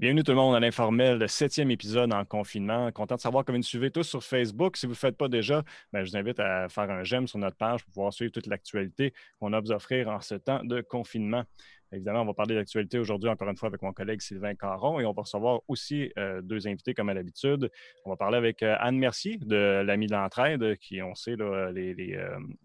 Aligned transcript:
Bienvenue 0.00 0.24
tout 0.24 0.32
le 0.32 0.38
monde 0.38 0.54
à 0.54 0.60
l'informel, 0.60 1.18
le 1.18 1.28
septième 1.28 1.70
épisode 1.70 2.10
en 2.10 2.24
confinement. 2.24 2.90
Content 2.90 3.16
de 3.16 3.20
savoir 3.20 3.44
que 3.44 3.52
vous 3.52 3.58
nous 3.58 3.62
suivez 3.62 3.90
tous 3.90 4.04
sur 4.04 4.24
Facebook. 4.24 4.78
Si 4.78 4.86
vous 4.86 4.92
ne 4.92 4.94
le 4.94 4.98
faites 4.98 5.18
pas 5.18 5.28
déjà, 5.28 5.62
ben, 5.92 6.02
je 6.02 6.10
vous 6.10 6.16
invite 6.16 6.40
à 6.40 6.70
faire 6.70 6.90
un 6.90 7.04
j'aime 7.04 7.26
sur 7.26 7.38
notre 7.38 7.58
page 7.58 7.84
pour 7.84 7.92
pouvoir 7.92 8.12
suivre 8.14 8.32
toute 8.32 8.46
l'actualité 8.46 9.12
qu'on 9.38 9.52
a 9.52 9.58
à 9.58 9.60
vous 9.60 9.72
offrir 9.72 10.08
en 10.08 10.22
ce 10.22 10.36
temps 10.36 10.64
de 10.64 10.80
confinement. 10.80 11.44
Évidemment, 11.92 12.22
on 12.22 12.24
va 12.24 12.32
parler 12.32 12.54
d'actualité 12.54 12.98
aujourd'hui, 12.98 13.28
encore 13.28 13.50
une 13.50 13.58
fois, 13.58 13.68
avec 13.68 13.82
mon 13.82 13.92
collègue 13.92 14.22
Sylvain 14.22 14.54
Caron 14.54 15.00
et 15.00 15.04
on 15.04 15.12
va 15.12 15.20
recevoir 15.20 15.60
aussi 15.68 16.10
euh, 16.16 16.40
deux 16.40 16.66
invités 16.66 16.94
comme 16.94 17.10
à 17.10 17.14
l'habitude. 17.14 17.70
On 18.06 18.10
va 18.10 18.16
parler 18.16 18.38
avec 18.38 18.62
euh, 18.62 18.76
Anne 18.80 18.96
Mercier 18.96 19.36
de 19.36 19.82
l'Ami 19.84 20.06
de 20.06 20.12
l'entraide, 20.12 20.78
qui, 20.78 21.02
on 21.02 21.14
sait, 21.14 21.36
euh, 21.38 21.70
les, 21.72 22.16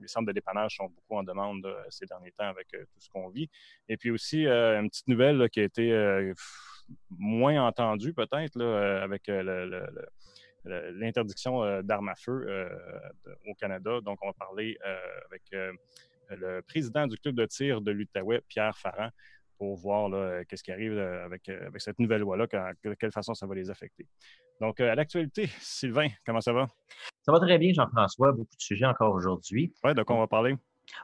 centres 0.06 0.28
de 0.28 0.32
dépannage 0.32 0.78
sont 0.78 0.86
beaucoup 0.86 1.20
en 1.20 1.24
demande 1.24 1.68
ces 1.90 2.06
derniers 2.06 2.32
temps 2.32 2.48
avec 2.48 2.70
tout 2.70 3.00
ce 3.00 3.10
qu'on 3.10 3.28
vit. 3.28 3.50
Et 3.90 3.98
puis 3.98 4.10
aussi, 4.10 4.48
une 4.48 4.90
petite 4.90 5.10
nouvelle 5.10 5.50
qui 5.50 5.60
a 5.60 5.64
été 5.64 6.34
moins 7.10 7.66
entendu 7.66 8.14
peut-être 8.14 8.58
euh, 8.60 9.04
avec 9.04 9.30
euh, 9.30 9.86
l'interdiction 10.66 11.64
euh, 11.64 11.82
d'armes 11.82 12.10
à 12.10 12.16
feu 12.16 12.70
au 13.48 13.54
Canada. 13.56 14.00
Donc, 14.02 14.20
on 14.22 14.28
va 14.28 14.34
parler 14.34 14.78
avec 15.26 15.76
le 16.30 16.62
président 16.62 17.08
du 17.08 17.18
club 17.18 17.36
de 17.36 17.46
tir 17.46 17.82
de 17.82 17.92
l'Outaouais, 17.92 18.42
Pierre 18.48 18.78
Farran, 18.78 19.10
pour 19.58 19.78
voir 19.78 20.10
qu'est-ce 20.48 20.64
qui 20.64 20.72
arrive 20.72 20.98
avec, 20.98 21.48
avec 21.50 21.82
cette 21.82 22.00
nouvelle 22.00 22.22
loi-là, 22.22 22.48
de 22.84 22.94
quelle 22.96 23.12
façon 23.12 23.34
ça 23.34 23.46
va 23.46 23.56
les 23.56 23.70
affecter. 23.70 24.08
Donc, 24.60 24.80
à 24.80 24.96
l'actualité, 24.96 25.48
Sylvain, 25.60 26.08
comment 26.26 26.42
ça 26.42 26.54
va? 26.54 26.68
Ça 27.22 27.32
va 27.32 27.40
très 27.40 27.58
bien, 27.58 27.72
Jean-François. 27.74 28.32
Beaucoup 28.32 28.56
de 28.56 28.62
sujets 28.62 28.86
encore 28.86 29.14
aujourd'hui. 29.14 29.74
Oui, 29.84 29.94
de 29.94 30.04
quoi 30.04 30.16
on 30.16 30.20
va 30.20 30.28
parler? 30.28 30.56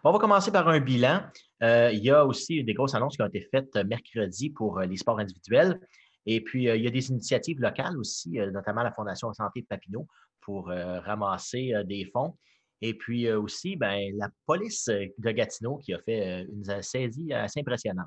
On 0.04 0.12
va 0.12 0.20
commencer 0.20 0.52
par 0.52 0.68
un 0.68 0.80
bilan. 0.80 1.22
Euh, 1.64 1.92
il 1.92 2.00
y 2.00 2.10
a 2.10 2.26
aussi 2.26 2.64
des 2.64 2.74
grosses 2.74 2.96
annonces 2.96 3.16
qui 3.16 3.22
ont 3.22 3.28
été 3.28 3.48
faites 3.52 3.76
euh, 3.76 3.84
mercredi 3.84 4.50
pour 4.50 4.80
euh, 4.80 4.86
les 4.86 4.98
sports 4.98 5.20
individuels. 5.20 5.80
Et 6.26 6.42
puis, 6.42 6.66
il 6.66 6.82
y 6.82 6.88
a 6.88 6.92
des 6.92 7.10
initiatives 7.10 7.60
locales 7.60 7.98
aussi, 7.98 8.34
notamment 8.54 8.84
la 8.84 8.92
Fondation 8.92 9.34
Santé 9.34 9.62
de 9.62 9.66
Papineau, 9.66 10.06
pour 10.40 10.68
ramasser 10.68 11.74
des 11.86 12.06
fonds. 12.14 12.38
Et 12.80 12.94
puis 12.94 13.28
aussi, 13.32 13.76
ben, 13.76 14.16
la 14.16 14.30
police 14.46 14.86
de 14.86 15.32
Gatineau 15.32 15.78
qui 15.78 15.96
a 15.96 16.00
fait 16.00 16.44
une 16.44 16.84
saisie 16.84 17.34
assez 17.34 17.62
impressionnante. 17.62 18.06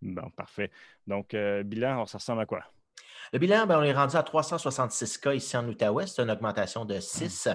Bon, 0.00 0.30
parfait. 0.30 0.70
Donc, 1.08 1.34
bilan, 1.64 2.06
ça 2.06 2.18
ressemble 2.18 2.42
à 2.42 2.46
quoi? 2.46 2.62
Le 3.32 3.40
bilan, 3.40 3.66
ben, 3.66 3.80
on 3.80 3.82
est 3.82 3.92
rendu 3.92 4.14
à 4.14 4.22
366 4.22 5.18
cas 5.18 5.34
ici 5.34 5.56
en 5.56 5.66
Outaouais. 5.68 6.06
C'est 6.06 6.22
une 6.22 6.30
augmentation 6.30 6.84
de 6.84 7.00
6. 7.00 7.48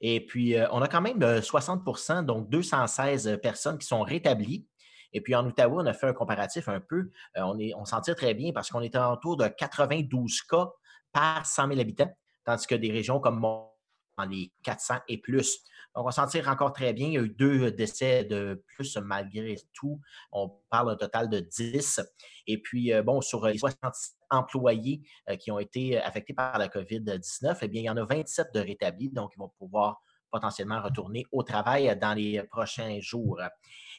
Et 0.00 0.24
puis, 0.24 0.56
euh, 0.56 0.66
on 0.70 0.82
a 0.82 0.88
quand 0.88 1.00
même 1.00 1.18
60% 1.18 2.18
euh, 2.18 2.22
donc 2.22 2.48
216 2.50 3.38
personnes 3.42 3.78
qui 3.78 3.86
sont 3.86 4.02
rétablies. 4.02 4.66
Et 5.12 5.20
puis 5.20 5.34
en 5.34 5.46
Outaouais, 5.46 5.82
on 5.82 5.86
a 5.86 5.92
fait 5.92 6.08
un 6.08 6.12
comparatif 6.12 6.68
un 6.68 6.80
peu. 6.80 7.10
Euh, 7.36 7.42
on, 7.42 7.58
on 7.76 7.84
s'en 7.84 8.00
tire 8.00 8.16
très 8.16 8.34
bien 8.34 8.52
parce 8.52 8.70
qu'on 8.70 8.82
est 8.82 8.96
autour 8.96 9.36
de 9.36 9.46
92 9.46 10.42
cas 10.42 10.70
par 11.12 11.46
100 11.46 11.68
000 11.68 11.80
habitants, 11.80 12.12
tandis 12.44 12.66
que 12.66 12.74
des 12.74 12.90
régions 12.90 13.20
comme 13.20 13.38
Mont 13.38 13.73
dans 14.16 14.24
les 14.24 14.52
400 14.62 14.96
et 15.08 15.18
plus. 15.18 15.58
Donc, 15.94 16.06
on 16.06 16.10
s'en 16.10 16.26
tire 16.26 16.48
encore 16.48 16.72
très 16.72 16.92
bien. 16.92 17.06
Il 17.06 17.12
y 17.12 17.18
a 17.18 17.22
eu 17.22 17.28
deux 17.28 17.70
décès 17.70 18.24
de 18.24 18.64
plus 18.66 18.96
malgré 18.96 19.56
tout. 19.72 20.00
On 20.32 20.50
parle 20.70 20.88
d'un 20.88 20.96
total 20.96 21.28
de 21.28 21.40
10. 21.40 22.00
Et 22.46 22.60
puis, 22.60 22.92
bon, 23.04 23.20
sur 23.20 23.46
les 23.46 23.58
60 23.58 23.94
employés 24.30 25.02
qui 25.38 25.50
ont 25.50 25.58
été 25.58 26.00
affectés 26.00 26.34
par 26.34 26.58
la 26.58 26.68
COVID-19, 26.68 27.58
eh 27.62 27.68
bien, 27.68 27.82
il 27.82 27.84
y 27.84 27.90
en 27.90 27.96
a 27.96 28.04
27 28.04 28.48
de 28.54 28.60
rétablis. 28.60 29.10
Donc, 29.10 29.32
ils 29.36 29.38
vont 29.38 29.52
pouvoir 29.56 30.02
potentiellement 30.32 30.82
retourner 30.82 31.24
au 31.30 31.44
travail 31.44 31.96
dans 31.96 32.14
les 32.14 32.42
prochains 32.50 32.98
jours. 33.00 33.40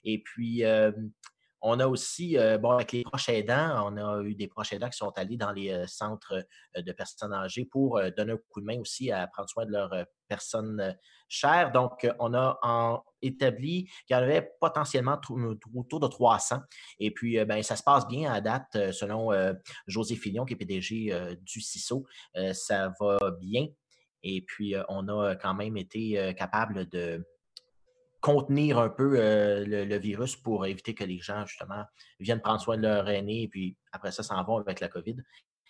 Et 0.03 0.21
puis, 0.21 0.63
on 1.67 1.79
a 1.79 1.87
aussi, 1.87 2.37
euh, 2.37 2.59
bon, 2.59 2.69
avec 2.71 2.91
les 2.91 3.03
proches 3.03 3.27
aidants, 3.29 3.91
on 3.91 3.97
a 3.97 4.21
eu 4.21 4.35
des 4.35 4.47
proches 4.47 4.71
aidants 4.73 4.89
qui 4.89 4.97
sont 4.97 5.11
allés 5.17 5.35
dans 5.35 5.51
les 5.51 5.71
euh, 5.71 5.87
centres 5.87 6.45
euh, 6.77 6.81
de 6.83 6.91
personnes 6.91 7.33
âgées 7.33 7.65
pour 7.65 7.99
donner 8.15 8.33
un 8.33 8.37
coup 8.49 8.61
de 8.61 8.65
main 8.65 8.79
aussi 8.79 9.11
à 9.11 9.25
prendre 9.25 9.49
soin 9.49 9.65
de 9.65 9.71
leurs 9.71 10.05
personnes 10.27 10.95
chères. 11.27 11.71
Donc, 11.71 12.07
on 12.19 12.35
a 12.35 13.03
établi 13.21 13.85
qu'il 14.05 14.15
y 14.15 14.19
en 14.19 14.21
avait 14.21 14.51
potentiellement 14.61 15.19
autour 15.73 15.99
de 15.99 16.07
300. 16.07 16.59
Et 16.99 17.09
puis, 17.09 17.43
ben, 17.45 17.63
ça 17.63 17.75
se 17.75 17.83
passe 17.83 18.07
bien 18.07 18.31
à 18.31 18.41
date, 18.41 18.91
selon 18.91 19.31
José 19.87 20.15
Fillon, 20.15 20.45
qui 20.45 20.53
est 20.53 20.57
PDG 20.57 21.35
du 21.41 21.61
CISO. 21.61 22.05
ça 22.53 22.91
va 22.99 23.17
bien. 23.39 23.67
Et 24.23 24.41
puis, 24.41 24.75
on 24.89 25.07
a 25.07 25.35
quand 25.35 25.55
même 25.55 25.77
été 25.77 26.33
capable 26.37 26.87
de 26.89 27.25
contenir 28.25 28.79
un 28.79 28.89
peu 28.89 29.19
euh, 29.19 29.63
le, 29.67 29.97
virus 29.99 30.35
pour 30.35 30.65
éviter 30.65 30.95
que 30.95 31.03
les 31.03 31.19
gens, 31.19 31.45
justement, 31.45 31.83
viennent 32.19 32.41
prendre 32.41 32.59
soin 32.59 32.75
de 32.75 32.81
leur 32.81 33.07
aîné 33.07 33.43
et 33.43 33.47
puis 33.47 33.77
après 33.91 34.11
ça, 34.11 34.23
s'en 34.23 34.43
vont 34.43 34.57
avec 34.57 34.79
la 34.79 34.87
COVID, 34.87 35.17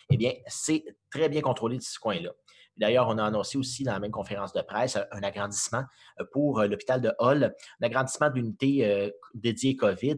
eh 0.08 0.16
bien, 0.16 0.32
c'est 0.46 0.82
très 1.10 1.28
bien 1.28 1.42
contrôlé 1.42 1.76
de 1.76 1.82
ce 1.82 1.98
coin-là. 1.98 2.30
D'ailleurs, 2.78 3.08
on 3.08 3.18
a 3.18 3.24
annoncé 3.24 3.58
aussi 3.58 3.84
dans 3.84 3.92
la 3.92 4.00
même 4.00 4.10
conférence 4.10 4.54
de 4.54 4.62
presse 4.62 4.96
un 4.96 5.22
agrandissement 5.22 5.84
euh, 6.18 6.24
pour 6.32 6.60
euh, 6.60 6.66
l'hôpital 6.66 7.02
de 7.02 7.12
Hall, 7.18 7.54
un 7.82 7.86
agrandissement 7.86 8.30
d'unité 8.30 9.12
dédiée 9.34 9.76
COVID. 9.76 10.16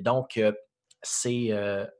donc, 0.00 0.40
c'est 1.02 1.50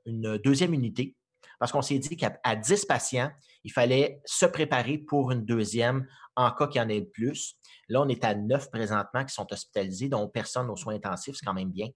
une 0.05 0.39
deuxième 0.39 0.75
unité 0.75 1.17
parce 1.59 1.73
qu'on 1.73 1.83
s'est 1.83 1.99
dit 1.99 2.17
qu'à 2.17 2.57
10 2.57 2.87
patients, 2.87 3.31
il 3.65 3.73
fallait 3.73 4.21
se 4.25 4.47
préparer 4.47 4.99
pour 4.99 5.33
une 5.33 5.45
deuxième 5.45 6.07
en 6.37 6.51
cas 6.53 6.67
qu'il 6.69 6.81
y 6.81 6.85
en 6.85 6.89
ait 6.89 7.03
plus. 7.03 7.57
Là, 7.91 8.01
on 8.01 8.09
est 8.09 8.25
à 8.25 8.35
neuf 8.35 8.71
présentement 8.71 9.25
qui 9.25 9.35
sont 9.35 9.47
hospitalisés, 9.53 10.09
dont 10.09 10.29
personne 10.29 10.71
aux 10.71 10.77
soins 10.77 10.95
intensifs, 10.95 11.37
c'est 11.39 11.45
quand 11.45 11.55
même 11.55 11.71
bien. 11.71 11.89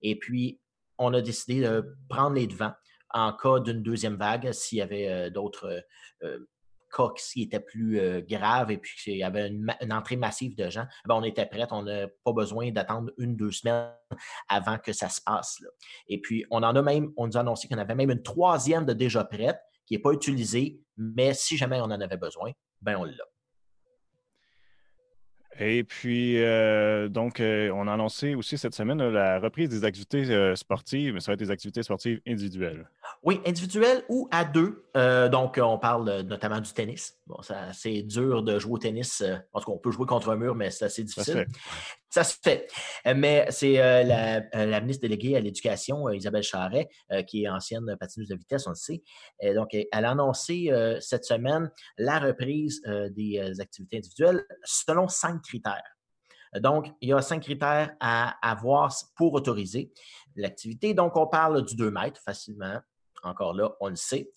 Et 0.00 0.18
puis, 0.18 0.58
on 0.96 1.12
a 1.12 1.20
décidé 1.20 1.60
de 1.60 1.96
prendre 2.08 2.36
les 2.36 2.46
devants 2.46 2.72
en 3.12 3.32
cas 3.32 3.60
d'une 3.60 3.82
deuxième 3.82 4.16
vague, 4.16 4.52
s'il 4.52 4.78
y 4.78 4.82
avait 4.82 5.08
euh, 5.08 5.30
d'autres 5.30 5.66
euh, 5.66 5.80
euh, 6.22 6.38
cas 6.94 7.08
qui 7.16 7.42
étaient 7.42 7.60
plus 7.60 8.00
graves 8.28 8.72
et 8.72 8.76
puis 8.76 8.96
qu'il 9.00 9.16
y 9.16 9.22
avait 9.22 9.46
une, 9.46 9.92
entrée 9.92 10.16
massive 10.16 10.56
de 10.56 10.68
gens, 10.70 10.86
ben, 11.06 11.14
on 11.14 11.22
était 11.22 11.46
prêts. 11.46 11.68
On 11.70 11.84
n'a 11.84 12.08
pas 12.24 12.32
besoin 12.32 12.72
d'attendre 12.72 13.12
une, 13.16 13.36
deux 13.36 13.52
semaines 13.52 13.92
avant 14.48 14.76
que 14.76 14.92
ça 14.92 15.08
se 15.08 15.20
passe. 15.20 15.58
Et 16.08 16.20
puis, 16.20 16.44
on 16.50 16.64
en 16.64 16.74
a 16.74 16.82
même, 16.82 17.12
on 17.16 17.28
nous 17.28 17.36
a 17.36 17.40
annoncé 17.40 17.68
qu'on 17.68 17.78
avait 17.78 17.94
même 17.94 18.10
une 18.10 18.22
troisième 18.22 18.86
de 18.86 18.92
déjà 18.92 19.22
prête 19.22 19.60
qui 19.86 19.94
n'est 19.94 20.00
pas 20.00 20.10
utilisée, 20.10 20.80
mais 20.96 21.32
si 21.32 21.56
jamais 21.56 21.80
on 21.80 21.84
en 21.84 22.00
avait 22.00 22.16
besoin, 22.16 22.50
ben 22.80 22.96
on 22.96 23.04
l'a. 23.04 23.24
Et 25.62 25.84
puis, 25.84 26.42
euh, 26.42 27.08
donc, 27.08 27.38
euh, 27.38 27.70
on 27.74 27.86
a 27.86 27.92
annoncé 27.92 28.34
aussi 28.34 28.56
cette 28.56 28.74
semaine 28.74 29.06
la 29.10 29.38
reprise 29.38 29.68
des 29.68 29.84
activités 29.84 30.24
euh, 30.30 30.56
sportives, 30.56 31.12
mais 31.12 31.20
ça 31.20 31.32
va 31.32 31.34
être 31.34 31.40
des 31.40 31.50
activités 31.50 31.82
sportives 31.82 32.18
individuelles. 32.26 32.88
Oui, 33.22 33.40
individuelles 33.46 34.04
ou 34.08 34.28
à 34.30 34.44
deux. 34.44 34.84
donc, 34.94 35.58
on 35.62 35.78
parle 35.78 36.22
notamment 36.22 36.60
du 36.60 36.72
tennis. 36.72 37.18
Bon, 37.26 37.38
c'est 37.72 38.02
dur 38.02 38.42
de 38.42 38.58
jouer 38.58 38.72
au 38.72 38.78
tennis. 38.78 39.22
En 39.52 39.60
tout 39.60 39.66
cas, 39.66 39.72
on 39.72 39.78
peut 39.78 39.90
jouer 39.90 40.06
contre 40.06 40.30
un 40.30 40.36
mur, 40.36 40.54
mais 40.54 40.70
c'est 40.70 40.86
assez 40.86 41.04
difficile. 41.04 41.46
Ça 42.08 42.24
se 42.24 42.36
fait. 42.42 42.66
Mais 43.14 43.46
c'est 43.50 43.74
la, 44.04 44.80
ministre 44.80 45.02
déléguée 45.02 45.36
à 45.36 45.40
l'Éducation, 45.40 46.08
Isabelle 46.10 46.42
Charret, 46.42 46.88
qui 47.26 47.44
est 47.44 47.48
ancienne 47.48 47.96
patineuse 47.98 48.28
de 48.28 48.36
vitesse, 48.36 48.66
on 48.66 48.70
le 48.70 48.76
sait. 48.76 49.02
donc, 49.54 49.68
elle 49.72 50.04
a 50.04 50.10
annoncé 50.10 50.70
cette 51.00 51.24
semaine 51.24 51.70
la 51.98 52.18
reprise 52.18 52.82
des 53.10 53.60
activités 53.60 53.98
individuelles 53.98 54.44
selon 54.64 55.08
cinq 55.08 55.42
critères. 55.42 55.96
Donc, 56.58 56.92
il 57.00 57.10
y 57.10 57.12
a 57.12 57.22
cinq 57.22 57.42
critères 57.42 57.94
à 58.00 58.36
avoir 58.48 58.92
pour 59.14 59.34
autoriser 59.34 59.92
l'activité. 60.36 60.94
Donc, 60.94 61.16
on 61.16 61.26
parle 61.26 61.64
du 61.64 61.76
2 61.76 61.90
mètres 61.90 62.20
facilement. 62.20 62.80
Encore 63.22 63.54
là, 63.54 63.72
on 63.80 63.88
le 63.88 63.96
sait. 63.96 64.30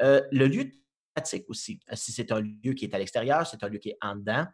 Euh, 0.00 0.22
le 0.30 0.46
lieu 0.46 0.64
de 0.64 0.72
pratique 1.14 1.48
aussi. 1.48 1.80
Si 1.94 2.12
c'est 2.12 2.30
un 2.32 2.40
lieu 2.40 2.74
qui 2.74 2.84
est 2.84 2.94
à 2.94 2.98
l'extérieur, 2.98 3.46
c'est 3.46 3.62
un 3.62 3.68
lieu 3.68 3.78
qui 3.78 3.90
est 3.90 3.98
en 4.00 4.16
dedans. 4.16 4.46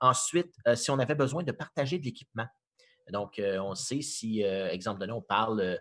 Ensuite, 0.00 0.54
euh, 0.66 0.76
si 0.76 0.90
on 0.90 0.98
avait 0.98 1.14
besoin 1.14 1.42
de 1.42 1.52
partager 1.52 1.98
de 1.98 2.04
l'équipement. 2.04 2.46
Donc, 3.10 3.38
euh, 3.38 3.58
on 3.58 3.74
sait 3.74 4.00
si, 4.00 4.42
exemple 4.42 5.00
donné, 5.00 5.12
on 5.12 5.22
parle 5.22 5.78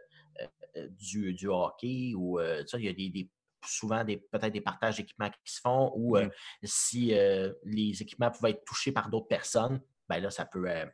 du, 0.99 1.47
hockey 1.47 2.13
ou 2.15 2.39
ça, 2.65 2.77
il 2.77 2.85
y 2.85 2.89
a 2.89 2.93
des 2.93 3.29
souvent 3.67 4.03
peut-être 4.05 4.53
des 4.53 4.61
partages 4.61 4.97
d'équipements 4.97 5.29
qui 5.29 5.53
se 5.53 5.61
font 5.61 5.91
ou 5.95 6.17
euh, 6.17 6.29
si 6.63 7.13
euh, 7.13 7.51
les 7.63 8.01
équipements 8.01 8.31
pouvaient 8.31 8.51
être 8.51 8.65
touchés 8.65 8.91
par 8.91 9.09
d'autres 9.09 9.27
personnes, 9.27 9.81
ben 10.09 10.19
là, 10.19 10.29
ça 10.29 10.45
peut, 10.45 10.69
euh, 10.69 10.85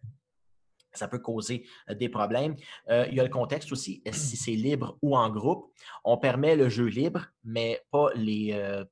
ça 0.94 1.08
peut 1.08 1.20
causer 1.20 1.66
des 1.90 2.10
problèmes. 2.10 2.56
il 2.90 3.14
y 3.14 3.20
a 3.20 3.24
le 3.24 3.30
contexte 3.30 3.72
aussi, 3.72 4.02
si 4.12 4.38
c'est 4.38 4.52
libre 4.52 4.98
ou 5.02 5.16
en 5.16 5.30
groupe. 5.30 5.72
On 6.04 6.18
permet 6.18 6.56
le 6.56 6.70
jeu 6.70 6.86
libre, 6.86 7.28
mais 7.44 7.82
pas 7.92 8.10
les, 8.16 8.84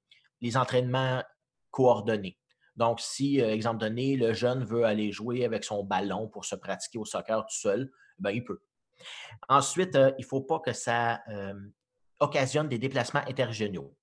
les 0.42 0.58
entraînements 0.58 1.24
coordonnés. 1.72 2.38
Donc, 2.76 3.00
si, 3.00 3.40
exemple 3.40 3.80
donné, 3.80 4.16
le 4.16 4.34
jeune 4.34 4.64
veut 4.64 4.84
aller 4.84 5.12
jouer 5.12 5.46
avec 5.46 5.64
son 5.64 5.84
ballon 5.84 6.28
pour 6.28 6.46
se 6.46 6.56
pratiquer 6.56 7.00
au 7.00 7.06
soccer 7.06 7.44
tout 7.46 7.56
seul, 7.56 7.92
ben, 8.20 8.32
il 8.32 8.44
peut. 8.44 8.62
Ensuite, 9.50 9.96
il 9.96 10.22
ne 10.22 10.26
faut 10.26 10.42
pas 10.42 10.60
que 10.60 10.74
ça 10.74 11.22
occasionne 12.20 12.70
des 12.70 12.80
déplacements 12.80 13.22
interrégionaux. 13.28 13.96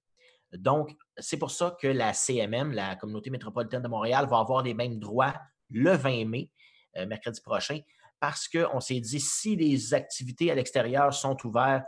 Donc, 0.52 0.94
c'est 1.19 1.37
pour 1.37 1.50
ça 1.50 1.76
que 1.81 1.88
la 1.88 2.12
CMM, 2.12 2.73
la 2.73 2.96
Communauté 2.96 3.31
métropolitaine 3.31 3.82
de 3.82 3.88
Montréal, 3.88 4.26
va 4.29 4.38
avoir 4.38 4.62
les 4.62 4.75
mêmes 4.75 4.99
droits 4.99 5.35
le 5.70 5.93
20 5.93 6.26
mai, 6.26 6.50
euh, 6.50 6.63
mercredi 7.08 7.41
prochain, 7.41 7.81
parce 8.20 8.49
qu'on 8.49 8.81
s'est 8.81 9.00
dit, 9.00 9.20
si 9.20 9.56
les 9.56 9.94
activités 9.94 10.50
à 10.50 10.55
l'extérieur 10.55 11.12
sont 11.12 11.37
ouvertes 11.44 11.85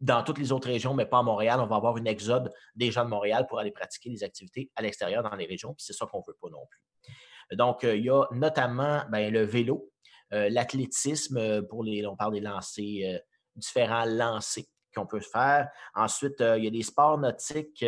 dans 0.00 0.22
toutes 0.22 0.38
les 0.38 0.52
autres 0.52 0.68
régions, 0.68 0.94
mais 0.94 1.06
pas 1.06 1.18
à 1.18 1.22
Montréal, 1.22 1.60
on 1.60 1.66
va 1.66 1.76
avoir 1.76 1.96
une 1.96 2.06
exode 2.06 2.50
des 2.74 2.90
gens 2.90 3.04
de 3.04 3.10
Montréal 3.10 3.46
pour 3.48 3.58
aller 3.58 3.70
pratiquer 3.70 4.08
des 4.10 4.24
activités 4.24 4.70
à 4.76 4.82
l'extérieur 4.82 5.22
dans 5.22 5.34
les 5.36 5.46
régions, 5.46 5.74
puis 5.74 5.84
c'est 5.84 5.92
ça 5.92 6.06
qu'on 6.06 6.18
ne 6.18 6.24
veut 6.26 6.38
pas 6.40 6.48
non 6.48 6.64
plus. 6.70 7.56
Donc, 7.56 7.80
il 7.82 8.04
y 8.04 8.10
a 8.10 8.24
notamment 8.30 9.02
ben, 9.10 9.32
le 9.32 9.42
vélo, 9.42 9.90
l'athlétisme, 10.30 11.66
pour 11.66 11.82
les, 11.82 12.06
on 12.06 12.16
parle 12.16 12.34
des 12.34 12.40
lancers, 12.40 13.20
différents 13.56 14.04
lancers 14.04 14.64
qu'on 14.94 15.06
peut 15.06 15.20
faire. 15.20 15.68
Ensuite, 15.94 16.36
il 16.38 16.64
y 16.64 16.66
a 16.66 16.70
des 16.70 16.82
sports 16.82 17.18
nautiques, 17.18 17.84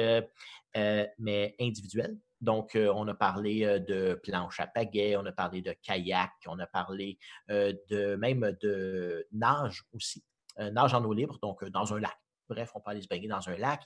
mais 0.74 1.54
individuels. 1.60 2.16
Donc, 2.42 2.76
on 2.76 3.08
a 3.08 3.14
parlé 3.14 3.80
de 3.80 4.20
planche 4.22 4.60
à 4.60 4.66
pagaie, 4.66 5.16
on 5.16 5.24
a 5.24 5.32
parlé 5.32 5.62
de 5.62 5.72
kayak, 5.80 6.32
on 6.46 6.58
a 6.58 6.66
parlé 6.66 7.18
de 7.48 8.16
même 8.16 8.54
de 8.60 9.26
nage 9.32 9.84
aussi, 9.94 10.24
nage 10.58 10.92
en 10.92 11.04
eau 11.04 11.12
libre, 11.12 11.38
donc 11.40 11.64
dans 11.70 11.94
un 11.94 12.00
lac. 12.00 12.18
Bref, 12.48 12.72
on 12.74 12.80
peut 12.80 12.90
aller 12.90 13.00
se 13.00 13.08
baigner 13.08 13.28
dans 13.28 13.48
un 13.48 13.56
lac. 13.56 13.82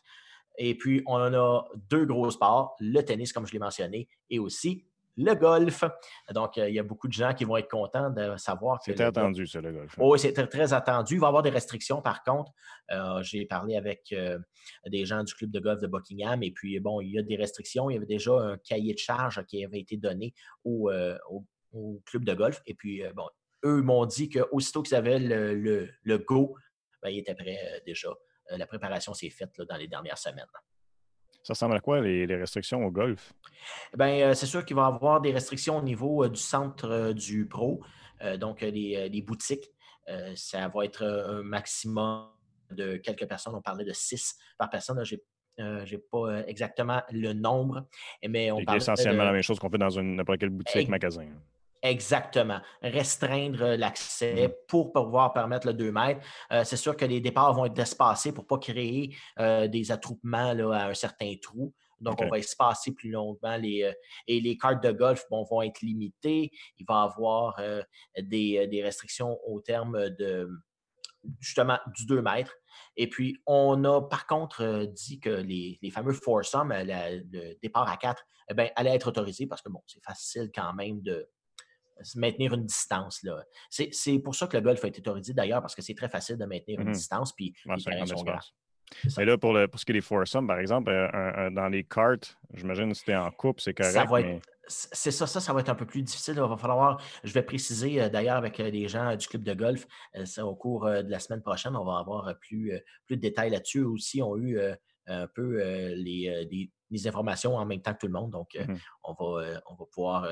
Et 0.56 0.74
puis, 0.74 1.02
on 1.06 1.18
a 1.18 1.68
deux 1.90 2.06
gros 2.06 2.30
sports, 2.30 2.76
le 2.80 3.02
tennis, 3.02 3.30
comme 3.30 3.46
je 3.46 3.52
l'ai 3.52 3.58
mentionné, 3.58 4.08
et 4.30 4.38
aussi 4.38 4.85
le 5.16 5.34
golf. 5.34 5.84
Donc, 6.32 6.56
il 6.56 6.74
y 6.74 6.78
a 6.78 6.82
beaucoup 6.82 7.08
de 7.08 7.12
gens 7.12 7.32
qui 7.32 7.44
vont 7.44 7.56
être 7.56 7.70
contents 7.70 8.10
de 8.10 8.36
savoir 8.36 8.78
que. 8.78 8.92
C'était 8.92 9.04
attendu, 9.04 9.46
ça, 9.46 9.60
le 9.60 9.72
golf. 9.72 9.92
Hein. 9.98 10.02
Oui, 10.04 10.18
c'est 10.18 10.32
très, 10.32 10.72
attendu. 10.72 11.14
Il 11.14 11.20
va 11.20 11.26
y 11.26 11.28
avoir 11.28 11.42
des 11.42 11.50
restrictions, 11.50 12.02
par 12.02 12.22
contre. 12.22 12.52
Euh, 12.90 13.22
j'ai 13.22 13.46
parlé 13.46 13.76
avec 13.76 14.12
euh, 14.12 14.38
des 14.86 15.04
gens 15.04 15.24
du 15.24 15.34
club 15.34 15.50
de 15.50 15.60
golf 15.60 15.80
de 15.80 15.86
Buckingham 15.86 16.42
et 16.42 16.50
puis, 16.50 16.78
bon, 16.80 17.00
il 17.00 17.12
y 17.12 17.18
a 17.18 17.22
des 17.22 17.36
restrictions. 17.36 17.90
Il 17.90 17.94
y 17.94 17.96
avait 17.96 18.06
déjà 18.06 18.32
un 18.32 18.58
cahier 18.58 18.94
de 18.94 18.98
charge 18.98 19.44
qui 19.46 19.64
avait 19.64 19.80
été 19.80 19.96
donné 19.96 20.34
au, 20.64 20.90
euh, 20.90 21.16
club 22.04 22.24
de 22.24 22.34
golf. 22.34 22.62
Et 22.66 22.74
puis, 22.74 23.02
bon, 23.14 23.28
eux 23.64 23.82
m'ont 23.82 24.06
dit 24.06 24.28
qu'aussitôt 24.28 24.82
qu'ils 24.82 24.96
avaient 24.96 25.18
le, 25.18 25.88
le, 26.02 26.18
go, 26.18 26.56
ben, 27.02 27.10
ils 27.10 27.18
étaient 27.18 27.34
prêts 27.34 27.82
déjà. 27.84 28.08
la 28.50 28.66
préparation 28.66 29.12
s'est 29.12 29.30
faite 29.30 29.60
dans 29.68 29.76
les 29.76 29.88
dernières 29.88 30.18
semaines. 30.18 30.46
Ça 31.46 31.52
ressemble 31.52 31.76
à 31.76 31.80
quoi 31.80 32.00
les, 32.00 32.26
restrictions 32.34 32.84
au 32.84 32.90
golf? 32.90 33.32
Bien, 33.96 34.30
euh, 34.30 34.34
c'est 34.34 34.46
sûr 34.46 34.64
qu'il 34.64 34.74
va 34.74 34.82
y 34.82 34.92
avoir 34.92 35.20
des 35.20 35.30
restrictions 35.30 35.78
au 35.78 35.82
niveau 35.82 36.24
euh, 36.24 36.28
du 36.28 36.40
centre 36.40 36.90
euh, 36.90 37.12
du 37.12 37.46
pro, 37.46 37.80
donc 38.40 38.62
les, 38.62 39.22
boutiques. 39.24 39.70
ça 40.34 40.66
va 40.66 40.84
être 40.84 41.04
un 41.04 41.44
maximum 41.44 42.30
de 42.72 42.96
quelques 42.96 43.26
personnes. 43.26 43.54
On 43.54 43.62
parlait 43.62 43.84
de 43.84 43.92
six 43.92 44.36
par 44.58 44.70
personne. 44.70 45.04
Je 45.04 45.14
n'ai 45.58 45.98
pas 46.10 46.42
exactement 46.48 47.00
le 47.12 47.32
nombre, 47.32 47.86
mais 48.26 48.50
on 48.50 48.64
parle 48.64 48.78
essentiellement 48.78 49.22
la 49.22 49.32
même 49.32 49.42
chose 49.42 49.60
qu'on 49.60 49.70
fait 49.70 49.78
dans 49.78 50.02
n'importe 50.02 50.40
quelle 50.40 50.50
boutique, 50.50 50.88
magasin. 50.88 51.28
Exactement. 51.86 52.60
Restreindre 52.82 53.76
l'accès 53.76 54.48
mmh. 54.48 54.52
pour 54.66 54.92
pouvoir 54.92 55.32
permettre 55.32 55.68
le 55.68 55.74
2 55.74 55.92
mètres. 55.92 56.20
Euh, 56.52 56.64
c'est 56.64 56.76
sûr 56.76 56.96
que 56.96 57.04
les 57.04 57.20
départs 57.20 57.54
vont 57.54 57.66
être 57.66 57.78
espacés 57.78 58.32
pour 58.32 58.42
ne 58.42 58.48
pas 58.48 58.58
créer 58.58 59.14
euh, 59.38 59.68
des 59.68 59.92
attroupements 59.92 60.50
à 60.72 60.86
un 60.88 60.94
certain 60.94 61.32
trou. 61.40 61.72
Donc, 62.00 62.20
on 62.20 62.28
va 62.28 62.38
espacer 62.38 62.92
plus 62.92 63.10
longuement 63.10 63.56
les, 63.56 63.84
euh, 63.84 63.92
et 64.26 64.40
les 64.40 64.58
cartes 64.58 64.82
de 64.82 64.90
golf 64.90 65.24
vont 65.30 65.62
être 65.62 65.80
limitées. 65.80 66.50
Il 66.78 66.84
va 66.86 67.02
y 67.02 67.12
avoir 67.12 67.60
des, 68.18 68.82
restrictions 68.82 69.38
au 69.46 69.60
terme 69.60 70.10
de 70.10 70.48
justement 71.40 71.78
du 71.94 72.04
2 72.06 72.20
mètres. 72.20 72.54
Et 72.96 73.08
puis, 73.08 73.38
on 73.46 73.84
a 73.84 74.02
par 74.02 74.26
contre 74.26 74.86
dit 74.92 75.20
que 75.20 75.30
les, 75.30 75.78
fameux 75.92 76.12
foursome, 76.12 76.74
le 76.76 77.54
départ 77.62 77.88
à 77.88 77.96
4, 77.96 78.22
eh 78.50 78.54
bien, 78.54 78.68
allait 78.76 78.94
être 78.94 79.08
autorisé 79.08 79.46
parce 79.46 79.62
que 79.62 79.68
bon, 79.68 79.82
c'est 79.86 80.02
facile 80.04 80.50
quand 80.54 80.74
même 80.74 81.00
de, 81.00 81.28
maintenir 82.14 82.54
une 82.54 82.66
distance. 82.66 83.24
C'est 83.70 84.18
pour 84.18 84.34
ça 84.34 84.46
que 84.46 84.56
le 84.56 84.62
golf 84.62 84.84
a 84.84 84.88
été 84.88 85.00
autorisé 85.00 85.32
d'ailleurs, 85.32 85.60
parce 85.60 85.74
que 85.74 85.82
c'est 85.82 85.94
très 85.94 86.08
facile 86.08 86.36
de 86.36 86.44
maintenir 86.44 86.80
une 86.80 86.88
mmh 86.88 86.92
distance, 86.92 87.32
puis 87.32 87.54
les 87.66 87.82
terrains 87.82 88.06
sont 88.06 88.24
Mais 89.16 89.24
là, 89.24 89.38
pour, 89.38 89.52
le, 89.52 89.68
pour 89.68 89.80
ce 89.80 89.84
qui 89.84 89.92
est 89.92 89.94
des 89.94 90.00
foursomes, 90.00 90.46
par 90.46 90.58
exemple, 90.58 90.90
euh, 90.90 91.50
dans 91.50 91.68
les 91.68 91.84
cartes, 91.84 92.36
j'imagine 92.54 92.90
que 92.90 92.98
c'était 92.98 93.16
en 93.16 93.30
coupe, 93.30 93.60
c'est 93.60 93.74
correct. 93.74 94.42
C'est 94.68 95.12
ça, 95.12 95.28
ça, 95.28 95.38
ça 95.38 95.52
va 95.52 95.60
être 95.60 95.68
un 95.68 95.76
peu 95.76 95.86
plus 95.86 96.02
difficile. 96.02 96.34
Il 96.36 96.40
va 96.40 96.56
falloir, 96.56 97.00
je 97.22 97.32
vais 97.32 97.42
préciser 97.42 98.02
euh, 98.02 98.08
d'ailleurs 98.08 98.34
avec 98.34 98.58
euh, 98.58 98.68
les 98.68 98.88
gens 98.88 99.14
du 99.14 99.28
club 99.28 99.44
de 99.44 99.54
golf, 99.54 99.86
au 100.38 100.56
cours 100.56 100.86
de 100.86 101.08
la 101.08 101.20
semaine 101.20 101.40
prochaine, 101.40 101.76
on 101.76 101.84
va 101.84 101.98
avoir 101.98 102.36
plus, 102.40 102.72
plus 103.06 103.16
de 103.16 103.20
détails 103.20 103.50
là-dessus. 103.50 103.84
Aussi, 103.84 104.20
on 104.22 104.34
a 104.34 104.38
eu 104.38 104.58
un 105.06 105.28
peu 105.28 105.62
les, 105.94 107.06
informations 107.06 107.56
en 107.56 107.64
même 107.64 107.80
temps 107.80 107.94
que 107.94 108.00
tout 108.00 108.06
le 108.06 108.12
monde. 108.12 108.32
Donc, 108.32 108.56
mmh 108.56 108.74
on, 109.04 109.12
va, 109.12 109.62
on 109.70 109.74
va 109.74 109.84
pouvoir 109.92 110.28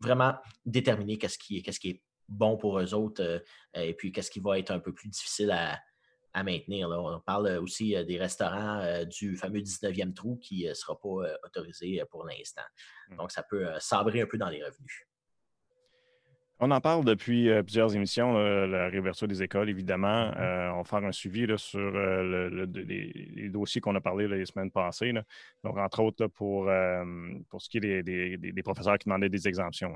vraiment 0.00 0.34
déterminer 0.64 1.18
qu'est-ce 1.18 1.38
qui, 1.38 1.58
est 1.58 2.02
bon 2.28 2.56
pour 2.56 2.78
eux 2.78 2.94
autres 2.94 3.22
euh, 3.22 3.40
et 3.74 3.94
puis 3.94 4.12
qu'est-ce 4.12 4.30
qui 4.30 4.40
va 4.40 4.58
être 4.58 4.70
un 4.70 4.80
peu 4.80 4.92
plus 4.92 5.08
difficile 5.08 5.50
à, 5.50 5.80
maintenir. 6.44 6.88
On 6.88 7.18
parle 7.18 7.48
aussi 7.58 7.96
euh, 7.96 8.04
des 8.04 8.16
restaurants 8.16 8.78
euh, 8.78 9.04
du 9.04 9.36
fameux 9.36 9.58
19e 9.58 10.14
trou 10.14 10.36
qui 10.36 10.68
ne 10.68 10.74
sera 10.74 10.96
pas 10.96 11.34
autorisé 11.44 12.00
pour 12.12 12.24
l'instant. 12.24 12.62
Mmh. 13.08 13.16
Donc, 13.16 13.32
ça 13.32 13.42
peut 13.42 13.66
sabrer 13.80 14.20
un 14.20 14.26
peu 14.26 14.38
dans 14.38 14.48
les 14.48 14.62
revenus. 14.62 15.07
On 16.60 16.70
en 16.72 16.80
parle 16.80 17.04
depuis 17.04 17.48
plusieurs 17.62 17.94
émissions, 17.94 18.32
la 18.34 18.88
réouverture 18.88 19.28
des 19.28 19.42
écoles, 19.42 19.70
évidemment. 19.70 20.26
Mmh. 20.30 20.72
on 20.74 20.78
va 20.78 20.84
faire 20.84 21.04
un 21.04 21.12
suivi 21.12 21.46
sur 21.56 21.90
les, 21.90 23.48
dossiers 23.48 23.80
qu'on 23.80 23.94
a 23.94 24.00
parlé 24.00 24.26
les 24.26 24.44
semaines 24.44 24.70
passées. 24.70 25.12
Donc, 25.62 25.78
entre 25.78 26.00
autres, 26.00 26.26
pour, 26.26 26.68
pour 27.48 27.62
ce 27.62 27.68
qui 27.68 27.78
est 27.78 28.02
des, 28.02 28.62
professeurs 28.64 28.98
qui 28.98 29.08
demandaient 29.08 29.28
des 29.28 29.46
exemptions. 29.46 29.94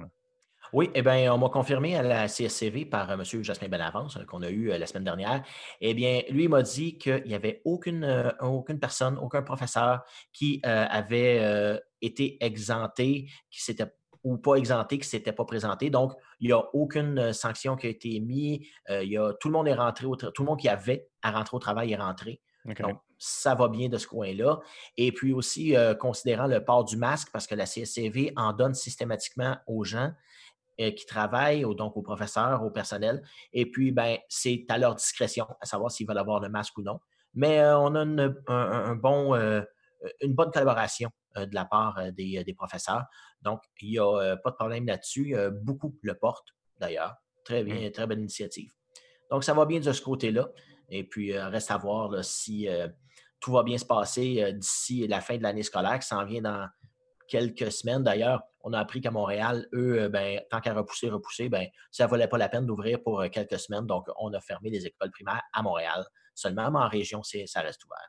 Oui, 0.73 0.88
eh 0.94 1.03
bien, 1.03 1.32
on 1.35 1.37
m'a 1.37 1.50
confirmé 1.50 1.97
à 1.97 2.03
la 2.03 2.29
CSCV 2.29 2.87
par 2.87 3.11
euh, 3.11 3.14
M. 3.14 3.43
Jasmin 3.43 3.69
Benavance, 3.69 4.17
euh, 4.17 4.25
qu'on 4.25 4.41
a 4.41 4.49
eu 4.49 4.70
euh, 4.70 4.79
la 4.79 4.87
semaine 4.87 5.05
dernière. 5.05 5.44
Eh 5.82 5.93
bien, 5.93 6.23
lui 6.31 6.49
m'a 6.49 6.62
dit 6.62 6.97
qu'il 6.97 7.25
n'y 7.26 7.35
avait 7.35 7.61
aucune, 7.67 8.35
aucune 8.41 8.81
personne, 8.81 9.19
aucun 9.19 9.43
professeur 9.43 10.03
qui 10.32 10.61
avait 10.64 11.79
été 12.00 12.43
exempté, 12.43 13.29
qui 13.50 13.62
s'était 13.62 13.87
ou 14.25 14.38
pas 14.38 14.55
exempté, 14.55 14.99
qui 14.99 15.06
ne 15.06 15.11
s'était 15.11 15.32
pas 15.32 15.44
présenté. 15.44 15.91
Donc, 15.91 16.12
il 16.42 16.48
n'y 16.48 16.52
a 16.52 16.62
aucune 16.74 17.32
sanction 17.32 17.76
qui 17.76 17.86
a 17.86 17.90
été 17.90 18.20
mise. 18.20 18.60
il 18.90 19.08
y 19.08 19.16
a, 19.16 19.32
tout 19.40 19.48
le 19.48 19.52
monde 19.52 19.68
est 19.68 19.74
rentré, 19.74 20.04
au 20.04 20.16
tout 20.16 20.42
le 20.42 20.44
monde 20.44 20.58
qui 20.58 20.68
avait 20.68 21.08
à 21.22 21.30
rentrer 21.30 21.56
au 21.56 21.60
travail 21.60 21.92
est 21.92 21.96
rentré. 21.96 22.42
Donc, 22.64 22.98
ça 23.16 23.54
va 23.54 23.68
bien 23.68 23.88
de 23.88 23.96
ce 23.96 24.06
coin-là. 24.06 24.60
Et 24.96 25.12
puis 25.12 25.32
aussi, 25.32 25.74
considérant 25.98 26.46
le 26.46 26.64
port 26.64 26.84
du 26.84 26.96
masque, 26.96 27.28
parce 27.32 27.46
que 27.46 27.54
la 27.54 27.64
CSCV 27.64 28.32
en 28.37 28.52
donne 28.52 28.75
systématiquement 28.75 29.56
aux 29.66 29.84
gens, 29.84 30.12
euh, 30.80 30.90
qui 30.90 31.04
travaillent, 31.04 31.66
donc 31.76 31.99
aux 31.99 32.02
professeurs, 32.02 32.64
au 32.64 32.70
personnel. 32.70 33.22
Et 33.52 33.70
puis, 33.70 33.92
ben, 33.92 34.16
c'est 34.30 34.64
à 34.70 34.78
leur 34.78 34.94
discrétion 34.94 35.46
à 35.61 35.66
savoir 35.66 35.90
s'ils 35.90 36.06
veulent 36.08 36.16
avoir 36.16 36.40
le 36.40 36.49
masque 36.49 36.78
ou 36.78 36.82
non. 36.82 36.99
Mais 37.34 37.61
euh, 37.61 37.78
on 37.78 37.94
a 37.94 38.04
une, 38.04 38.34
un, 38.46 38.94
bon, 38.94 39.34
euh, 39.34 39.61
une 40.22 40.32
bonne 40.32 40.50
collaboration 40.50 41.11
de 41.37 41.54
la 41.54 41.66
part 41.66 42.00
des, 42.12 42.54
professeurs. 42.56 43.04
Donc, 43.42 43.61
il 43.80 43.90
n'y 43.90 43.99
a 43.99 44.37
pas 44.37 44.50
de 44.50 44.56
problème 44.56 44.87
là-dessus. 44.87 45.37
beaucoup 45.62 45.96
le 46.02 46.14
portent, 46.14 46.49
d'ailleurs. 46.78 47.16
Très 47.44 47.64
bien, 47.64 47.88
mmh. 47.88 47.92
très 47.92 48.06
belle 48.06 48.20
initiative. 48.20 48.72
Donc, 49.30 49.44
ça 49.44 49.52
va 49.54 49.66
bien 49.66 49.80
de 49.80 49.92
ce 49.92 50.00
côté-là. 50.00 50.49
Et 50.88 51.04
puis, 51.04 51.37
reste 51.37 51.70
à 51.70 51.76
voir 51.76 52.25
si 52.25 52.68
tout 53.40 53.52
va 53.52 53.62
bien 53.62 53.78
se 53.78 53.84
passer 53.84 54.52
d'ici 54.52 55.06
la 55.08 55.20
fin 55.20 55.37
de 55.37 55.42
l'année 55.42 55.62
scolaire 55.64 55.99
qui 55.99 56.06
s'en 56.06 56.25
vient 56.25 56.42
dans 56.42 56.68
quelques 57.28 57.72
semaines. 57.72 58.02
D'ailleurs, 58.02 58.42
on 58.61 58.72
a 58.72 58.78
appris 58.78 59.00
qu'à 59.00 59.11
Montréal, 59.11 59.66
eux, 59.72 60.02
euh, 60.02 60.08
ben, 60.08 60.40
tant 60.50 60.61
qu'à 60.61 60.75
repousser, 60.75 61.08
repousser, 61.08 61.49
ben, 61.49 61.66
ça 61.90 62.04
ne 62.04 62.11
valait 62.11 62.28
pas 62.28 62.38
la 62.38 62.49
peine 62.49 62.66
d'ouvrir 62.66 63.02
pour 63.02 63.20
euh, 63.20 63.28
quelques 63.28 63.58
semaines. 63.58 63.87
Donc, 63.87 64.06
on 64.18 64.32
a 64.32 64.40
fermé 64.40 64.70
les 64.70 64.87
écoles 64.87 65.11
primaires 65.11 65.42
à 65.52 65.62
Montréal. 65.62 66.04
Seulement, 66.34 66.66
en 66.66 66.88
région, 66.88 67.22
ça 67.22 67.61
reste 67.61 67.84
ouvert. 67.84 68.08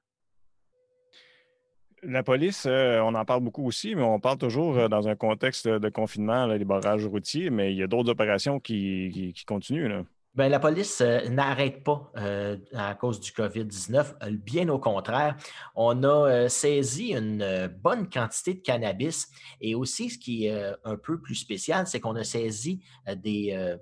La 2.05 2.24
police, 2.24 2.65
euh, 2.65 3.00
on 3.00 3.15
en 3.15 3.25
parle 3.25 3.41
beaucoup 3.41 3.65
aussi, 3.65 3.95
mais 3.95 4.03
on 4.03 4.19
parle 4.19 4.38
toujours 4.38 4.89
dans 4.89 5.07
un 5.07 5.15
contexte 5.15 5.67
de 5.67 5.89
confinement, 5.89 6.48
les 6.48 6.65
barrages 6.65 7.05
routiers, 7.05 7.50
mais 7.50 7.72
il 7.72 7.77
y 7.77 7.83
a 7.83 7.88
d'autres 7.88 8.10
opérations 8.10 8.60
qui, 8.60 9.33
continuent. 9.48 9.88
Là. 9.88 10.03
Bien, 10.36 10.50
la 10.50 10.60
police 10.60 11.00
euh, 11.01 11.29
n'arrête 11.29 11.83
pas 11.83 12.12
euh, 12.17 12.57
à 12.74 12.95
cause 12.95 13.19
du 13.19 13.31
COVID-19. 13.31 14.15
Euh, 14.24 14.31
bien 14.31 14.67
au 14.69 14.79
contraire, 14.79 15.38
on 15.75 16.01
a 16.03 16.50
saisi 16.50 17.13
une 17.13 17.67
bonne 17.67 18.10
quantité 18.10 18.55
de 18.55 18.62
cannabis 18.62 19.29
et 19.62 19.75
aussi, 19.75 20.10
ce 20.10 20.17
qui 20.17 20.48
est 20.48 20.74
un 20.83 20.98
peu 20.98 21.22
plus 21.22 21.36
spécial, 21.36 21.86
c'est 21.86 22.00
qu'on 22.00 22.15
a 22.15 22.24
saisi 22.24 22.83
des, 23.17 23.77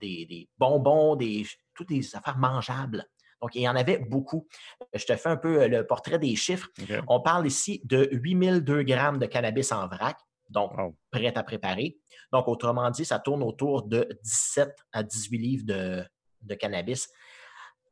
des, 0.00 0.48
bonbons, 0.56 1.16
des, 1.16 1.44
toutes 1.74 1.88
des 1.88 2.14
affaires 2.14 2.38
mangeables. 2.38 3.04
Donc, 3.42 3.56
il 3.56 3.62
y 3.62 3.68
en 3.68 3.74
avait 3.74 3.98
beaucoup. 3.98 4.46
Je 4.94 5.04
te 5.04 5.16
fais 5.16 5.28
un 5.28 5.36
peu 5.36 5.66
le 5.66 5.84
portrait 5.84 6.18
des 6.18 6.34
chiffres. 6.36 6.68
On 7.08 7.20
parle 7.20 7.46
ici 7.46 7.82
de 7.84 8.08
8002 8.12 8.84
grammes 8.84 9.18
de 9.18 9.26
cannabis 9.26 9.72
en 9.72 9.88
vrac, 9.88 10.16
donc 10.48 10.72
prêt 11.10 11.36
à 11.36 11.42
préparer. 11.42 11.98
Donc, 12.32 12.46
autrement 12.46 12.88
dit, 12.90 13.04
ça 13.04 13.18
tourne 13.18 13.42
autour 13.42 13.82
de 13.82 14.08
17 14.22 14.70
à 14.92 15.02
18 15.02 15.38
livres 15.38 15.64
de, 15.66 16.54
cannabis 16.54 17.10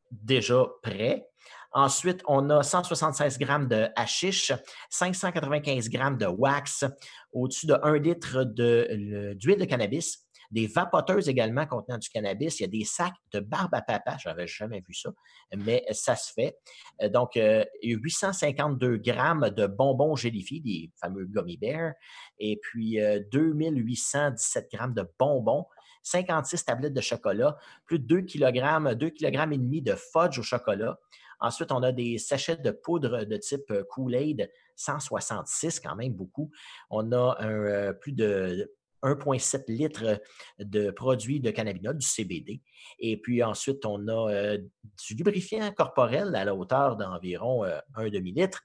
déjà 0.09 0.65
prêt. 0.81 1.27
Ensuite, 1.73 2.21
on 2.27 2.49
a 2.49 2.63
176 2.63 3.37
grammes 3.37 3.67
de 3.67 3.87
hashish, 3.95 4.51
595 4.89 5.89
grammes 5.89 6.17
de 6.17 6.25
wax, 6.25 6.85
au-dessus 7.31 7.65
de 7.65 7.77
1 7.81 7.97
litre 7.97 8.43
d'huile 8.43 9.59
de, 9.59 9.65
cannabis, 9.65 10.25
des 10.51 10.67
vapoteuses 10.67 11.29
également 11.29 11.65
contenant 11.65 11.97
du 11.97 12.09
cannabis. 12.09 12.59
Il 12.59 12.63
y 12.63 12.65
a 12.65 12.69
des 12.69 12.85
sacs 12.85 13.15
de 13.31 13.39
barbe 13.39 13.73
à 13.73 13.81
papa. 13.81 14.17
Je 14.21 14.29
n'avais 14.29 14.47
jamais 14.47 14.81
vu 14.87 14.93
ça, 14.93 15.11
mais 15.55 15.85
ça 15.91 16.15
se 16.15 16.33
fait. 16.33 16.57
Euh, 17.01 17.09
donc, 17.09 17.35
il 17.35 17.67
y 17.83 17.93
a 17.93 17.97
852 17.97 18.97
grammes 18.97 19.49
de 19.49 19.65
bonbons 19.67 20.15
gélifiés, 20.15 20.59
des 20.59 20.91
fameux 20.99 21.25
gummy 21.25 21.57
bears, 21.57 21.93
et 22.39 22.59
puis 22.61 22.99
2817 23.31 24.69
grammes 24.71 24.93
de 24.93 25.07
bonbons. 25.17 25.65
56 26.03 26.65
tablettes 26.65 26.93
de 26.93 27.01
chocolat, 27.01 27.57
plus 27.85 27.99
de 27.99 28.05
2 28.05 28.21
kg, 28.23 28.95
2 28.95 29.09
kg 29.11 29.53
et 29.53 29.57
demi 29.57 29.81
de 29.83 29.93
fudge 29.93 30.39
au 30.39 30.41
chocolat. 30.41 30.97
Ensuite, 31.39 31.71
on 31.71 31.83
a 31.83 31.91
des 31.91 32.17
sachets 32.17 32.57
de 32.57 32.71
poudre 32.71 33.23
de 33.23 33.37
type 33.37 33.71
Kool-Aid, 33.89 34.49
166, 34.75 35.79
quand 35.79 35.95
même 35.95 36.13
beaucoup. 36.13 36.51
On 36.89 37.11
a 37.11 37.93
plus 37.93 38.13
de 38.13 38.71
1,7 39.03 39.63
litres 39.67 40.21
de 40.59 40.91
produits 40.91 41.39
de 41.39 41.51
cannabinoïdes, 41.51 41.97
du 41.97 42.07
CBD. 42.07 42.61
Et 42.99 43.17
puis 43.17 43.43
ensuite, 43.43 43.85
on 43.85 44.07
a 44.07 44.57
du 44.57 45.15
lubrifiant 45.15 45.71
corporel 45.71 46.35
à 46.35 46.45
la 46.45 46.55
hauteur 46.55 46.97
d'environ 46.97 47.63
un 47.63 48.09
demi-litre. 48.09 48.61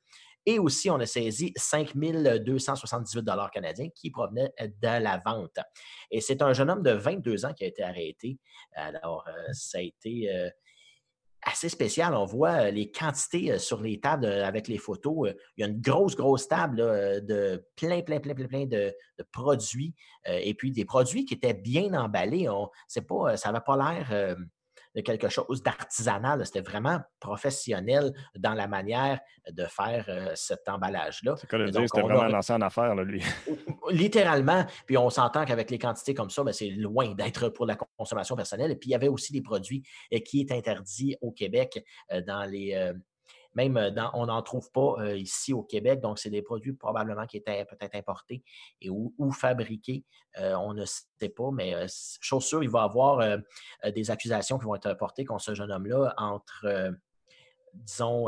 Et 0.48 0.60
aussi, 0.60 0.88
on 0.90 1.00
a 1.00 1.06
saisi 1.06 1.52
5 1.56 1.96
278 1.96 3.24
canadiens 3.52 3.88
qui 3.94 4.12
provenaient 4.12 4.52
de 4.60 5.02
la 5.02 5.20
vente. 5.24 5.58
Et 6.12 6.20
c'est 6.20 6.40
un 6.40 6.52
jeune 6.52 6.70
homme 6.70 6.84
de 6.84 6.92
22 6.92 7.46
ans 7.46 7.52
qui 7.52 7.64
a 7.64 7.66
été 7.66 7.82
arrêté. 7.82 8.38
Alors, 8.74 9.24
ça 9.52 9.78
a 9.78 9.80
été 9.80 10.30
assez 11.46 11.68
spécial. 11.68 12.14
On 12.14 12.24
voit 12.24 12.70
les 12.70 12.90
quantités 12.90 13.58
sur 13.58 13.80
les 13.80 14.00
tables 14.00 14.26
avec 14.26 14.68
les 14.68 14.78
photos. 14.78 15.32
Il 15.56 15.62
y 15.62 15.64
a 15.64 15.68
une 15.68 15.80
grosse, 15.80 16.16
grosse 16.16 16.48
table 16.48 16.76
de 16.76 17.64
plein, 17.76 18.02
plein, 18.02 18.20
plein, 18.20 18.34
plein, 18.34 18.46
plein 18.46 18.66
de, 18.66 18.94
produits. 19.32 19.94
Et 20.26 20.54
puis 20.54 20.72
des 20.72 20.84
produits 20.84 21.24
qui 21.24 21.34
étaient 21.34 21.54
bien 21.54 21.94
emballés. 21.94 22.48
On, 22.48 22.68
pas, 23.08 23.36
ça 23.36 23.52
n'avait 23.52 23.64
pas 23.64 23.76
l'air 23.76 24.36
de 24.96 25.02
quelque 25.02 25.28
chose 25.28 25.62
d'artisanal. 25.62 26.44
C'était 26.46 26.62
vraiment 26.62 27.00
professionnel 27.20 28.12
dans 28.34 28.54
la 28.54 28.66
manière 28.66 29.20
de 29.48 29.64
faire 29.64 30.06
euh, 30.08 30.32
cet 30.34 30.68
emballage-là. 30.68 31.36
C'est 31.36 31.48
quoi 31.48 31.58
le 31.58 31.70
dire? 31.70 31.82
C'était 31.82 32.00
vraiment 32.00 32.24
lancé 32.24 32.54
en 32.54 32.62
affaire, 32.62 32.94
lui. 32.96 33.22
Littéralement. 33.90 34.64
Puis 34.86 34.96
on 34.96 35.10
s'entend 35.10 35.44
qu'avec 35.44 35.70
les 35.70 35.78
quantités 35.78 36.14
comme 36.14 36.30
ça, 36.30 36.42
ben, 36.42 36.52
c'est 36.52 36.70
loin 36.70 37.14
d'être 37.14 37.50
pour 37.50 37.66
la 37.66 37.76
consommation 37.98 38.34
personnelle. 38.34 38.70
Et 38.70 38.76
puis 38.76 38.88
il 38.88 38.92
y 38.92 38.96
avait 38.96 39.08
aussi 39.08 39.32
des 39.32 39.42
produits 39.42 39.82
euh, 40.14 40.18
qui 40.18 40.40
est 40.40 40.50
interdits 40.50 41.16
au 41.20 41.30
Québec 41.30 41.84
euh, 42.12 42.22
dans 42.22 42.44
les 42.44 42.92
même 43.56 43.76
euh, 43.78 43.90
on 44.12 44.26
n'en 44.26 44.42
trouve 44.42 44.70
pas 44.70 44.96
euh, 44.98 45.16
ici 45.16 45.52
au 45.52 45.62
Québec. 45.62 46.00
Donc, 46.00 46.18
c'est 46.18 46.30
des 46.30 46.42
produits 46.42 46.74
probablement 46.74 47.26
qui 47.26 47.38
étaient 47.38 47.64
peut-être 47.64 47.96
importés 47.96 48.44
et 48.80 48.90
ou, 48.90 49.32
fabriqués. 49.32 50.04
Euh, 50.38 50.54
on 50.56 50.74
ne 50.74 50.84
sait 50.84 51.30
pas, 51.30 51.50
mais 51.52 51.74
chose 52.20 52.44
sûre, 52.44 52.62
il 52.62 52.68
va 52.68 52.82
y 52.82 52.84
avoir 52.84 53.38
des 53.94 54.10
accusations 54.10 54.58
qui 54.58 54.66
vont 54.66 54.74
être 54.74 54.92
portées 54.94 55.24
contre 55.24 55.42
ce 55.42 55.54
jeune 55.54 55.72
homme-là 55.72 56.14
entre, 56.18 56.92
disons, 57.72 58.26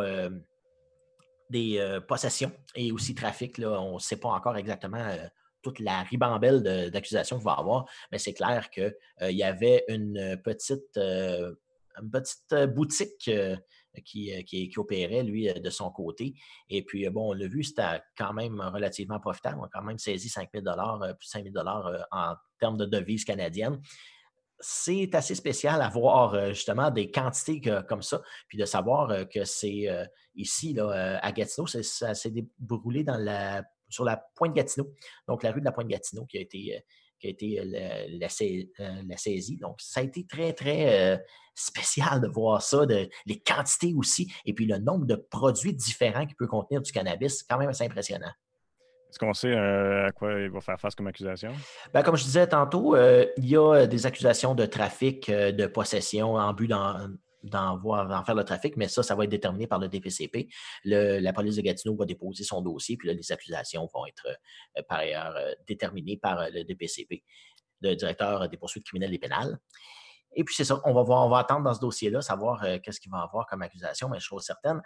des 1.51 2.01
possessions 2.09 2.53
et 2.75 2.91
aussi 2.91 3.15
trafic. 3.15 3.59
Là, 3.59 3.81
on 3.81 3.95
ne 3.95 3.99
sait 3.99 4.19
pas 4.19 4.31
encore 4.31 4.57
exactement 4.57 5.07
toute 5.61 5.81
la 5.81 6.03
ribambelle 6.03 6.91
d'accusations 6.91 7.37
qu'il 7.37 7.45
va 7.45 7.53
avoir, 7.53 7.85
mais 8.11 8.19
c'est 8.19 8.33
clair 8.33 8.71
qu'il 8.71 8.95
y 9.21 9.43
avait 9.43 9.85
une 9.89 10.41
petite, 10.43 10.99
boutique 12.75 13.31
qui, 14.05 14.45
qui, 14.45 14.73
opérait, 14.77 15.23
lui, 15.23 15.49
euh, 15.49 15.55
de 15.55 15.71
son 15.71 15.91
côté. 15.91 16.35
Et 16.69 16.83
puis, 16.85 17.07
euh, 17.07 17.11
bon, 17.11 17.31
on 17.31 17.33
l'a 17.33 17.49
vu, 17.49 17.63
c'était 17.63 18.01
quand 18.17 18.33
même 18.33 18.61
relativement 18.61 19.21
profitable. 19.21 19.59
On 19.61 19.65
a 19.65 19.69
quand 19.73 19.83
même 19.83 19.99
saisi 19.99 20.29
5 20.29 20.49
000 20.53 20.65
plus 21.19 21.29
5 21.29 21.45
000 21.45 21.55
en 22.11 22.35
termes 22.59 22.77
de 22.77 22.87
devises 22.87 23.25
canadiennes 23.25 23.81
c'est 24.61 25.15
assez 25.15 25.37
spécial 25.37 25.81
à 25.81 25.89
voir 25.89 26.49
justement 26.49 26.91
des 26.91 27.13
quantités 27.13 27.61
comme 27.89 28.03
ça, 28.03 28.21
puis 28.49 28.59
de 28.59 28.65
savoir 28.65 29.29
que 29.29 29.45
c'est 29.45 29.87
ici, 30.35 30.73
là, 30.73 31.21
à 31.23 31.31
Gatineau, 31.31 31.69
ça 31.69 32.13
s'est 32.15 32.35
déroulé 32.59 33.05
dans 33.05 33.19
la, 33.19 33.63
sur 33.89 34.05
la 34.05 34.17
pointe 34.35 34.55
Gatineau, 34.55 34.93
donc 35.29 35.45
la 35.45 35.53
rue 35.53 35.61
de 35.61 35.65
la 35.65 35.71
pointe 35.71 35.87
Gatineau 35.87 36.27
qui 36.27 36.39
a 36.39 36.41
été 36.41 36.85
qui 37.19 37.27
a 37.27 37.31
été 37.31 37.61
la, 37.65 38.09
la, 38.09 39.17
saisie. 39.17 39.57
Donc, 39.59 39.77
ça 39.81 40.01
a 40.01 40.03
été 40.03 40.27
très, 40.27 40.53
très 40.53 41.21
spécial 41.55 42.21
de 42.21 42.29
voir 42.29 42.63
ça, 42.63 42.87
de, 42.87 43.09
les 43.27 43.41
quantités 43.41 43.95
aussi, 43.97 44.33
et 44.45 44.55
puis 44.55 44.67
le 44.67 44.79
nombre 44.79 45.07
de 45.07 45.17
produits 45.17 45.75
différents 45.75 46.27
qui 46.27 46.35
peut 46.35 46.47
contenir 46.47 46.81
du 46.81 46.93
cannabis, 46.93 47.43
quand 47.43 47.59
même 47.59 47.69
assez 47.69 47.85
impressionnant. 47.85 48.31
Est-ce 49.11 49.19
qu'on 49.19 49.33
sait 49.33 49.55
à 49.55 50.11
quoi 50.13 50.33
il 50.39 50.51
va 50.51 50.61
faire 50.61 50.79
face 50.79 50.95
comme 50.95 51.07
accusation? 51.07 51.53
Ben, 51.95 52.03
comme 52.03 52.17
je 52.17 52.25
disais 52.25 52.47
tantôt, 52.47 52.95
il 52.97 53.49
y 53.49 53.57
a 53.57 53.87
des 53.87 54.07
accusations 54.07 54.55
de 54.55 54.67
trafic, 54.67 55.31
de 55.31 55.67
possession 55.67 56.35
en 56.35 56.53
but 56.53 56.69
d'en 57.43 58.25
faire 58.25 58.35
le 58.35 58.45
trafic, 58.45 58.77
mais 58.77 58.89
ça, 58.89 59.03
ça 59.03 59.15
va 59.15 59.25
être 59.25 59.31
déterminé 59.31 59.67
par 59.67 59.79
le 59.79 59.89
DPCP. 59.89 60.49
la 60.85 61.33
police 61.33 61.57
de 61.57 61.63
Gatineau 61.63 61.97
va 61.97 62.05
déposer 62.05 62.45
son 62.45 62.63
dossier, 62.63 62.97
puis 62.97 63.09
là, 63.09 63.15
les 63.15 63.33
accusations 63.33 63.89
vont 63.93 64.07
être 64.07 64.27
euh, 64.27 64.83
par 64.89 64.99
ailleurs 64.99 65.37
euh, 65.37 65.53
déterminées 65.67 66.17
par 66.17 66.41
euh, 66.41 66.49
le 66.53 66.65
DPCP, 66.65 67.25
le 67.81 67.95
directeur 67.95 68.49
des 68.49 68.57
poursuites 68.57 68.85
criminelles 68.85 69.15
et 69.15 69.19
pénales. 69.19 69.59
Et 70.35 70.45
puis, 70.45 70.55
c'est 70.55 70.65
ça, 70.65 70.81
on 70.85 70.93
va 70.93 71.03
voir, 71.03 71.27
on 71.27 71.31
va 71.31 71.39
attendre 71.39 71.65
dans 71.65 71.75
ce 71.75 71.81
dossier-là, 71.81 72.21
savoir 72.21 72.63
qu'est-ce 72.83 73.01
qu'il 73.01 73.11
va 73.11 73.23
avoir 73.23 73.47
comme 73.47 73.63
accusation, 73.63 74.11
mais 74.11 74.21
chose 74.21 74.45
certaine, 74.45 74.83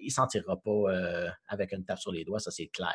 il 0.00 0.06
ne 0.06 0.10
s'en 0.10 0.26
tirera 0.26 0.60
pas 0.60 1.30
avec 1.46 1.72
une 1.72 1.84
tape 1.84 2.00
sur 2.00 2.10
les 2.10 2.24
doigts, 2.24 2.40
ça 2.40 2.50
c'est 2.50 2.66
clair. 2.66 2.90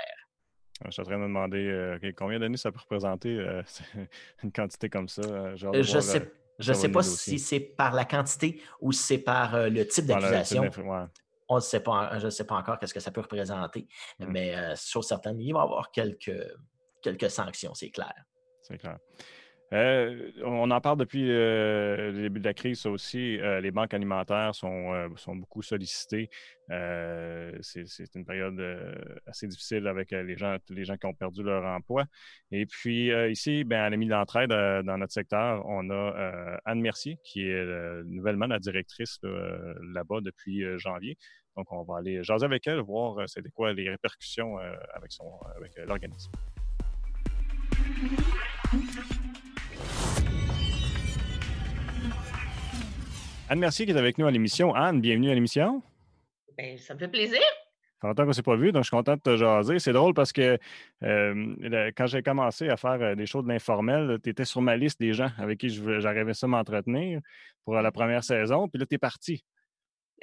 Je 0.84 0.92
suis 0.92 1.02
en 1.02 1.06
train 1.06 1.16
de 1.16 1.22
me 1.22 1.28
demander 1.28 2.14
combien 2.18 2.38
d'années 2.38 2.58
ça 2.58 2.70
peut 2.70 2.82
représenter 2.82 3.40
une 4.44 4.52
quantité 4.52 4.90
comme 4.90 5.08
ça. 5.08 5.56
je 5.56 6.00
sais 6.02 6.30
je 6.60 6.72
ne 6.72 6.78
sais 6.78 6.90
pas 6.90 7.04
si 7.04 7.40
c'est 7.40 7.60
par 7.60 7.94
la 7.94 8.06
quantité 8.06 8.62
ou 8.82 8.92
si 8.92 9.04
c'est 9.04 9.18
par 9.18 9.56
euh, 9.56 9.70
le 9.70 9.88
type 9.88 10.06
d'accusation. 10.06 10.70
On 11.48 11.56
ne 11.58 11.62
sait 11.62 11.82
pas, 11.82 12.18
je 12.18 12.26
ne 12.26 12.32
sais 12.32 12.46
pas 12.46 12.56
encore 12.56 12.80
qu'est-ce 12.80 12.94
que 12.94 13.00
ça 13.00 13.12
peut 13.12 13.22
représenter, 13.22 13.88
mmh. 14.20 14.26
mais 14.28 14.56
euh, 14.56 14.76
chose 14.76 15.08
certaine, 15.08 15.40
il 15.40 15.54
va 15.54 15.60
y 15.60 15.64
avoir 15.64 15.92
quelques, 15.92 16.34
quelques 17.04 17.30
sanctions, 17.30 17.76
c'est 17.76 17.92
clair. 17.92 18.16
C'est 18.64 18.80
clair. 18.80 18.98
Euh, 19.76 20.32
on 20.46 20.72
en 20.72 20.80
parle 20.80 20.98
depuis 20.98 21.30
euh, 21.30 22.12
le 22.12 22.22
début 22.22 22.40
de 22.40 22.46
la 22.46 22.54
crise, 22.54 22.80
ça 22.80 22.90
aussi. 22.90 23.38
Euh, 23.40 23.60
les 23.60 23.72
banques 23.72 23.94
alimentaires 23.94 24.56
sont, 24.56 24.94
sont 25.18 25.36
beaucoup 25.36 25.62
sollicitées. 25.62 26.30
c'est 26.70 28.16
une 28.16 28.26
période 28.26 28.62
assez 29.28 29.48
difficile 29.48 29.88
avec 29.88 30.12
les 30.12 30.38
gens, 30.38 30.58
les 30.70 30.86
gens 30.86 30.96
qui 30.96 31.06
ont 31.08 31.14
perdu 31.14 31.44
leur 31.44 31.66
emploi. 31.66 32.06
Et 32.52 32.66
puis 32.66 33.12
ici, 33.30 33.66
ben, 33.66 33.82
à 33.82 33.90
l'ami 33.90 34.08
d'entraide 34.08 34.50
dans 34.50 34.98
notre 34.98 35.14
secteur, 35.14 35.66
on 35.66 35.90
a 35.90 36.60
Anne 36.64 36.80
Mercier, 36.80 37.20
qui 37.24 37.42
est 37.42 37.66
nouvellement 38.06 38.48
la 38.48 38.60
directrice 38.60 39.20
là-bas 39.24 40.22
depuis 40.22 40.64
janvier. 40.80 41.18
Donc, 41.58 41.72
on 41.72 41.84
va 41.84 41.98
aller 42.00 42.24
jaser 42.24 42.46
avec 42.46 42.68
elle, 42.68 42.80
voir 42.80 43.28
c'était 43.28 43.50
quoi 43.50 43.74
les 43.74 43.90
répercussions 43.90 44.58
avec, 44.58 45.12
son, 45.12 45.32
avec 45.56 45.74
l'organisme. 45.86 46.32
Anne 53.48 53.60
Mercier 53.60 53.86
qui 53.86 53.92
est 53.92 53.98
avec 53.98 54.18
nous 54.18 54.26
à 54.26 54.32
l'émission. 54.32 54.74
Anne, 54.74 55.02
bienvenue 55.02 55.30
à 55.30 55.36
l'émission. 55.36 55.84
Bien, 56.58 56.78
ça 56.78 56.96
me 56.96 57.00
fait 57.00 57.08
plaisir. 57.08 57.40
Ça 57.40 58.02
fait 58.02 58.08
longtemps 58.08 58.24
qu'on 58.24 58.30
ne 58.30 58.34
s'est 58.34 58.42
pas 58.42 58.56
vu, 58.56 58.72
donc 58.72 58.84
je 58.84 58.88
suis 58.88 58.98
content 58.98 59.16
de 59.16 59.22
te 59.22 59.38
jaser. 59.38 59.78
C'est 59.78 59.94
drôle 59.94 60.16
parce 60.16 60.34
que 60.34 60.58
euh, 61.04 61.92
quand 61.96 62.08
j'ai 62.08 62.24
commencé 62.24 62.70
à 62.70 62.78
faire 62.78 62.98
euh, 63.02 63.14
des 63.14 63.28
choses 63.28 63.44
de 63.44 63.50
l'informel, 63.50 64.18
tu 64.24 64.32
étais 64.32 64.46
sur 64.46 64.64
ma 64.64 64.76
liste 64.76 65.00
des 65.00 65.14
gens 65.14 65.30
avec 65.38 65.60
qui 65.60 65.70
j'arrivais 65.70 66.34
ça 66.34 66.48
m'entretenir 66.48 67.20
pour 67.66 67.76
la 67.76 67.92
première 67.92 68.24
saison, 68.24 68.68
puis 68.68 68.80
là, 68.80 68.88
tu 68.88 68.96
es 68.96 68.98
parti. 68.98 69.44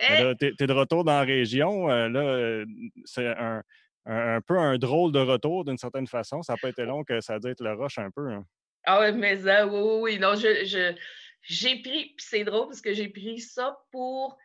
Eh! 0.00 0.34
Tu 0.40 0.54
es, 0.58 0.66
de 0.66 0.72
retour 0.72 1.04
dans 1.04 1.12
la 1.12 1.22
région. 1.22 1.88
Euh, 1.90 2.08
là, 2.08 2.64
c'est 3.04 3.28
un, 3.28 4.40
peu 4.40 4.58
un 4.58 4.78
drôle 4.78 5.12
de 5.12 5.20
retour 5.20 5.64
d'une 5.64 5.78
certaine 5.78 6.08
façon. 6.08 6.42
Ça 6.42 6.54
n'a 6.54 6.56
pas 6.56 6.70
été 6.70 6.84
long 6.84 7.04
que 7.04 7.20
ça 7.20 7.34
a 7.34 7.38
dû 7.38 7.50
être 7.50 7.62
le 7.62 7.72
rush 7.74 7.98
un 7.98 8.10
peu. 8.10 8.32
Hein. 8.32 8.44
Ah 8.84 9.00
oui, 9.00 9.16
mais 9.16 9.36
ça, 9.36 9.64
oui, 9.64 9.78
oui, 9.80 9.98
oui. 10.00 10.18
Non, 10.18 10.34
je 10.34 10.92
j'ai 11.42 11.82
pris, 11.82 12.14
puis 12.16 12.26
c'est 12.26 12.44
drôle 12.44 12.68
parce 12.68 12.80
que 12.80 12.94
j'ai 12.94 13.08
pris 13.08 13.40
ça 13.40 13.78
pour 13.90 14.38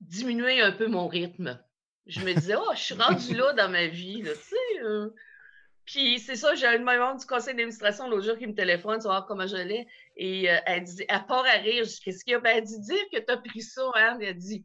diminuer 0.00 0.60
un 0.60 0.72
peu 0.72 0.86
mon 0.86 1.08
rythme. 1.08 1.60
Je 2.06 2.20
me 2.20 2.32
disais, 2.32 2.54
oh, 2.56 2.72
je 2.74 2.80
suis 2.80 2.94
rendue 2.94 3.34
là 3.34 3.52
dans 3.52 3.68
ma 3.68 3.86
vie, 3.86 4.22
tu 4.22 4.34
sais. 4.34 4.82
Euh. 4.82 5.10
Puis 5.84 6.20
c'est 6.20 6.36
ça, 6.36 6.54
j'ai 6.54 6.66
un 6.66 6.78
membre 6.78 7.18
du 7.18 7.26
conseil 7.26 7.54
d'administration 7.54 8.08
l'autre 8.08 8.26
jour 8.26 8.36
qui 8.36 8.46
me 8.46 8.54
téléphone, 8.54 9.00
savoir 9.00 9.26
comment 9.26 9.46
je 9.46 9.56
l'ai. 9.56 9.86
Et 10.16 10.50
euh, 10.50 10.58
elle 10.66 10.84
dit, 10.84 11.04
à 11.08 11.20
part 11.20 11.44
à 11.46 11.58
rire, 11.58 11.84
qu'est-ce 12.04 12.24
qu'il 12.24 12.32
y 12.32 12.34
a? 12.34 12.40
Ben, 12.40 12.58
elle 12.58 12.64
dit, 12.64 12.80
dire 12.80 13.04
que 13.12 13.18
tu 13.18 13.32
as 13.32 13.36
pris 13.38 13.62
ça, 13.62 13.90
hein? 13.94 14.18
Elle 14.20 14.36
dit, 14.36 14.64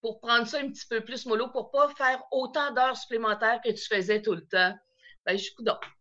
pour 0.00 0.20
prendre 0.20 0.46
ça 0.46 0.58
un 0.58 0.68
petit 0.68 0.86
peu 0.86 1.02
plus 1.02 1.26
mollo, 1.26 1.48
pour 1.48 1.70
pas 1.70 1.88
faire 1.94 2.22
autant 2.30 2.72
d'heures 2.72 2.96
supplémentaires 2.96 3.60
que 3.64 3.70
tu 3.70 3.84
faisais 3.86 4.20
tout 4.20 4.34
le 4.34 4.46
temps. 4.46 4.74
Ben, 5.26 5.36
je 5.36 5.44
suis 5.44 5.54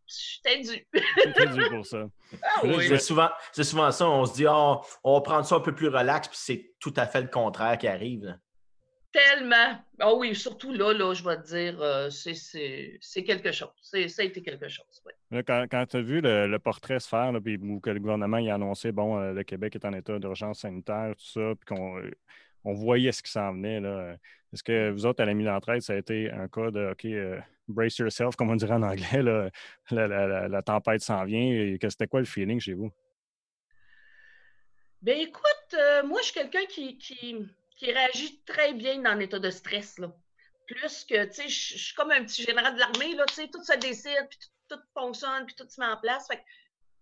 J'étais 0.05 0.59
dû. 0.61 0.85
dû 1.53 1.69
pour 1.69 1.85
ça. 1.85 2.05
Ah 2.43 2.61
c'est 2.63 2.97
souvent, 2.97 3.29
souvent, 3.53 3.91
ça. 3.91 4.09
On 4.09 4.25
se 4.25 4.33
dit, 4.33 4.45
oh, 4.49 4.81
on 5.03 5.13
va 5.13 5.21
prendre 5.21 5.45
ça 5.45 5.55
un 5.55 5.59
peu 5.59 5.73
plus 5.73 5.87
relax, 5.87 6.27
puis 6.27 6.37
c'est 6.39 6.73
tout 6.79 6.93
à 6.97 7.05
fait 7.05 7.21
le 7.21 7.27
contraire 7.27 7.77
qui 7.77 7.87
arrive. 7.87 8.37
Tellement. 9.11 9.79
Ah 9.99 10.15
oui, 10.15 10.33
surtout 10.33 10.73
là, 10.73 10.93
là, 10.93 11.13
je 11.13 11.23
vais 11.23 11.37
te 11.37 11.45
dire, 11.45 11.79
euh, 11.79 12.09
c'est 12.09 13.23
quelque 13.23 13.51
chose. 13.51 13.69
Ça 13.81 13.97
a 13.97 14.23
été 14.25 14.41
quelque 14.41 14.67
chose. 14.67 15.03
quand, 15.45 15.65
quand 15.69 15.85
tu 15.85 15.97
as 15.97 16.01
vu 16.01 16.21
le, 16.21 16.57
portrait 16.57 16.99
se 16.99 17.07
faire, 17.07 17.31
là, 17.31 17.39
puis, 17.39 17.59
que 17.81 17.91
le 17.91 17.99
gouvernement 17.99 18.37
a 18.37 18.55
annoncé, 18.55 18.91
bon, 18.91 19.19
euh, 19.19 19.33
le 19.33 19.43
Québec 19.43 19.75
est 19.75 19.85
en 19.85 19.93
état 19.93 20.17
d'urgence 20.17 20.61
sanitaire, 20.61 21.13
tout 21.15 21.25
ça, 21.25 21.53
puis 21.55 21.75
qu'on 21.75 22.01
on 22.65 22.73
voyait 22.73 23.11
ce 23.11 23.21
qui 23.21 23.31
s'en 23.31 23.53
venait. 23.53 23.81
Est-ce 24.51 24.63
que 24.63 24.89
vous 24.91 25.05
autres, 25.05 25.21
à 25.21 25.25
la 25.25 25.33
mise 25.33 25.45
d'entraide, 25.45 25.81
ça 25.81 25.93
a 25.93 25.97
été 25.97 26.31
un 26.31 26.47
cas 26.47 26.71
de 26.71 26.91
OK, 26.91 27.05
euh, 27.05 27.39
brace 27.67 27.97
yourself, 27.97 28.35
comme 28.35 28.49
on 28.49 28.55
dirait 28.55 28.73
en 28.73 28.83
anglais, 28.83 29.21
la, 29.91 30.61
tempête 30.61 31.01
s'en 31.01 31.23
vient. 31.25 31.75
C'était 31.81 32.07
quoi 32.07 32.19
le 32.19 32.25
feeling 32.25 32.59
chez 32.59 32.73
vous? 32.73 32.91
Bien, 35.01 35.15
écoute, 35.15 35.73
euh, 35.73 36.03
moi, 36.03 36.21
je 36.21 36.27
suis 36.27 36.33
quelqu'un 36.33 36.65
qui, 36.65 36.97
qui, 36.97 37.45
réagit 37.81 38.41
très 38.45 38.71
bien 38.73 38.99
dans 38.99 39.13
l'état 39.13 39.39
de 39.39 39.49
stress. 39.49 39.99
Là. 39.99 40.15
Plus 40.67 41.03
que, 41.03 41.25
tu 41.25 41.33
sais, 41.33 41.49
je 41.49 41.77
suis 41.77 41.93
comme 41.95 42.11
un 42.11 42.23
petit 42.23 42.43
général 42.43 42.75
de 42.75 42.79
l'armée, 42.79 43.13
tu 43.27 43.33
sais, 43.33 43.49
tout 43.49 43.61
se 43.61 43.77
décide, 43.77 44.25
puis 44.29 44.39
tout, 44.69 44.79
fonctionne, 44.93 45.45
puis 45.45 45.55
tout 45.55 45.67
se 45.67 45.81
met 45.81 45.87
en 45.87 45.97
place. 45.97 46.29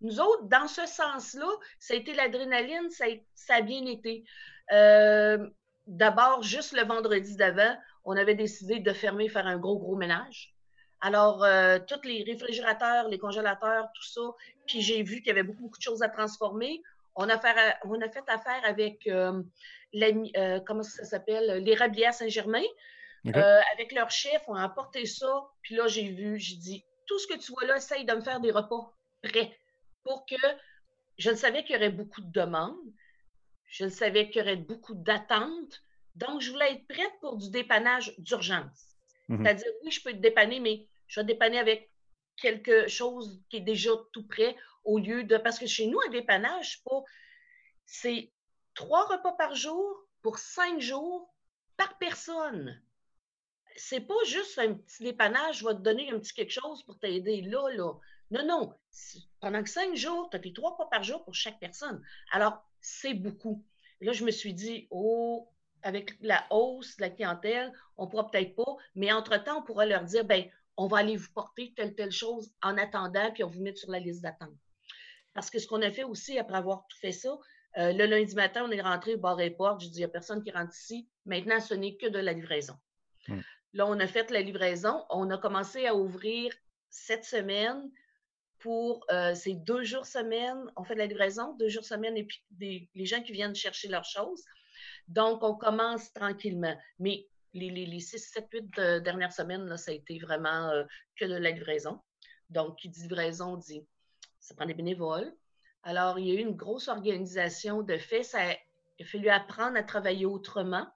nous 0.02 0.20
autres, 0.20 0.46
dans 0.46 0.68
ce 0.68 0.88
sens-là, 0.88 1.48
ça 1.78 1.94
a 1.94 1.98
été 1.98 2.16
l'adrénaline, 2.16 2.90
ça, 2.90 3.06
ça, 3.36 3.56
a 3.58 3.62
bien 3.62 3.86
été. 3.86 4.24
Euh, 4.72 5.48
d'abord, 5.86 6.42
juste 6.42 6.74
le 6.74 6.84
vendredi 6.84 7.36
d'avant, 7.36 7.78
on 8.06 8.16
avait 8.18 8.36
décidé 8.36 8.80
de 8.80 8.94
fermer, 8.94 9.30
faire 9.30 9.48
un 9.48 9.58
gros, 9.58 9.78
gros 9.78 9.96
ménage. 9.96 10.54
Alors, 11.02 11.44
euh, 11.44 11.80
tous 11.88 12.08
les 12.08 12.24
réfrigérateurs, 12.24 13.08
les 13.08 13.18
congélateurs, 13.18 13.88
tout 13.96 14.04
ça. 14.04 14.22
Puis 14.68 14.82
j'ai 14.82 15.02
vu 15.02 15.18
qu'il 15.18 15.28
y 15.28 15.32
avait 15.32 15.44
beaucoup, 15.44 15.64
beaucoup 15.64 15.78
de 15.78 15.84
choses 15.84 16.04
à 16.04 16.10
transformer. 16.10 16.82
On 17.16 17.28
a 17.28 17.40
fait, 17.40 17.76
on 17.86 18.00
a 18.00 18.10
fait 18.10 18.24
affaire 18.28 18.62
avec, 18.64 19.08
euh, 19.08 19.42
comment 20.66 20.84
ça 20.84 21.04
s'appelle, 21.04 21.64
Saint-Germain. 22.14 22.64
avec 23.74 23.92
leur 23.92 24.12
chef, 24.12 24.44
on 24.48 24.56
a 24.56 24.64
apporté 24.64 25.06
ça. 25.06 25.50
Puis 25.64 25.76
là, 25.76 25.88
j'ai 25.88 26.10
vu, 26.10 26.40
j'ai 26.40 26.56
dit, 26.56 26.86
tout 27.08 27.18
ce 27.20 27.28
que 27.28 27.38
tu 27.38 27.52
vois 27.52 27.66
là, 27.66 27.78
essaye 27.78 28.06
de 28.06 28.14
me 28.14 28.22
faire 28.22 28.40
des 28.40 28.52
repas 28.52 28.94
prêts 29.24 29.58
pour 30.04 30.26
que 30.26 30.36
je 31.18 31.32
ne 31.32 31.36
savais 31.36 31.64
qu'il 31.64 31.76
y 31.76 31.78
aurait 31.78 31.90
beaucoup 31.90 32.22
de 32.22 32.32
demandes. 32.32 32.94
Je 33.68 33.88
savais 33.90 34.30
qu'il 34.30 34.42
y 34.42 34.42
aurait 34.44 34.56
beaucoup 34.56 34.94
d'attentes. 34.94 35.84
Donc, 36.16 36.42
je 36.42 36.52
voulais 36.52 36.74
être 36.74 36.88
prête 36.88 37.12
pour 37.22 37.38
du 37.38 37.50
dépannage 37.50 38.14
d'urgence. 38.18 38.98
Mhm. 39.30 39.44
C'est-à-dire, 39.44 39.72
oui, 39.84 39.92
je 39.92 40.02
peux 40.02 40.12
te 40.12 40.18
dépanner, 40.18 40.60
mais 40.60 40.88
je 41.08 41.20
vais 41.20 41.26
te 41.26 41.32
dépanner 41.32 41.60
avec 41.60 41.92
quelque 42.38 42.88
chose 42.88 43.44
qui 43.50 43.58
est 43.58 43.62
déjà 43.62 43.92
tout 44.14 44.28
prêt 44.28 44.56
au 44.84 45.00
lieu 45.00 45.24
de. 45.24 45.38
Parce 45.38 45.60
que 45.60 45.68
chez 45.68 45.88
nous, 45.88 46.00
un 46.06 46.10
dépannage, 46.10 46.84
c'est 47.86 48.32
trois 48.74 49.06
repas 49.06 49.34
par 49.34 49.56
jour 49.56 50.08
pour 50.22 50.38
cinq 50.38 50.80
jours 50.80 51.34
par 51.78 51.98
personne. 51.98 52.82
C'est 53.76 54.02
pas 54.02 54.24
juste 54.26 54.60
un 54.60 54.74
petit 54.74 55.04
dépannage, 55.04 55.60
je 55.60 55.68
vais 55.68 55.74
te 55.74 55.80
donner 55.80 56.12
un 56.12 56.20
petit 56.20 56.34
quelque 56.34 56.52
chose 56.52 56.84
pour 56.84 57.00
t'aider 57.00 57.42
là, 57.42 57.70
là. 57.70 57.94
Non, 58.32 58.46
non. 58.46 58.74
Pendant 59.40 59.66
cinq 59.66 59.96
jours, 59.96 60.30
tu 60.30 60.38
as 60.38 60.40
tes 60.40 60.54
trois 60.54 60.72
repas 60.72 60.86
par 60.86 61.04
jour 61.04 61.24
pour 61.24 61.36
chaque 61.36 61.60
personne. 61.60 62.04
Alors, 62.32 62.64
c'est 62.80 63.14
beaucoup. 63.14 63.66
là, 64.00 64.14
je 64.14 64.24
me 64.24 64.32
suis 64.32 64.54
dit, 64.54 64.88
oh, 64.90 65.50
avec 65.84 66.16
la 66.22 66.46
hausse 66.50 66.98
de 66.98 67.02
la 67.02 67.10
clientèle, 67.10 67.72
on 67.98 68.06
ne 68.06 68.10
pourra 68.10 68.30
peut-être 68.30 68.56
pas, 68.56 68.76
mais 68.96 69.12
entre-temps, 69.12 69.60
on 69.60 69.64
pourra 69.64 69.86
leur 69.86 70.04
dire, 70.04 70.26
ben, 70.26 70.46
on 70.78 70.88
va 70.88 71.00
aller 71.00 71.16
vous 71.16 71.32
porter 71.34 71.74
telle, 71.76 71.96
telle 71.96 72.12
chose 72.12 72.52
en 72.62 72.78
attendant, 72.78 73.32
puis 73.32 73.44
on 73.44 73.48
vous 73.48 73.62
met 73.62 73.76
sur 73.76 73.92
la 73.92 74.00
liste 74.00 74.22
d'attente. 74.22 74.56
Parce 75.34 75.50
que 75.50 75.60
ce 75.60 75.68
qu'on 75.68 75.82
a 75.82 75.92
fait 75.92 76.04
aussi, 76.04 76.38
après 76.38 76.58
avoir 76.58 76.86
tout 76.88 76.98
fait 76.98 77.12
ça, 77.12 77.38
euh, 77.78 77.94
le 77.94 78.06
lundi 78.06 78.36
matin, 78.36 78.66
on 78.68 78.72
est 78.72 78.82
rentré 78.82 79.16
au 79.16 79.18
bar 79.18 79.40
et 79.40 79.52
porte. 79.52 79.82
Je 79.82 79.88
dis, 79.88 79.96
il 79.96 80.00
n'y 80.00 80.06
a 80.06 80.10
personne 80.10 80.44
qui 80.44 80.52
rentre 80.52 80.76
ici. 80.76 81.08
Maintenant, 81.26 81.60
ce 81.60 81.74
n'est 81.74 81.96
que 81.96 82.08
de 82.08 82.20
la 82.20 82.34
livraison. 82.34 82.76
Hmm. 83.28 83.40
Là, 83.74 83.88
on 83.88 84.00
a 84.00 84.08
fait 84.08 84.30
la 84.32 84.42
livraison. 84.42 85.06
On 85.10 85.30
a 85.30 85.38
commencé 85.38 85.86
à 85.86 85.96
ouvrir 85.96 86.54
cette 86.90 87.24
semaine 87.24 87.90
pour 88.60 89.06
euh, 89.12 89.34
ces 89.34 89.54
deux 89.54 89.84
jours 89.84 90.06
semaine. 90.06 90.70
On 90.76 90.84
fait 90.84 90.96
de 90.96 91.00
la 91.00 91.06
livraison, 91.06 91.56
deux 91.58 91.70
jours 91.70 91.86
semaine, 91.86 92.18
et 92.18 92.26
puis 92.26 92.44
les 92.60 93.06
gens 93.06 93.22
qui 93.24 93.32
viennent 93.32 93.56
chercher 93.56 93.88
leurs 93.88 94.06
choses. 94.06 94.44
Donc, 95.08 95.44
on 95.44 95.56
commence 95.56 96.12
tranquillement. 96.14 96.76
Mais 97.00 97.28
les, 97.54 97.70
les, 97.70 98.00
6, 98.00 98.20
7, 98.20 98.48
8 98.52 98.80
dernières 99.04 99.34
semaines, 99.34 99.76
ça 99.78 99.92
a 99.92 99.94
été 99.94 100.20
vraiment 100.20 100.70
euh, 100.70 100.84
que 101.18 101.26
de 101.26 101.36
la 101.36 101.52
livraison. 101.52 102.00
Donc, 102.50 102.78
qui 102.78 102.90
dit 102.90 103.04
livraison 103.04 103.58
dit 103.58 103.86
ça 104.40 104.56
prend 104.56 104.66
des 104.66 104.74
bénévoles. 104.74 105.34
Alors, 105.84 106.20
il 106.20 106.28
y 106.28 106.32
a 106.32 106.36
eu 106.36 106.44
une 106.44 106.56
grosse 106.56 106.88
organisation 106.88 107.82
de 107.82 107.98
fait. 107.98 108.28
Il 109.00 109.06
a 109.06 109.08
fallu 109.08 109.30
apprendre 109.30 109.78
à 109.78 109.84
travailler 109.84 110.26
autrement. 110.26 110.88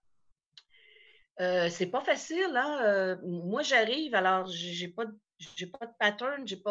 Euh, 1.41 1.69
c'est 1.69 1.87
pas 1.87 2.01
facile, 2.01 2.55
hein? 2.55 2.79
Euh, 2.83 3.17
moi, 3.23 3.61
j'arrive, 3.61 4.15
alors 4.15 4.47
j'ai 4.47 4.87
pas 4.87 5.05
j'ai 5.37 5.67
pas 5.67 5.85
de 5.85 5.91
pattern, 5.99 6.47
j'ai 6.47 6.61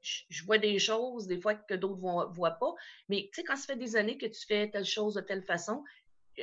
je 0.00 0.44
vois 0.44 0.56
des 0.56 0.78
choses 0.78 1.26
des 1.26 1.38
fois 1.38 1.54
que 1.54 1.74
d'autres 1.74 2.00
ne 2.00 2.32
voient 2.32 2.52
pas. 2.52 2.74
Mais 3.08 3.28
tu 3.32 3.40
sais, 3.40 3.44
quand 3.44 3.56
ça 3.56 3.66
fait 3.66 3.76
des 3.76 3.96
années 3.96 4.16
que 4.16 4.26
tu 4.26 4.46
fais 4.46 4.70
telle 4.70 4.86
chose 4.86 5.14
de 5.14 5.20
telle 5.20 5.42
façon, 5.42 5.84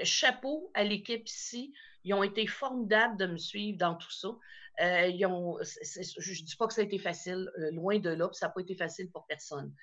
chapeau 0.03 0.71
à 0.73 0.83
l'équipe 0.83 1.27
ici. 1.27 1.73
Ils 2.03 2.13
ont 2.13 2.23
été 2.23 2.47
formidables 2.47 3.17
de 3.17 3.27
me 3.27 3.37
suivre 3.37 3.77
dans 3.77 3.95
tout 3.95 4.11
ça. 4.11 4.29
Euh, 4.81 5.07
ils 5.07 5.25
ont, 5.25 5.57
je 5.61 6.41
ne 6.41 6.45
dis 6.45 6.55
pas 6.55 6.67
que 6.67 6.73
ça 6.73 6.81
a 6.81 6.83
été 6.83 6.97
facile, 6.97 7.49
euh, 7.59 7.71
loin 7.71 7.99
de 7.99 8.09
là, 8.09 8.29
ça 8.33 8.47
n'a 8.47 8.51
pas 8.51 8.61
été 8.61 8.75
facile 8.75 9.09
pour 9.11 9.25
personne. 9.27 9.73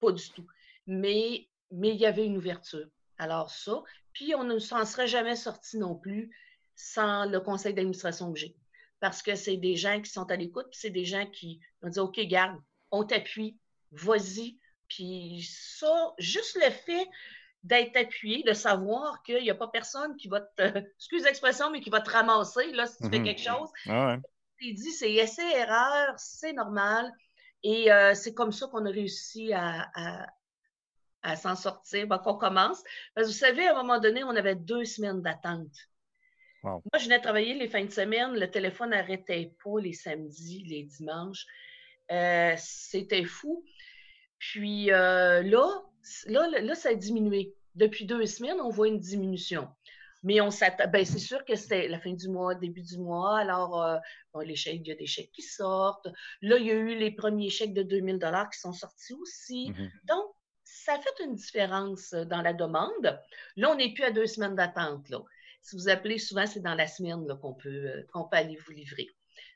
Pas 0.00 0.12
du 0.12 0.30
tout. 0.30 0.46
Mais, 0.86 1.48
mais 1.70 1.90
il 1.90 2.00
y 2.00 2.06
avait 2.06 2.26
une 2.26 2.36
ouverture. 2.36 2.86
Alors 3.18 3.50
ça, 3.50 3.82
puis 4.12 4.34
on 4.34 4.44
ne 4.44 4.58
s'en 4.58 4.84
serait 4.84 5.06
jamais 5.06 5.36
sorti 5.36 5.78
non 5.78 5.94
plus 5.94 6.36
sans 6.74 7.26
le 7.26 7.38
conseil 7.40 7.72
d'administration 7.72 8.32
que 8.32 8.38
j'ai 8.38 8.56
parce 9.02 9.20
que 9.20 9.34
c'est 9.34 9.56
des 9.56 9.74
gens 9.74 10.00
qui 10.00 10.12
sont 10.12 10.30
à 10.30 10.36
l'écoute, 10.36 10.68
puis 10.70 10.78
c'est 10.80 10.90
des 10.90 11.04
gens 11.04 11.26
qui 11.26 11.58
ont 11.82 11.88
dit 11.88 11.98
OK, 11.98 12.20
garde, 12.20 12.56
on 12.92 13.02
t'appuie, 13.02 13.58
vas-y. 13.90 14.60
Puis 14.86 15.44
ça, 15.50 16.14
juste 16.18 16.56
le 16.64 16.70
fait 16.70 17.08
d'être 17.62 17.96
appuyé, 17.96 18.42
de 18.42 18.52
savoir 18.52 19.22
qu'il 19.22 19.42
n'y 19.42 19.50
a 19.50 19.54
pas 19.54 19.68
personne 19.68 20.16
qui 20.16 20.28
va 20.28 20.40
te, 20.40 20.62
excuse 20.96 21.24
l'expression, 21.24 21.70
mais 21.70 21.80
qui 21.80 21.90
va 21.90 22.00
te 22.00 22.10
ramasser 22.10 22.72
là, 22.72 22.86
si 22.86 22.96
tu 22.98 23.10
fais 23.10 23.18
mhm. 23.18 23.24
quelque 23.24 23.42
chose. 23.42 23.68
Ah 23.88 24.16
dit, 24.70 24.92
c'est 24.92 25.12
essai-erreur, 25.12 26.14
c'est 26.18 26.52
normal. 26.52 27.12
Et 27.64 27.90
euh, 27.90 28.14
c'est 28.14 28.34
comme 28.34 28.52
ça 28.52 28.68
qu'on 28.68 28.86
a 28.86 28.90
réussi 28.90 29.52
à, 29.52 29.90
s'en 31.36 31.56
sortir, 31.56 32.06
ben, 32.06 32.18
qu'on 32.18 32.34
commence. 32.36 32.82
Parce 33.14 33.26
que 33.26 33.32
vous 33.32 33.38
savez, 33.38 33.66
à 33.66 33.72
un 33.72 33.82
moment 33.82 33.98
donné, 33.98 34.22
on 34.22 34.36
avait 34.36 34.54
deux 34.54 34.84
semaines 34.84 35.22
d'attente. 35.22 35.74
Moi, 36.62 36.80
je 36.96 37.04
venais 37.04 37.20
travailler 37.20 37.54
les 37.54 37.68
fins 37.68 37.84
de 37.84 37.90
semaine, 37.90 38.38
le 38.38 38.48
téléphone 38.48 38.90
n'arrêtait 38.90 39.52
pas 39.64 39.80
les 39.80 39.92
samedis, 39.92 40.62
les 40.68 40.84
dimanches. 40.84 41.44
Euh, 42.12 42.54
c'était 42.56 43.24
fou. 43.24 43.64
Puis 44.38 44.92
euh, 44.92 45.42
là, 45.42 45.82
là, 46.26 46.48
là, 46.60 46.74
ça 46.74 46.90
a 46.90 46.94
diminué. 46.94 47.54
Depuis 47.74 48.04
deux 48.04 48.26
semaines, 48.26 48.60
on 48.60 48.68
voit 48.68 48.88
une 48.88 48.98
diminution. 48.98 49.68
Mais 50.22 50.40
on 50.40 50.50
ben, 50.92 51.04
c'est 51.04 51.18
sûr 51.18 51.44
que 51.44 51.56
c'est 51.56 51.88
la 51.88 51.98
fin 51.98 52.12
du 52.12 52.28
mois, 52.28 52.54
début 52.54 52.82
du 52.82 52.98
mois. 52.98 53.38
Alors, 53.38 53.82
euh, 53.82 53.98
les 54.44 54.54
chèques, 54.54 54.82
il 54.84 54.88
y 54.88 54.92
a 54.92 54.94
des 54.94 55.06
chèques 55.06 55.32
qui 55.32 55.42
sortent. 55.42 56.08
Là, 56.42 56.58
il 56.58 56.66
y 56.66 56.70
a 56.70 56.74
eu 56.74 56.96
les 56.96 57.10
premiers 57.10 57.50
chèques 57.50 57.74
de 57.74 57.82
2000 57.82 58.18
dollars 58.18 58.48
qui 58.50 58.60
sont 58.60 58.72
sortis 58.72 59.14
aussi. 59.14 59.70
Mm-hmm. 59.70 59.90
Donc, 60.04 60.26
ça 60.62 60.98
fait 60.98 61.24
une 61.24 61.34
différence 61.34 62.12
dans 62.12 62.40
la 62.40 62.52
demande. 62.52 63.20
Là, 63.56 63.70
on 63.70 63.74
n'est 63.74 63.92
plus 63.92 64.04
à 64.04 64.12
deux 64.12 64.26
semaines 64.26 64.54
d'attente. 64.54 65.12
Si 65.60 65.76
vous 65.76 65.88
appelez 65.88 66.18
souvent, 66.18 66.46
c'est 66.46 66.60
dans 66.60 66.74
la 66.74 66.86
semaine 66.86 67.26
qu'on 67.40 67.54
peut, 67.54 67.68
euh, 67.68 68.02
peut 68.12 68.36
aller 68.36 68.56
vous 68.56 68.72
livrer. 68.72 69.08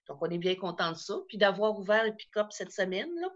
Donc, 0.08 0.18
on 0.20 0.30
est 0.30 0.38
bien 0.38 0.54
content 0.56 0.92
de 0.92 0.96
ça. 0.96 1.16
Puis 1.28 1.38
d'avoir 1.38 1.78
ouvert 1.78 2.04
le 2.04 2.14
pick-up 2.14 2.48
cette 2.50 2.72
semaine, 2.72 3.10
là, 3.20 3.28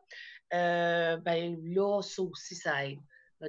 euh, 0.54 1.16
ben, 1.18 1.58
là, 1.64 2.02
ça 2.02 2.22
aussi, 2.22 2.54
ça 2.54 2.86
aide. 2.86 2.98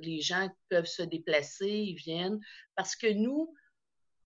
les 0.02 0.22
gens 0.22 0.50
peuvent 0.70 0.86
se 0.86 1.04
déplacer, 1.04 1.70
ils 1.70 1.96
viennent. 1.96 2.40
Parce 2.76 2.96
que 2.96 3.12
nous, 3.12 3.54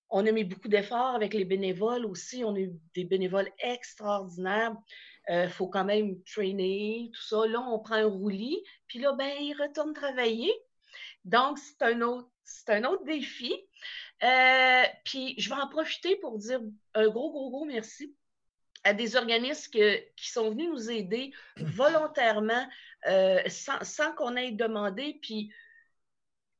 on 0.09 0.25
a 0.25 0.31
mis 0.31 0.43
beaucoup 0.43 0.67
d'efforts 0.67 1.15
avec 1.15 1.33
les 1.33 1.45
bénévoles 1.45 2.05
aussi. 2.05 2.43
On 2.43 2.55
a 2.55 2.59
eu 2.59 2.71
des 2.93 3.05
bénévoles 3.05 3.49
extraordinaires. 3.59 4.75
Il 5.27 5.35
euh, 5.35 5.49
faut 5.49 5.67
quand 5.67 5.85
même 5.85 6.21
trainer, 6.23 7.09
tout 7.13 7.23
ça. 7.23 7.47
Là, 7.47 7.61
on 7.61 7.79
prend 7.79 7.95
un 7.95 8.05
roulis, 8.05 8.61
puis 8.87 8.99
là, 8.99 9.13
ben, 9.13 9.31
ils 9.39 9.55
retournent 9.59 9.93
travailler. 9.93 10.53
Donc, 11.23 11.57
c'est 11.57 11.81
un 11.81 12.01
autre, 12.01 12.29
c'est 12.43 12.69
un 12.69 12.83
autre 12.83 13.03
défi. 13.05 13.55
Euh, 14.23 14.83
puis 15.03 15.35
je 15.37 15.49
vais 15.49 15.59
en 15.59 15.67
profiter 15.67 16.15
pour 16.17 16.37
dire 16.37 16.61
un 16.93 17.07
gros, 17.07 17.31
gros, 17.31 17.49
gros 17.49 17.65
merci 17.65 18.15
à 18.85 18.93
des 18.93 19.15
organismes 19.17 19.71
qui 19.71 20.31
sont 20.31 20.51
venus 20.51 20.69
nous 20.69 20.91
aider 20.91 21.33
volontairement 21.57 22.65
euh, 23.07 23.41
sans, 23.49 24.13
qu'on 24.15 24.35
ait 24.35 24.51
demandé. 24.51 25.19
Puis 25.21 25.51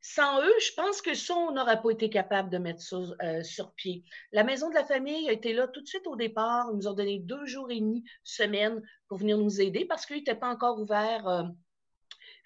sans 0.02 0.42
eux, 0.42 0.54
je 0.60 0.74
pense 0.76 1.02
que 1.02 1.14
ça, 1.14 1.36
on 1.36 1.52
n'aurait 1.52 1.82
pas 1.82 1.92
été 1.92 2.10
capable 2.10 2.50
de 2.50 2.58
mettre 2.58 2.82
ça 2.82 2.98
euh, 2.98 3.44
sur 3.44 3.74
pied. 3.74 4.04
La 4.32 4.44
Maison 4.44 4.70
de 4.70 4.76
la 4.76 4.84
Famille 4.84 5.30
a 5.30 5.32
été 5.32 5.54
là 5.54 5.68
tout 5.68 5.82
de 5.82 5.88
suite 5.88 6.08
au 6.08 6.16
départ. 6.16 6.68
Ils 6.72 6.78
nous 6.78 6.88
ont 6.88 6.94
donné 6.94 7.20
deux 7.20 7.46
jours 7.46 7.72
et 7.72 7.80
demi, 7.80 8.04
semaine 8.24 8.82
pour 9.08 9.20
venir 9.20 9.38
nous 9.38 9.62
aider 9.62 9.86
parce 9.86 10.06
qu'ils 10.06 10.18
n'étaient 10.18 10.36
pas 10.36 10.50
encore 10.50 10.80
ouverts. 10.80 11.28
ne 11.28 11.50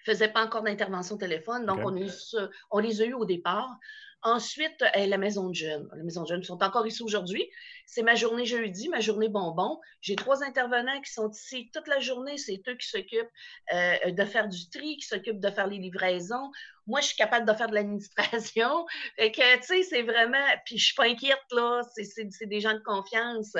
faisaient 0.04 0.32
pas 0.32 0.44
encore 0.44 0.62
d'intervention 0.62 1.16
téléphone, 1.16 1.64
donc 1.64 1.80
on, 1.84 1.96
on, 2.70 2.78
les 2.78 3.00
a 3.00 3.06
eus 3.06 3.14
au 3.14 3.24
départ. 3.24 3.78
Ensuite, 4.22 4.82
euh, 4.82 5.06
la 5.06 5.16
maison 5.16 5.48
de 5.48 5.54
jeunes. 5.54 5.88
La 5.96 6.02
maison 6.02 6.22
de 6.22 6.28
jeunes 6.28 6.42
sont 6.42 6.62
encore 6.62 6.86
ici 6.86 7.02
aujourd'hui. 7.02 7.48
C'est 7.92 8.02
ma 8.02 8.14
journée 8.14 8.46
jeudi, 8.46 8.88
ma 8.88 9.00
journée 9.00 9.28
bonbon. 9.28 9.80
J'ai 10.00 10.14
trois 10.14 10.44
intervenants 10.44 11.00
qui 11.00 11.12
sont 11.12 11.28
ici 11.30 11.70
toute 11.74 11.88
la 11.88 11.98
journée. 11.98 12.38
C'est 12.38 12.62
eux 12.68 12.76
qui 12.76 12.86
s'occupent 12.86 13.28
euh, 13.72 14.10
de 14.12 14.24
faire 14.24 14.48
du 14.48 14.70
tri, 14.70 14.96
qui 14.96 15.06
s'occupent 15.06 15.40
de 15.40 15.50
faire 15.50 15.66
les 15.66 15.78
livraisons. 15.78 16.50
Moi, 16.86 17.00
je 17.00 17.06
suis 17.06 17.16
capable 17.16 17.46
de 17.46 17.52
faire 17.52 17.68
de 17.68 17.74
l'administration. 17.74 18.86
Fait 19.18 19.32
que, 19.32 19.56
tu 19.56 19.62
sais, 19.62 19.82
c'est 19.82 20.02
vraiment... 20.02 20.38
Puis 20.64 20.78
je 20.78 20.86
suis 20.86 20.94
pas 20.94 21.06
inquiète, 21.06 21.42
là. 21.50 21.82
C'est 21.96 22.46
des 22.46 22.60
gens 22.60 22.74
de 22.74 22.82
confiance. 22.84 23.56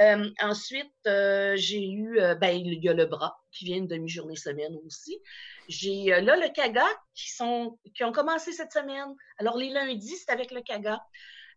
Euh, 0.00 0.30
ensuite, 0.42 0.92
j'ai 1.04 1.90
eu, 1.90 2.20
ben, 2.40 2.50
il 2.54 2.84
y 2.84 2.88
a 2.90 2.92
le 2.92 3.06
bras 3.06 3.42
qui 3.52 3.64
vient 3.66 3.76
une 3.76 3.88
demi-journée 3.88 4.36
semaine 4.36 4.76
aussi. 4.84 5.18
J'ai 5.68 6.12
euh, 6.12 6.20
là 6.20 6.36
le 6.36 6.48
CAGA 6.52 6.86
qui, 7.14 7.30
sont, 7.30 7.78
qui 7.94 8.04
ont 8.04 8.12
commencé 8.12 8.52
cette 8.52 8.72
semaine. 8.72 9.14
Alors, 9.38 9.56
les 9.56 9.70
lundis, 9.70 10.16
c'est 10.16 10.32
avec 10.32 10.50
le 10.50 10.62
CAGA. 10.62 11.00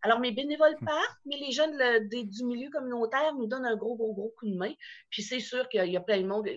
Alors, 0.01 0.19
mes 0.19 0.31
bénévoles 0.31 0.77
hmm. 0.81 0.85
partent, 0.85 1.19
mais 1.25 1.37
les 1.37 1.51
jeunes 1.51 2.07
du 2.09 2.45
milieu 2.45 2.69
communautaire 2.69 3.33
nous 3.35 3.47
donnent 3.47 3.65
un 3.65 3.75
gros, 3.75 3.95
gros, 3.95 4.13
gros 4.13 4.33
coup 4.37 4.49
de 4.49 4.55
main. 4.55 4.73
Puis 5.09 5.23
c'est 5.23 5.39
sûr 5.39 5.67
qu'il 5.69 5.91
y 5.91 5.97
a 5.97 6.01
plein 6.01 6.21
de 6.21 6.27
monde. 6.27 6.47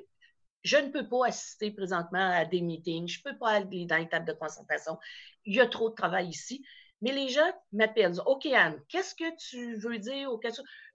Je 0.63 0.77
ne 0.77 0.91
peux 0.91 1.09
pas 1.09 1.27
assister 1.27 1.71
présentement 1.71 2.31
à 2.31 2.45
des 2.45 2.61
meetings. 2.61 3.09
Je 3.09 3.21
ne 3.21 3.31
peux 3.31 3.39
pas 3.39 3.51
aller 3.51 3.87
dans 3.87 3.97
les 3.97 4.09
tables 4.09 4.27
de 4.27 4.33
concentration. 4.33 4.99
Il 5.45 5.55
y 5.55 5.61
a 5.61 5.67
trop 5.67 5.91
de 5.91 5.95
travail 5.95 6.29
ici. 6.29 6.65
Mais 7.01 7.13
les 7.13 7.29
gens 7.29 7.51
m'appellent. 7.73 8.21
OK, 8.27 8.47
Anne, 8.47 8.81
qu'est-ce 8.89 9.15
que 9.15 9.37
tu 9.37 9.77
veux 9.77 9.99
dire? 9.99 10.31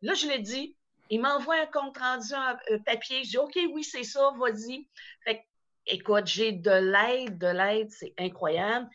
Là, 0.01 0.13
je 0.13 0.27
l'ai 0.27 0.39
dit. 0.39 0.75
Ils 1.09 1.21
m'envoient 1.21 1.61
un 1.61 1.65
compte 1.67 1.97
rendu 1.97 2.33
un 2.33 2.57
euh, 2.71 2.79
papier. 2.85 3.23
Je 3.23 3.31
dis 3.31 3.37
OK, 3.37 3.57
oui, 3.71 3.83
c'est 3.83 4.03
ça, 4.03 4.31
vas-y. 4.37 4.87
Fait 5.23 5.45
écoute, 5.85 6.27
j'ai 6.27 6.51
de 6.51 6.71
l'aide, 6.71 7.37
de 7.37 7.47
l'aide, 7.47 7.91
c'est 7.91 8.13
incroyable, 8.17 8.89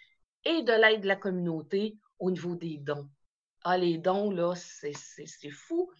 et 0.45 0.63
de 0.63 0.73
l'aide 0.73 1.03
de 1.03 1.09
la 1.09 1.17
communauté 1.17 1.97
au 2.19 2.31
niveau 2.31 2.55
des 2.55 2.79
dons. 2.79 3.09
Ah, 3.71 3.77
les 3.77 3.99
dons, 3.99 4.31
là, 4.31 4.55
c'est 4.55 4.95
fou. 5.51 5.91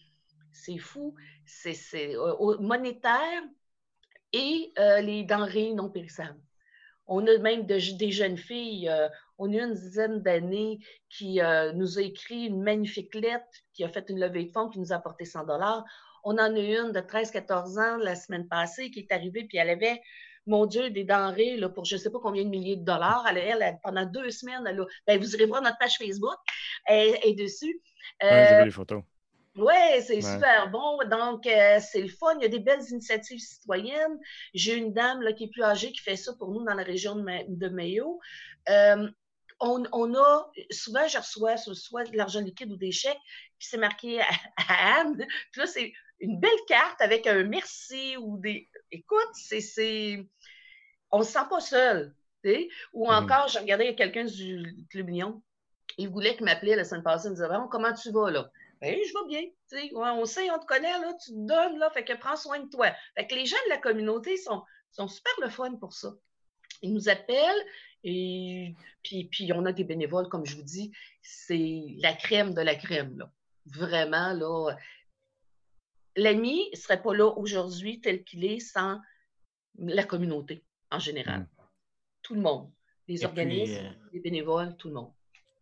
C'est 0.51 0.79
fou. 0.79 1.13
C'est 1.45 2.15
euh, 2.15 2.57
monétaire 2.59 3.43
et 4.33 4.73
euh, 4.79 5.01
les 5.01 5.23
denrées 5.23 5.73
non 5.75 5.87
périssables. 5.91 6.41
On 7.05 7.27
a 7.27 7.37
même 7.37 7.67
des 7.67 8.11
jeunes 8.11 8.37
filles, 8.37 8.89
euh, 8.89 9.07
on 9.37 9.53
a 9.53 9.57
une 9.65 9.75
dizaine 9.75 10.19
d'années 10.23 10.79
qui 11.11 11.41
nous 11.75 11.99
a 11.99 12.01
écrit 12.01 12.45
une 12.47 12.63
magnifique 12.63 13.13
lettre, 13.13 13.45
qui 13.73 13.83
a 13.83 13.89
fait 13.89 14.09
une 14.09 14.19
levée 14.19 14.45
de 14.45 14.51
fonds, 14.51 14.69
qui 14.69 14.79
nous 14.79 14.91
a 14.91 14.95
apporté 14.95 15.25
100 15.25 15.45
dollars. 15.45 15.85
On 16.23 16.33
en 16.39 16.55
a 16.55 16.59
une 16.59 16.91
de 16.91 17.01
13-14 17.01 17.79
ans 17.79 17.97
la 17.97 18.15
semaine 18.15 18.47
passée 18.47 18.89
qui 18.89 19.01
est 19.01 19.11
arrivée, 19.11 19.43
puis 19.43 19.59
elle 19.59 19.69
avait 19.69 20.01
mon 20.49 20.65
Dieu, 20.65 20.89
des 20.89 21.03
denrées 21.03 21.59
pour 21.73 21.85
je 21.85 21.95
ne 21.95 21.99
sais 21.99 22.09
pas 22.09 22.19
combien 22.21 22.43
de 22.43 22.49
milliers 22.49 22.75
de 22.75 22.83
dollars. 22.83 23.25
Elle, 23.29 23.37
elle, 23.37 23.79
pendant 23.83 24.05
deux 24.05 24.31
semaines, 24.31 24.63
ben, 25.07 25.19
vous 25.19 25.35
irez 25.35 25.45
voir 25.45 25.61
notre 25.61 25.77
page 25.77 25.97
Facebook, 25.97 26.37
est 26.87 27.33
dessus. 27.37 27.81
j'ai 28.21 28.27
vu 28.27 28.33
euh, 28.33 28.65
les 28.65 28.71
photos. 28.71 29.03
Oui, 29.55 29.73
c'est 30.01 30.21
super 30.21 30.69
bon. 30.69 30.99
Donc, 31.09 31.45
euh, 31.45 31.79
c'est 31.81 32.01
le 32.01 32.07
fun. 32.07 32.35
Il 32.37 32.43
y 32.43 32.45
a 32.45 32.49
des 32.49 32.59
belles 32.59 32.83
initiatives 32.89 33.39
citoyennes. 33.39 34.17
J'ai 34.53 34.75
une 34.75 34.93
dame 34.93 35.21
là, 35.21 35.33
qui 35.33 35.45
est 35.45 35.49
plus 35.49 35.63
âgée 35.63 35.91
qui 35.91 35.99
fait 35.99 36.15
ça 36.15 36.33
pour 36.33 36.51
nous 36.51 36.63
dans 36.63 36.73
la 36.73 36.83
région 36.83 37.15
de, 37.15 37.23
de 37.47 37.69
Mayo. 37.69 38.19
Euh, 38.69 39.09
on, 39.59 40.13
a, 40.15 40.51
souvent, 40.71 41.05
je 41.07 41.17
reçois 41.17 41.57
soit 41.57 42.05
de 42.05 42.15
l'argent 42.15 42.39
liquide 42.39 42.71
ou 42.71 42.77
des 42.77 42.93
chèques, 42.93 43.19
puis 43.57 43.67
c'est 43.69 43.77
marqué 43.77 44.21
à, 44.21 45.01
Anne. 45.01 45.17
Puis 45.51 45.61
là, 45.61 45.67
c'est 45.67 45.91
une 46.21 46.39
belle 46.39 46.51
carte 46.67 47.01
avec 47.01 47.27
un 47.27 47.43
merci 47.43 48.15
ou 48.17 48.37
des. 48.37 48.69
Écoute, 48.91 49.29
c'est. 49.33 50.25
On 51.11 51.19
ne 51.19 51.23
se 51.23 51.31
sent 51.31 51.45
pas 51.49 51.59
seul. 51.59 52.15
Ou 52.93 53.07
mm. 53.07 53.09
encore, 53.09 53.47
j'ai 53.49 53.59
regardé 53.59 53.95
quelqu'un 53.95 54.23
du 54.23 54.85
Club 54.89 55.09
Lyon. 55.09 55.41
Il 55.99 56.09
voulait 56.09 56.35
qu'il 56.35 56.45
m'appelait 56.45 56.77
la 56.77 56.85
semaine 56.85 57.03
passée. 57.03 57.27
Il 57.27 57.31
me 57.31 57.35
disait 57.35 57.47
Comment 57.69 57.93
tu 57.93 58.11
vas 58.11 58.31
là? 58.31 58.49
Ben, 58.81 58.95
je 58.95 59.13
vais 59.13 59.27
bien. 59.27 59.91
on 59.95 60.25
sait, 60.25 60.49
on 60.49 60.57
te 60.59 60.65
connaît, 60.65 60.97
là, 60.99 61.13
tu 61.13 61.31
te 61.31 61.37
donnes, 61.37 61.77
là, 61.77 61.89
fait 61.89 62.05
que 62.05 62.13
prends 62.13 62.37
soin 62.37 62.59
de 62.59 62.69
toi. 62.69 62.87
Fait 63.17 63.27
que 63.27 63.35
les 63.35 63.45
gens 63.45 63.57
de 63.65 63.71
la 63.71 63.77
communauté 63.77 64.37
sont, 64.37 64.63
sont 64.91 65.09
super 65.09 65.33
le 65.41 65.49
fun 65.49 65.75
pour 65.75 65.91
ça. 65.91 66.13
Ils 66.81 66.93
nous 66.93 67.09
appellent 67.09 67.65
et 68.05 68.73
puis, 69.03 69.25
puis 69.25 69.51
on 69.53 69.65
a 69.65 69.73
des 69.73 69.83
bénévoles, 69.83 70.29
comme 70.29 70.45
je 70.45 70.55
vous 70.55 70.63
dis, 70.63 70.93
c'est 71.21 71.87
la 71.97 72.13
crème 72.13 72.53
de 72.53 72.61
la 72.61 72.75
crème, 72.75 73.17
là. 73.17 73.29
Vraiment, 73.65 74.31
là, 74.31 74.71
l'ami 76.15 76.69
ne 76.71 76.77
serait 76.77 77.01
pas 77.01 77.13
là 77.13 77.27
aujourd'hui 77.37 77.99
tel 77.99 78.23
qu'il 78.23 78.45
est 78.45 78.59
sans 78.59 78.99
la 79.77 80.05
communauté 80.05 80.63
en 80.89 80.99
général. 80.99 81.41
Mm. 81.41 81.47
Tout 82.21 82.35
le 82.35 82.41
monde. 82.41 82.71
Les 83.07 83.25
organismes, 83.25 83.85
euh, 83.85 84.09
les 84.13 84.19
bénévoles, 84.21 84.77
tout 84.77 84.87
le 84.87 84.93
monde. 84.93 85.11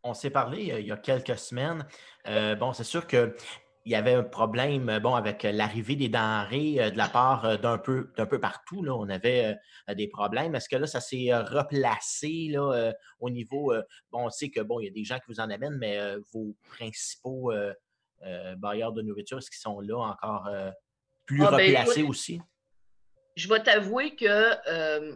On 0.07 0.13
s'est 0.13 0.29
parlé 0.29 0.71
euh, 0.71 0.79
il 0.79 0.87
y 0.87 0.91
a 0.91 0.97
quelques 0.97 1.37
semaines. 1.37 1.85
Euh, 2.27 2.55
bon, 2.55 2.73
c'est 2.73 2.83
sûr 2.83 3.07
qu'il 3.07 3.33
y 3.85 3.95
avait 3.95 4.13
un 4.13 4.23
problème 4.23 4.99
bon, 4.99 5.15
avec 5.15 5.43
l'arrivée 5.43 5.95
des 5.95 6.09
denrées 6.09 6.91
de 6.91 6.97
la 6.97 7.07
part 7.07 7.59
d'un 7.59 7.77
peu, 7.77 8.11
d'un 8.17 8.25
peu 8.25 8.39
partout. 8.39 8.83
Là. 8.83 8.93
On 8.95 9.09
avait 9.09 9.55
des 9.95 10.07
problèmes. 10.07 10.55
Est-ce 10.55 10.69
que 10.69 10.75
là, 10.75 10.87
ça 10.87 10.99
s'est 10.99 11.33
replacé 11.33 12.49
là, 12.49 12.91
au 13.19 13.29
niveau. 13.29 13.73
bon, 14.11 14.25
on 14.25 14.29
sait 14.29 14.49
que 14.49 14.59
bon, 14.59 14.79
il 14.79 14.85
y 14.85 14.89
a 14.89 14.91
des 14.91 15.05
gens 15.05 15.17
qui 15.19 15.25
vous 15.29 15.39
en 15.39 15.49
amènent, 15.49 15.77
mais 15.77 15.97
vos 16.33 16.55
principaux 16.69 17.51
euh, 18.23 18.55
bailleurs 18.55 18.93
de 18.93 19.01
nourriture, 19.01 19.37
est-ce 19.37 19.51
qu'ils 19.51 19.59
sont 19.59 19.79
là 19.79 19.97
encore 19.97 20.47
euh, 20.47 20.71
plus 21.25 21.43
ah, 21.43 21.51
ben, 21.51 21.77
replacés 21.77 22.03
aussi? 22.03 22.41
Je 23.35 23.47
vais 23.47 23.61
t'avouer 23.61 24.15
que 24.15 24.25
euh, 24.25 25.15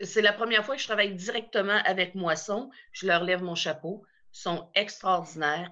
c'est 0.00 0.22
la 0.22 0.32
première 0.32 0.64
fois 0.64 0.76
que 0.76 0.80
je 0.80 0.86
travaille 0.86 1.14
directement 1.14 1.80
avec 1.84 2.14
Moisson. 2.14 2.70
Je 2.92 3.06
leur 3.06 3.24
lève 3.24 3.42
mon 3.42 3.54
chapeau. 3.54 4.04
Ils 4.34 4.40
sont 4.40 4.70
extraordinaires. 4.74 5.70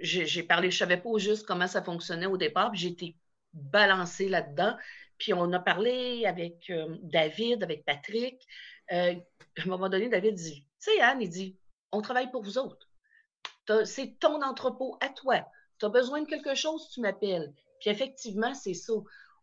j'ai 0.00 0.42
parlé, 0.42 0.70
je 0.70 0.76
ne 0.76 0.78
savais 0.78 0.96
pas 0.96 1.16
juste 1.18 1.46
comment 1.46 1.66
ça 1.66 1.82
fonctionnait 1.82 2.26
au 2.26 2.36
départ, 2.36 2.74
j'ai 2.74 2.88
été 2.88 3.16
balancée 3.52 4.28
là-dedans. 4.28 4.76
Puis 5.18 5.32
on 5.32 5.52
a 5.52 5.60
parlé 5.60 6.26
avec 6.26 6.72
David, 7.02 7.62
avec 7.62 7.84
Patrick. 7.84 8.42
à 8.88 9.10
un 9.10 9.66
moment 9.66 9.88
donné, 9.88 10.08
David 10.08 10.34
dit 10.34 10.66
Tu 10.80 10.90
sais, 10.90 11.00
Anne, 11.00 11.22
il 11.22 11.30
dit 11.30 11.56
On 11.92 12.02
travaille 12.02 12.30
pour 12.30 12.42
vous 12.42 12.58
autres 12.58 12.88
c'est 13.84 14.18
ton 14.18 14.42
entrepôt 14.42 14.96
à 15.00 15.08
toi. 15.08 15.44
Tu 15.78 15.86
as 15.86 15.88
besoin 15.88 16.22
de 16.22 16.26
quelque 16.26 16.54
chose, 16.54 16.88
tu 16.90 17.00
m'appelles. 17.00 17.52
Puis 17.80 17.90
effectivement, 17.90 18.54
c'est 18.54 18.74
ça. 18.74 18.92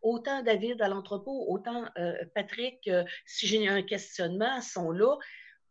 Autant 0.01 0.41
David 0.41 0.81
à 0.81 0.87
l'entrepôt, 0.87 1.45
autant 1.49 1.85
euh, 1.97 2.13
Patrick, 2.33 2.87
euh, 2.87 3.03
si 3.25 3.47
j'ai 3.47 3.67
un 3.67 3.81
questionnement, 3.81 4.61
sont 4.61 4.91
là. 4.91 5.17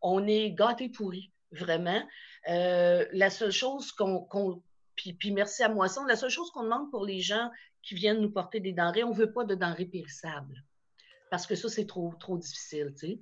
On 0.03 0.27
est 0.27 0.53
gâtés 0.53 0.88
pourris, 0.88 1.33
vraiment. 1.53 2.03
Euh, 2.49 3.07
la 3.12 3.31
seule 3.31 3.51
chose 3.51 3.93
qu'on. 3.93 4.62
puis, 4.97 5.33
merci 5.33 5.62
à 5.62 5.69
Moisson, 5.69 6.05
la 6.05 6.16
seule 6.16 6.31
chose 6.31 6.51
qu'on 6.53 6.64
demande 6.64 6.90
pour 6.90 7.05
les 7.05 7.21
gens 7.21 7.51
qui 7.83 7.95
viennent 7.95 8.21
nous 8.21 8.31
porter 8.31 8.61
des 8.61 8.73
denrées, 8.73 9.05
on 9.05 9.11
ne 9.11 9.16
veut 9.16 9.33
pas 9.33 9.45
de 9.45 9.55
denrées 9.55 9.87
périssables. 9.87 10.64
Parce 11.31 11.47
que 11.47 11.55
ça, 11.55 11.69
c'est 11.69 11.87
trop, 11.87 12.14
trop 12.19 12.38
difficile, 12.38 12.93
tu 12.99 13.07
sais 13.07 13.21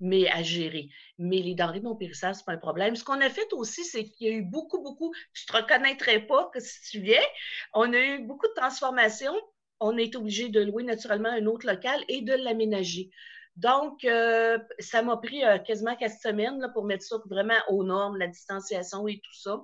mais 0.00 0.28
à 0.30 0.42
gérer. 0.42 0.88
Mais 1.18 1.38
les 1.38 1.54
denrées 1.54 1.80
non 1.80 1.96
périssables, 1.96 2.34
ce 2.34 2.44
pas 2.44 2.52
un 2.52 2.58
problème. 2.58 2.96
Ce 2.96 3.04
qu'on 3.04 3.20
a 3.20 3.30
fait 3.30 3.52
aussi, 3.52 3.84
c'est 3.84 4.04
qu'il 4.04 4.26
y 4.26 4.30
a 4.30 4.32
eu 4.32 4.42
beaucoup, 4.42 4.82
beaucoup, 4.82 5.12
ne 5.14 5.52
te 5.52 5.56
reconnaîtrais 5.56 6.26
pas 6.26 6.50
que 6.52 6.60
si 6.60 6.80
tu 6.90 7.00
viens, 7.00 7.22
on 7.72 7.92
a 7.92 7.98
eu 7.98 8.26
beaucoup 8.26 8.46
de 8.46 8.54
transformations. 8.54 9.34
On 9.80 9.96
été 9.98 10.16
obligé 10.16 10.48
de 10.48 10.60
louer 10.60 10.82
naturellement 10.82 11.30
un 11.30 11.46
autre 11.46 11.66
local 11.66 12.02
et 12.08 12.22
de 12.22 12.32
l'aménager. 12.32 13.10
Donc, 13.56 14.04
euh, 14.04 14.58
ça 14.80 15.02
m'a 15.02 15.16
pris 15.16 15.44
euh, 15.44 15.58
quasiment 15.58 15.94
quatre 15.94 16.18
semaines 16.20 16.70
pour 16.72 16.84
mettre 16.84 17.04
ça 17.04 17.16
vraiment 17.26 17.58
aux 17.68 17.84
normes, 17.84 18.16
la 18.16 18.26
distanciation 18.26 19.06
et 19.06 19.20
tout 19.22 19.34
ça, 19.34 19.62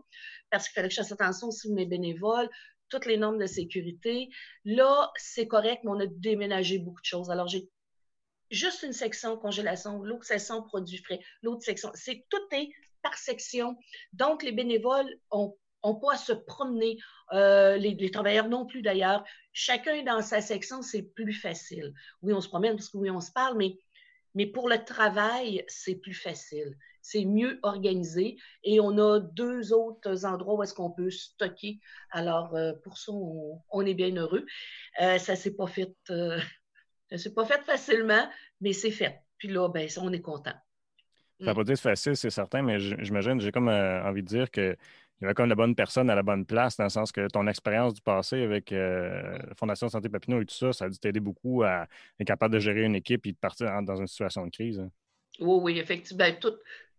parce 0.50 0.68
qu'il 0.68 0.74
fallait 0.74 0.88
que 0.88 0.94
je 0.94 1.00
fasse 1.00 1.12
attention 1.12 1.48
aussi 1.48 1.68
aux 1.68 1.74
mes 1.74 1.86
bénévoles, 1.86 2.48
toutes 2.88 3.06
les 3.06 3.16
normes 3.16 3.38
de 3.38 3.46
sécurité. 3.46 4.28
Là, 4.64 5.10
c'est 5.16 5.48
correct, 5.48 5.82
mais 5.84 5.90
on 5.90 6.00
a 6.00 6.06
déménagé 6.06 6.78
beaucoup 6.78 7.00
de 7.00 7.06
choses. 7.06 7.30
Alors, 7.30 7.48
j'ai 7.48 7.68
juste 8.50 8.82
une 8.84 8.92
section 8.92 9.36
congélation, 9.36 10.02
l'autre 10.02 10.24
section 10.24 10.62
produits 10.62 10.98
frais, 10.98 11.20
l'autre 11.42 11.62
section. 11.62 11.90
C'est 11.94 12.26
tout 12.28 12.42
est 12.52 12.68
par 13.02 13.16
section. 13.16 13.76
Donc, 14.12 14.42
les 14.42 14.52
bénévoles 14.52 15.18
ont, 15.30 15.56
pas 15.82 16.14
à 16.14 16.16
se 16.16 16.32
promener, 16.32 16.98
euh, 17.32 17.76
les, 17.76 18.10
travailleurs 18.10 18.48
non 18.48 18.66
plus 18.66 18.82
d'ailleurs. 18.82 19.24
Chacun 19.52 20.02
dans 20.02 20.22
sa 20.22 20.40
section, 20.40 20.82
c'est 20.82 21.02
plus 21.02 21.32
facile. 21.32 21.92
Oui, 22.22 22.32
on 22.32 22.40
se 22.40 22.48
promène 22.48 22.76
parce 22.76 22.88
que 22.88 22.98
oui, 22.98 23.10
on 23.10 23.20
se 23.20 23.32
parle, 23.32 23.56
mais, 23.56 23.78
mais 24.34 24.46
pour 24.46 24.68
le 24.68 24.84
travail, 24.84 25.64
c'est 25.68 25.96
plus 25.96 26.14
facile. 26.14 26.76
C'est 27.02 27.24
mieux 27.24 27.58
organisé 27.62 28.36
et 28.62 28.78
on 28.78 28.98
a 28.98 29.20
deux 29.20 29.72
autres 29.72 30.26
endroits 30.26 30.54
où 30.54 30.62
est-ce 30.62 30.74
qu'on 30.74 30.90
peut 30.90 31.10
stocker. 31.10 31.80
Alors, 32.10 32.54
euh, 32.54 32.72
pour 32.84 32.98
ça, 32.98 33.12
on, 33.12 33.86
est 33.86 33.94
bien 33.94 34.14
heureux. 34.16 34.44
Euh, 35.00 35.18
ça 35.18 35.32
ne 35.32 35.36
s'est 35.38 35.54
pas 35.54 35.66
fait 35.66 35.94
ne 36.08 37.28
pas 37.30 37.44
fait 37.44 37.62
facilement, 37.64 38.28
mais 38.60 38.72
c'est 38.72 38.90
fait. 38.90 39.20
Puis 39.38 39.48
là, 39.48 39.68
ben, 39.68 39.88
on 39.98 40.12
est 40.12 40.20
content. 40.20 40.54
Ça 41.40 41.46
va 41.46 41.52
mm. 41.52 41.56
pas 41.56 41.64
dire 41.64 41.78
facile, 41.78 42.16
c'est 42.16 42.30
certain, 42.30 42.62
mais 42.62 42.78
j'imagine, 42.78 43.40
j'ai 43.40 43.50
comme 43.50 43.68
envie 43.68 44.22
de 44.22 44.28
dire 44.28 44.50
qu'il 45.20 45.26
y 45.26 45.28
avait 45.28 45.35
comme 45.35 45.48
la 45.50 45.54
bonne 45.54 45.74
personne 45.74 46.09
à 46.11 46.14
la 46.14 46.22
bonne 46.22 46.46
place, 46.46 46.76
dans 46.78 46.85
le 46.85 46.90
sens 46.90 47.12
que 47.12 47.28
ton 47.28 47.46
expérience 47.46 47.92
du 47.94 48.00
passé 48.00 48.42
avec 48.42 48.72
euh, 48.72 49.37
la 49.46 49.54
Fondation 49.54 49.88
Santé 49.88 50.09
Papineau 50.09 50.40
et 50.40 50.46
tout 50.46 50.54
ça, 50.54 50.72
ça 50.72 50.87
a 50.87 50.88
dû 50.88 50.98
t'aider 50.98 51.20
beaucoup 51.20 51.62
à 51.62 51.87
être 52.18 52.26
capable 52.26 52.54
de 52.54 52.59
gérer 52.59 52.83
une 52.83 52.96
équipe 52.96 53.26
et 53.26 53.33
de 53.33 53.37
partir 53.37 53.66
dans 53.83 53.96
une 53.96 54.06
situation 54.06 54.44
de 54.46 54.50
crise. 54.50 54.80
Hein. 54.80 54.90
Oui, 55.38 55.59
oui, 55.74 55.78
effectivement. 55.78 56.24
Ben, 56.24 56.37
tout, 56.38 56.54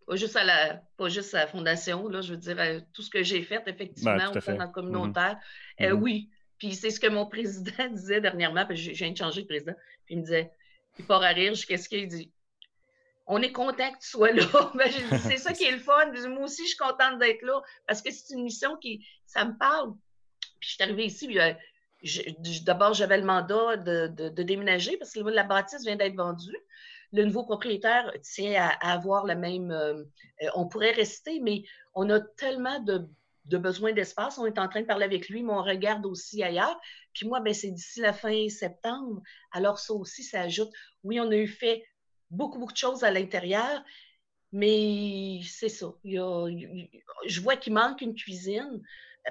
pas 0.08 0.16
juste 0.16 0.36
à 0.36 0.44
la, 0.44 0.82
pas 0.98 1.10
juste 1.10 1.34
à 1.34 1.40
la 1.40 1.48
fondation, 1.48 2.08
là, 2.08 2.22
je 2.22 2.32
veux 2.34 2.38
dire, 2.40 2.58
euh, 2.60 2.80
tout 2.94 3.02
ce 3.02 3.10
que 3.10 3.24
j'ai 3.24 3.42
fait, 3.44 3.64
effectivement, 3.68 4.16
Ben, 4.18 4.32
tout 4.32 4.38
à 4.38 4.42
fait. 4.42 4.54
dans 4.56 4.66
le 4.66 4.72
communautaire. 4.72 5.38
Euh, 5.82 5.96
Mhm. 5.96 6.02
oui. 6.04 6.30
Puis 6.60 6.76
c'est 6.76 6.92
ce 6.92 7.00
que 7.00 7.08
mon 7.08 7.26
président 7.30 7.90
disait 7.92 8.22
dernièrement, 8.22 8.66
parce 8.68 8.80
que 8.80 8.94
je 8.94 9.04
viens 9.04 9.12
de 9.12 9.18
changer 9.18 9.42
de 9.42 9.48
président. 9.48 9.74
Puis 10.06 10.14
il 10.14 10.18
me 10.20 10.24
disait, 10.24 10.52
il 11.00 11.06
part 11.06 11.24
à 11.24 11.30
rire, 11.30 11.56
je 11.56 11.62
dis, 11.62 11.66
qu'est-ce 11.66 11.90
qu'il 11.90 12.08
dit? 12.08 12.32
On 13.34 13.42
est 13.42 13.54
content 13.54 13.90
que 13.94 14.00
tu 14.00 14.10
sois 14.10 14.34
là. 14.34 14.44
Ben, 14.76 14.92
c'est 14.92 15.38
ça 15.38 15.54
qui 15.54 15.64
est 15.64 15.72
le 15.72 15.80
fun. 15.80 16.12
Moi 16.28 16.44
aussi, 16.44 16.64
je 16.64 16.70
suis 16.70 16.78
contente 16.78 17.18
d'être 17.18 17.42
là 17.44 17.62
parce 17.88 18.02
que 18.02 18.12
c'est 18.12 18.34
une 18.34 18.44
mission 18.44 18.76
qui, 18.76 19.08
ça 19.26 19.46
me 19.46 19.58
parle. 19.58 19.94
Puis 20.60 20.70
je 20.70 20.74
suis 20.76 20.84
arrivée 20.84 21.06
ici, 21.06 21.40
euh, 21.40 21.54
d'abord, 22.66 22.94
j'avais 22.94 23.18
le 23.18 23.24
mandat 23.24 23.78
de, 23.78 24.30
déménager 24.44 24.98
parce 24.98 25.14
que 25.14 25.22
la 25.22 25.44
bâtisse 25.44 25.86
vient 25.86 25.96
d'être 25.96 26.18
vendue. 26.18 26.58
Le 27.14 27.24
nouveau 27.24 27.46
propriétaire 27.46 28.12
tient 28.22 28.62
à, 28.62 28.90
à 28.90 28.92
avoir 28.92 29.26
la 29.26 29.36
même. 29.36 29.72
euh, 29.72 30.04
euh, 30.44 30.48
on 30.56 30.68
pourrait 30.68 30.92
rester, 30.92 31.40
mais 31.40 31.64
on 31.94 32.10
a 32.10 32.20
tellement 32.20 32.80
de, 32.82 33.08
de 33.46 33.58
besoins 33.58 33.94
d'espace. 33.94 34.40
On 34.40 34.46
est 34.46 34.60
en 34.60 34.68
train 34.68 34.82
de 34.82 34.88
parler 34.88 35.06
avec 35.06 35.30
lui, 35.30 35.42
mais 35.42 35.54
on 35.54 35.64
regarde 35.64 36.06
aussi 36.06 36.44
ailleurs. 36.44 36.80
Puis 37.14 37.28
moi, 37.28 37.40
ben, 37.40 37.54
c'est 37.54 37.72
d'ici 37.72 38.02
la 38.02 38.12
fin 38.12 38.50
septembre. 38.50 39.22
Alors, 39.54 39.80
ça 39.80 39.94
aussi, 39.94 40.22
ça 40.22 40.42
ajoute. 40.42 40.72
Oui, 41.04 41.18
on 41.22 41.32
a 41.32 41.36
eu 41.36 41.48
fait 41.48 41.86
beaucoup, 42.32 42.58
beaucoup 42.60 42.74
de 42.74 42.78
choses 42.78 43.04
à 43.04 43.12
l'intérieur, 43.12 43.84
mais 44.52 45.40
c'est 45.46 45.70
ça. 45.70 45.94
Il 46.04 46.14
y 46.14 46.20
a- 46.20 46.48
il- 46.50 46.90
je 47.26 47.42
vois 47.42 47.56
qu'il 47.56 47.74
manque 47.74 48.02
une 48.02 48.16
cuisine 48.16 48.82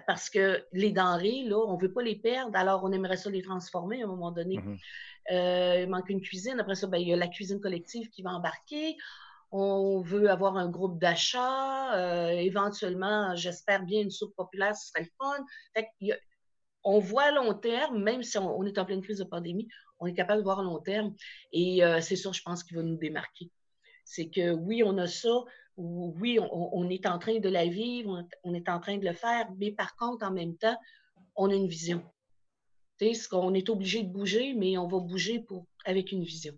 parce 0.06 0.30
que 0.30 0.64
les 0.72 0.92
denrées, 0.92 1.42
là, 1.44 1.58
on 1.58 1.76
ne 1.76 1.82
veut 1.82 1.92
pas 1.92 2.02
les 2.02 2.16
perdre, 2.16 2.56
alors 2.56 2.84
on 2.84 2.92
aimerait 2.92 3.16
ça 3.16 3.28
les 3.28 3.42
transformer 3.42 4.02
à 4.02 4.04
un 4.04 4.08
moment 4.08 4.30
donné. 4.30 4.58
Mhm. 4.58 4.78
Euh, 5.32 5.80
il 5.82 5.88
manque 5.90 6.08
une 6.08 6.20
cuisine. 6.20 6.58
Après 6.60 6.74
ça, 6.76 6.86
ben, 6.86 6.98
il 6.98 7.08
y 7.08 7.12
a 7.12 7.16
la 7.16 7.28
cuisine 7.28 7.60
collective 7.60 8.08
qui 8.08 8.22
va 8.22 8.30
embarquer. 8.30 8.96
On 9.50 10.00
veut 10.00 10.30
avoir 10.30 10.56
un 10.56 10.68
groupe 10.68 10.98
d'achat. 11.00 11.96
Euh, 11.96 12.30
éventuellement, 12.30 13.34
j'espère 13.34 13.82
bien 13.84 14.00
une 14.00 14.10
soupe 14.10 14.34
populaire, 14.36 14.76
ce 14.76 14.88
serait 14.88 15.02
le 15.02 15.10
fun. 15.18 15.44
Fait 15.74 15.88
qu'il 15.98 16.08
y 16.08 16.12
a- 16.12 16.18
on 16.84 16.98
voit 16.98 17.24
à 17.24 17.30
long 17.32 17.54
terme, 17.54 18.02
même 18.02 18.22
si 18.22 18.38
on, 18.38 18.64
est 18.64 18.78
en 18.78 18.84
pleine 18.84 19.02
crise 19.02 19.18
de 19.18 19.24
pandémie, 19.24 19.68
on 19.98 20.06
est 20.06 20.14
capable 20.14 20.40
de 20.40 20.44
voir 20.44 20.60
à 20.60 20.62
long 20.62 20.78
terme. 20.78 21.14
Et 21.52 21.84
euh, 21.84 22.00
c'est 22.00 22.16
ça, 22.16 22.32
je 22.32 22.42
pense, 22.42 22.64
qui 22.64 22.74
va 22.74 22.82
nous 22.82 22.96
démarquer. 22.96 23.50
C'est 24.04 24.28
que 24.28 24.52
oui, 24.52 24.82
on 24.84 24.96
a 24.98 25.06
ça, 25.06 25.44
ou 25.76 26.14
oui, 26.18 26.38
on, 26.40 26.88
est 26.90 27.06
en 27.06 27.18
train 27.18 27.38
de 27.38 27.48
la 27.48 27.66
vivre, 27.66 28.26
on, 28.44 28.54
est 28.54 28.68
en 28.68 28.80
train 28.80 28.98
de 28.98 29.04
le 29.04 29.14
faire, 29.14 29.48
mais 29.58 29.72
par 29.72 29.94
contre, 29.96 30.26
en 30.26 30.32
même 30.32 30.56
temps, 30.56 30.76
on 31.36 31.50
a 31.50 31.54
une 31.54 31.68
vision. 31.68 32.02
C'est 32.98 33.12
qu'on 33.30 33.54
est 33.54 33.70
obligé 33.70 34.02
de 34.02 34.08
bouger, 34.08 34.52
mais 34.54 34.76
on 34.76 34.86
va 34.86 34.98
bouger 34.98 35.44
avec 35.86 36.12
une 36.12 36.22
vision. 36.22 36.52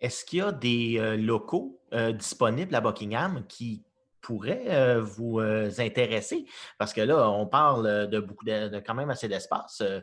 Est-ce 0.00 0.24
qu'il 0.24 0.38
y 0.38 0.42
a 0.42 0.52
des 0.52 0.96
euh, 0.98 1.16
locaux 1.16 1.80
euh, 1.92 2.12
disponibles 2.12 2.74
à 2.74 2.80
Buckingham 2.80 3.44
qui 3.48 3.82
pourraient 4.20 4.66
euh, 4.68 5.00
vous 5.00 5.40
euh, 5.40 5.70
intéresser? 5.78 6.44
Parce 6.78 6.92
que 6.92 7.00
là, 7.00 7.30
on 7.30 7.46
parle 7.46 7.86
euh, 7.86 8.06
de 8.06 8.20
beaucoup 8.20 8.44
de, 8.44 8.68
de 8.68 8.78
quand 8.80 8.94
même 8.94 9.10
assez 9.10 9.28
d'espace. 9.28 9.80
Euh, 9.80 10.00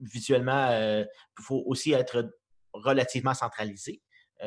visuellement, 0.00 0.70
il 0.70 1.06
faut 1.42 1.62
aussi 1.66 1.92
être 1.92 2.30
relativement 2.72 3.34
centralisé 3.34 4.00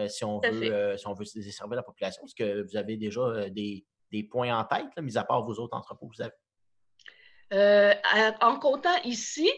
si, 0.08 0.24
on 0.24 0.40
veut, 0.40 0.96
si 0.96 1.06
on 1.08 1.14
veut 1.14 1.26
desservir 1.36 1.76
la 1.76 1.84
population. 1.84 2.24
Est-ce 2.24 2.36
que 2.36 2.62
vous 2.62 2.78
avez 2.78 2.96
déjà 2.96 3.50
des, 3.50 3.86
des 4.14 4.24
points 4.24 4.58
en 4.58 4.64
tête, 4.64 4.88
là, 4.96 5.02
mis 5.02 5.18
à 5.18 5.26
part 5.26 5.44
vos 5.44 5.56
autres 5.56 5.76
entrepôts 5.76 6.08
que 6.08 6.16
vous 6.16 6.22
avez? 6.22 8.00
À- 8.02 8.48
en 8.48 8.60
comptant 8.60 8.96
ici, 9.04 9.52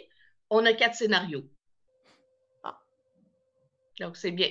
on 0.49 0.65
a 0.65 0.73
quatre 0.73 0.95
scénarios. 0.95 1.43
Ah. 2.63 2.79
Donc, 3.99 4.17
c'est 4.17 4.31
bien. 4.31 4.49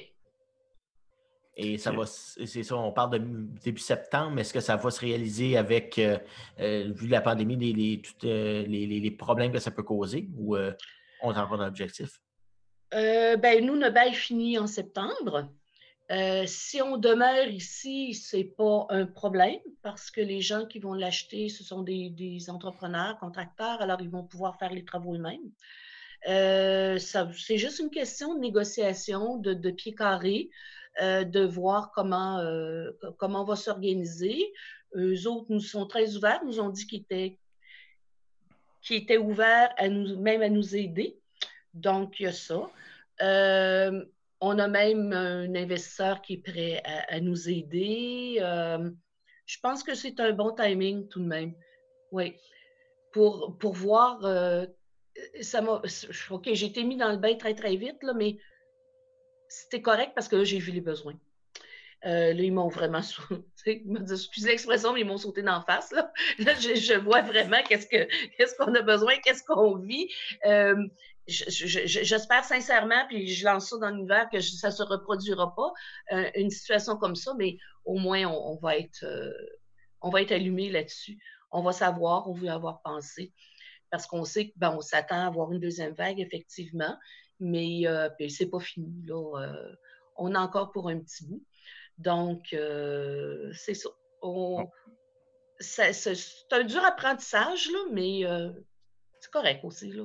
Et 1.57 1.77
ça 1.77 1.93
va, 1.93 2.07
c'est 2.07 2.63
ça, 2.63 2.77
on 2.77 2.93
parle 2.93 3.11
de 3.11 3.19
début 3.63 3.81
septembre, 3.81 4.33
mais 4.33 4.41
est-ce 4.41 4.55
que 4.55 4.61
ça 4.61 4.77
va 4.77 4.91
se 4.91 5.01
réaliser 5.01 5.59
avec, 5.59 5.99
euh, 5.99 6.19
euh, 6.61 6.91
vu 6.95 7.09
la 7.09 7.21
pandémie, 7.21 7.57
les, 7.57 7.73
les, 7.75 8.01
tout, 8.01 8.27
euh, 8.27 8.65
les, 8.67 8.87
les- 8.87 9.11
problèmes 9.11 9.53
que 9.53 9.59
ça 9.59 9.71
peut 9.71 9.83
causer, 9.83 10.29
ou 10.39 10.57
on 10.57 11.31
a 11.31 11.45
encore 11.45 11.61
un 11.61 11.69
objectif? 11.69 12.21
Euh, 12.95 13.37
ben, 13.37 13.65
nous, 13.65 13.77
notre 13.77 13.95
bail 13.95 14.15
finit 14.15 14.59
en 14.59 14.67
septembre. 14.67 15.51
Si 16.47 16.83
on 16.83 16.99
demeure 16.99 17.49
ici, 17.49 18.13
c'est 18.13 18.45
pas 18.45 18.87
un 18.91 19.07
problème 19.07 19.61
parce 19.83 20.11
que 20.11 20.21
les 20.21 20.43
gens 20.43 20.67
qui 20.67 20.79
vont 20.79 20.93
l'acheter, 20.93 21.49
ce 21.49 21.65
sont 21.65 21.83
des, 21.83 22.11
des 22.11 22.51
entrepreneurs, 22.51 23.19
contracteurs, 23.19 23.81
alors 23.81 24.01
ils 24.03 24.11
vont 24.11 24.25
pouvoir 24.25 24.59
faire 24.59 24.73
les 24.73 24.85
travaux 24.85 25.15
eux-mêmes. 25.15 25.51
Euh, 26.29 26.99
c'est 26.99 27.57
juste 27.59 27.79
une 27.79 27.91
question 27.91 28.35
de 28.35 28.41
négociation, 28.41 29.39
de, 29.39 29.55
de 29.55 29.71
pied 29.71 29.95
carré, 29.95 30.51
euh, 31.01 31.25
de 31.25 31.45
voir 31.45 31.91
comment, 31.95 32.39
euh, 32.39 32.91
co- 33.01 33.13
comment 33.13 33.43
on 33.43 33.45
va 33.45 33.57
s'organiser. 33.57 34.53
Eux 34.95 35.27
autres 35.27 35.47
nous 35.49 35.61
sont 35.61 35.87
très 35.87 36.17
ouverts, 36.17 36.45
nous 36.45 36.61
ont 36.61 36.69
dit 36.69 36.87
qu'ils 36.87 37.05
étaient, 38.91 39.19
ouverts 39.19 39.73
à 39.79 39.89
nous, 39.89 40.21
même 40.21 40.43
à 40.43 40.49
nous 40.49 40.77
aider. 40.77 41.19
Donc, 41.73 42.21
il 42.21 42.25
y 42.25 42.27
a 42.27 42.33
ça. 42.33 42.71
Euh, 43.23 44.05
on 44.41 44.59
a 44.59 44.69
même 44.69 45.13
un 45.13 45.55
investisseur 45.55 46.21
qui 46.21 46.35
est 46.35 46.43
prêt 46.43 46.83
à, 46.85 47.15
à 47.15 47.21
nous 47.21 47.49
aider. 47.49 48.37
Je 49.47 49.59
pense 49.61 49.83
que 49.83 49.95
c'est 49.95 50.21
un 50.21 50.33
bon 50.33 50.53
timing 50.55 51.09
tout 51.09 51.21
de 51.21 51.27
même. 51.27 51.55
Oui. 52.11 52.35
Pour, 53.13 53.57
voir, 53.73 54.21
ça 55.41 55.63
m'a. 55.63 55.81
OK, 56.31 56.51
j'ai 56.53 56.67
été 56.67 56.85
mis 56.85 56.97
dans 56.97 57.13
le 57.13 57.19
bain 57.19 57.35
très, 57.37 57.55
très 57.55 57.77
vite, 57.77 57.99
mais 58.15 58.37
c'était 59.53 59.83
correct 59.83 60.13
parce 60.15 60.29
que 60.29 60.37
là, 60.37 60.45
j'ai 60.45 60.59
vu 60.59 60.73
les 60.73 60.81
besoins. 60.81 61.15
Euh, 62.05 62.33
là, 62.33 62.43
ils 62.43 62.53
m'ont 62.53 62.69
vraiment. 62.69 63.01
dit, 63.67 63.83
Excusez 64.11 64.51
l'expression, 64.51 64.93
mais 64.93 65.01
ils 65.01 65.07
m'ont 65.07 65.19
sauté 65.19 65.43
d'en 65.43 65.63
face. 65.63 65.93
Là, 65.93 66.13
je, 66.39 66.99
vois 66.99 67.23
vraiment 67.23 67.63
qu'est-ce 67.69 67.87
que 67.87 68.09
qu'est-ce 68.37 68.57
qu'on 68.57 68.75
a 68.75 68.83
besoin, 68.83 69.15
qu'est-ce 69.25 69.45
qu'on 69.45 69.77
vit. 69.77 70.09
Euh, 70.47 70.75
je- 71.29 71.45
je- 71.49 71.87
je- 71.87 72.03
J'espère 72.03 72.45
sincèrement, 72.45 73.07
puis 73.09 73.29
je 73.29 73.45
lance 73.45 73.69
ça 73.71 73.79
dans 73.79 73.91
l'univers, 73.91 74.29
que 74.31 74.41
ça 74.41 74.69
ne 74.69 74.73
se 74.73 74.83
reproduira 74.83 75.55
pas, 75.55 75.73
euh, 76.13 76.29
une 76.35 76.51
situation 76.51 76.97
comme 76.97 77.15
ça, 77.15 77.33
mais 77.39 77.57
au 77.85 77.99
moins, 77.99 78.25
on, 78.27 78.57
va 78.57 78.77
être, 78.77 79.05
on 80.01 80.11
va 80.11 80.23
être 80.23 80.33
allumé 80.33 80.71
là-dessus. 80.71 81.19
On 81.53 81.63
va 81.63 81.73
savoir, 81.73 82.29
on 82.29 82.33
veut 82.33 82.49
avoir 82.49 82.83
pensé, 82.83 83.33
parce 83.91 84.07
qu'on 84.09 84.25
sait 84.25 84.49
que 84.49 84.53
ben, 84.57 84.81
s'attend 84.81 85.23
à 85.23 85.27
avoir 85.27 85.53
une 85.53 85.61
deuxième 85.61 85.95
vague, 85.95 86.19
effectivement, 86.19 86.97
mais 87.43 87.87
euh, 87.87 88.09
c'est 88.29 88.51
pas 88.51 88.61
fini. 88.61 89.05
Là, 89.07 89.41
euh, 89.43 89.75
on 90.17 90.35
a 90.35 90.41
encore 90.41 90.73
pour 90.73 90.89
un 90.89 90.99
petit 91.01 91.27
bout. 91.27 91.43
Donc, 91.99 92.53
euh, 92.53 93.53
c'est 93.53 93.75
ça. 93.75 93.91
On- 94.23 94.69
ça- 95.59 95.93
C'est 95.93 96.17
un 96.53 96.65
dur 96.65 96.85
apprentissage, 96.85 97.71
là, 97.71 97.79
mais 97.93 98.23
c'est 99.21 99.31
correct 99.31 99.65
aussi. 99.65 99.93
Là. 99.93 100.05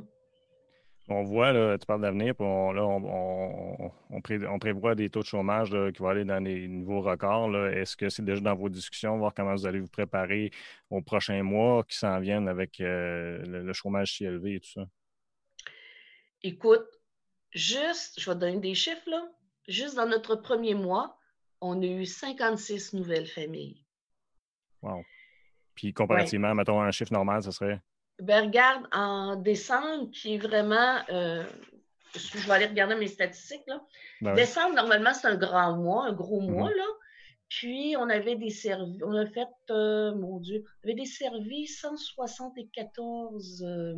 On 1.10 1.24
voit, 1.24 1.54
là, 1.54 1.78
tu 1.78 1.86
parles 1.86 2.02
d'avenir, 2.02 2.36
puis 2.36 2.46
on, 2.46 2.74
là, 2.74 2.86
on, 2.86 3.02
on- 3.06 3.92
on 4.10 4.22
pré- 4.22 4.46
on 4.46 4.60
prévoit 4.60 4.94
des 4.94 5.10
taux 5.10 5.22
de 5.22 5.26
chômage 5.26 5.72
là, 5.72 5.90
qui 5.92 6.02
vont 6.02 6.10
aller 6.10 6.26
dans 6.26 6.42
des 6.44 6.68
niveaux 6.68 7.00
records. 7.02 7.50
là. 7.50 7.70
Est-ce 7.72 7.96
que 7.96 8.10
c'est 8.10 8.26
déjà 8.26 8.42
dans 8.42 8.56
vos 8.56 8.68
discussions, 8.68 9.18
voir 9.18 9.34
comment 9.34 9.54
vous 9.56 9.66
allez 9.66 9.80
vous 9.80 9.88
préparer 9.88 10.52
aux 10.90 11.02
prochains 11.02 11.44
mois 11.44 11.84
qui 11.86 11.98
s'en 11.98 12.20
viennent 12.20 12.50
avec 12.50 12.82
euh, 12.82 13.38
le, 13.46 13.64
le 13.64 13.74
chômage 13.74 14.14
si 14.18 14.26
élevé 14.26 14.56
et 14.56 14.60
tout 14.60 14.70
ça? 14.72 14.86
Écoute, 16.44 16.88
juste, 17.58 18.20
je 18.20 18.30
vais 18.30 18.36
te 18.36 18.40
donner 18.42 18.60
des 18.60 18.76
chiffres, 18.76 19.10
là. 19.10 19.28
Juste 19.68 19.96
dans 19.96 20.06
notre 20.08 20.36
premier 20.36 20.74
mois, 20.74 21.18
on 21.60 21.82
a 21.82 21.86
eu 21.86 22.06
56 22.06 22.94
nouvelles 22.94 23.28
familles. 23.28 23.84
Wow. 24.82 25.04
Puis 25.76 25.94
comparativement, 25.94 26.56
mettons, 26.56 26.82
un 26.82 26.92
chiffre 26.92 27.12
normal, 27.14 27.44
ce 27.44 27.52
serait? 27.52 27.82
Ben, 28.20 28.46
regarde, 28.46 28.88
en 28.92 29.36
décembre, 29.36 30.10
qui 30.12 30.36
est 30.36 30.38
vraiment. 30.38 31.00
euh, 31.10 31.44
je 32.16 32.48
vais 32.48 32.54
aller 32.54 32.66
regarder 32.66 32.96
mes 32.96 33.08
statistiques. 33.08 33.64
Là. 33.68 33.82
Ben 34.22 34.32
oui. 34.32 34.38
Décembre, 34.38 34.76
normalement, 34.76 35.14
c'est 35.14 35.28
un 35.28 35.36
grand 35.36 35.76
mois, 35.78 36.06
un 36.06 36.14
gros 36.14 36.40
mois. 36.42 36.70
Mhm. 36.70 36.78
là. 36.78 36.86
Puis, 37.50 37.96
on 37.98 38.10
avait 38.10 38.36
des 38.36 38.50
services. 38.50 39.02
On 39.06 39.14
a 39.14 39.26
fait, 39.26 39.48
euh, 39.70 40.16
mon 40.16 40.40
Dieu, 40.40 40.64
on 40.66 40.88
avait 40.88 40.96
des 40.96 41.06
services 41.06 41.80
174. 41.82 43.64
euh, 43.64 43.96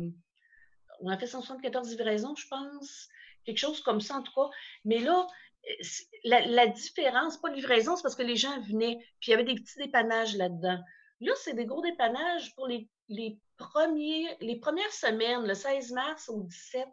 on 1.00 1.08
a 1.08 1.16
fait 1.16 1.26
174 1.26 1.90
livraisons, 1.90 2.34
je 2.36 2.46
pense. 2.48 3.08
Quelque 3.44 3.58
chose 3.58 3.80
comme 3.82 4.00
ça, 4.00 4.16
en 4.16 4.22
tout 4.22 4.32
cas. 4.34 4.48
Mais 4.84 4.98
là, 4.98 5.26
euh, 5.68 5.84
la 6.24 6.66
différence, 6.66 7.38
pas 7.38 7.50
de 7.50 7.56
livraison, 7.56 7.96
c'est 7.96 8.02
parce 8.02 8.16
que 8.16 8.22
les 8.22 8.36
gens 8.36 8.60
venaient, 8.60 8.98
puis 9.20 9.28
il 9.28 9.30
y 9.30 9.34
avait 9.34 9.44
des 9.44 9.54
petits 9.54 9.78
dépannages 9.78 10.36
là-dedans. 10.36 10.80
Là, 11.20 11.32
c'est 11.36 11.54
des 11.54 11.66
gros 11.66 11.82
dépannages 11.82 12.54
pour 12.54 12.66
les, 12.66 12.88
les, 13.08 13.38
premiers, 13.58 14.36
les 14.40 14.56
premières 14.58 14.92
semaines, 14.92 15.46
le 15.46 15.54
16 15.54 15.92
mars 15.92 16.28
au 16.28 16.42
17. 16.42 16.86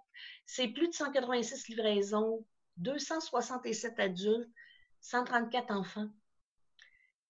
C'est 0.46 0.68
plus 0.70 0.90
de 0.90 0.94
186 0.94 1.70
livraisons, 1.70 2.46
267 2.78 4.00
adultes, 4.00 4.50
134 5.02 5.72
enfants. 5.72 6.10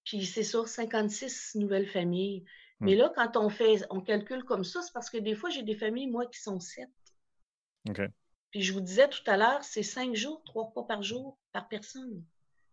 Puis 0.05 0.25
c'est 0.25 0.43
sur 0.43 0.67
56 0.67 1.55
nouvelles 1.55 1.87
familles. 1.87 2.45
Mais 2.79 2.95
Hmm. 2.95 2.99
là, 2.99 3.13
quand 3.15 3.37
on 3.37 3.49
fait, 3.49 3.83
on 3.89 4.01
calcule 4.01 4.43
comme 4.43 4.63
ça, 4.63 4.81
c'est 4.81 4.93
parce 4.93 5.09
que 5.09 5.17
des 5.17 5.35
fois, 5.35 5.49
j'ai 5.49 5.63
des 5.63 5.75
familles, 5.75 6.07
moi, 6.07 6.25
qui 6.27 6.39
sont 6.39 6.59
sept. 6.59 6.89
OK. 7.89 8.01
Puis 8.57 8.65
je 8.65 8.73
vous 8.73 8.81
disais 8.81 9.07
tout 9.07 9.21
à 9.27 9.37
l'heure, 9.37 9.63
c'est 9.63 9.83
cinq 9.83 10.15
jours, 10.15 10.41
trois 10.43 10.63
repas 10.65 10.81
par 10.81 11.03
jour, 11.03 11.37
par 11.53 11.67
personne. 11.67 12.23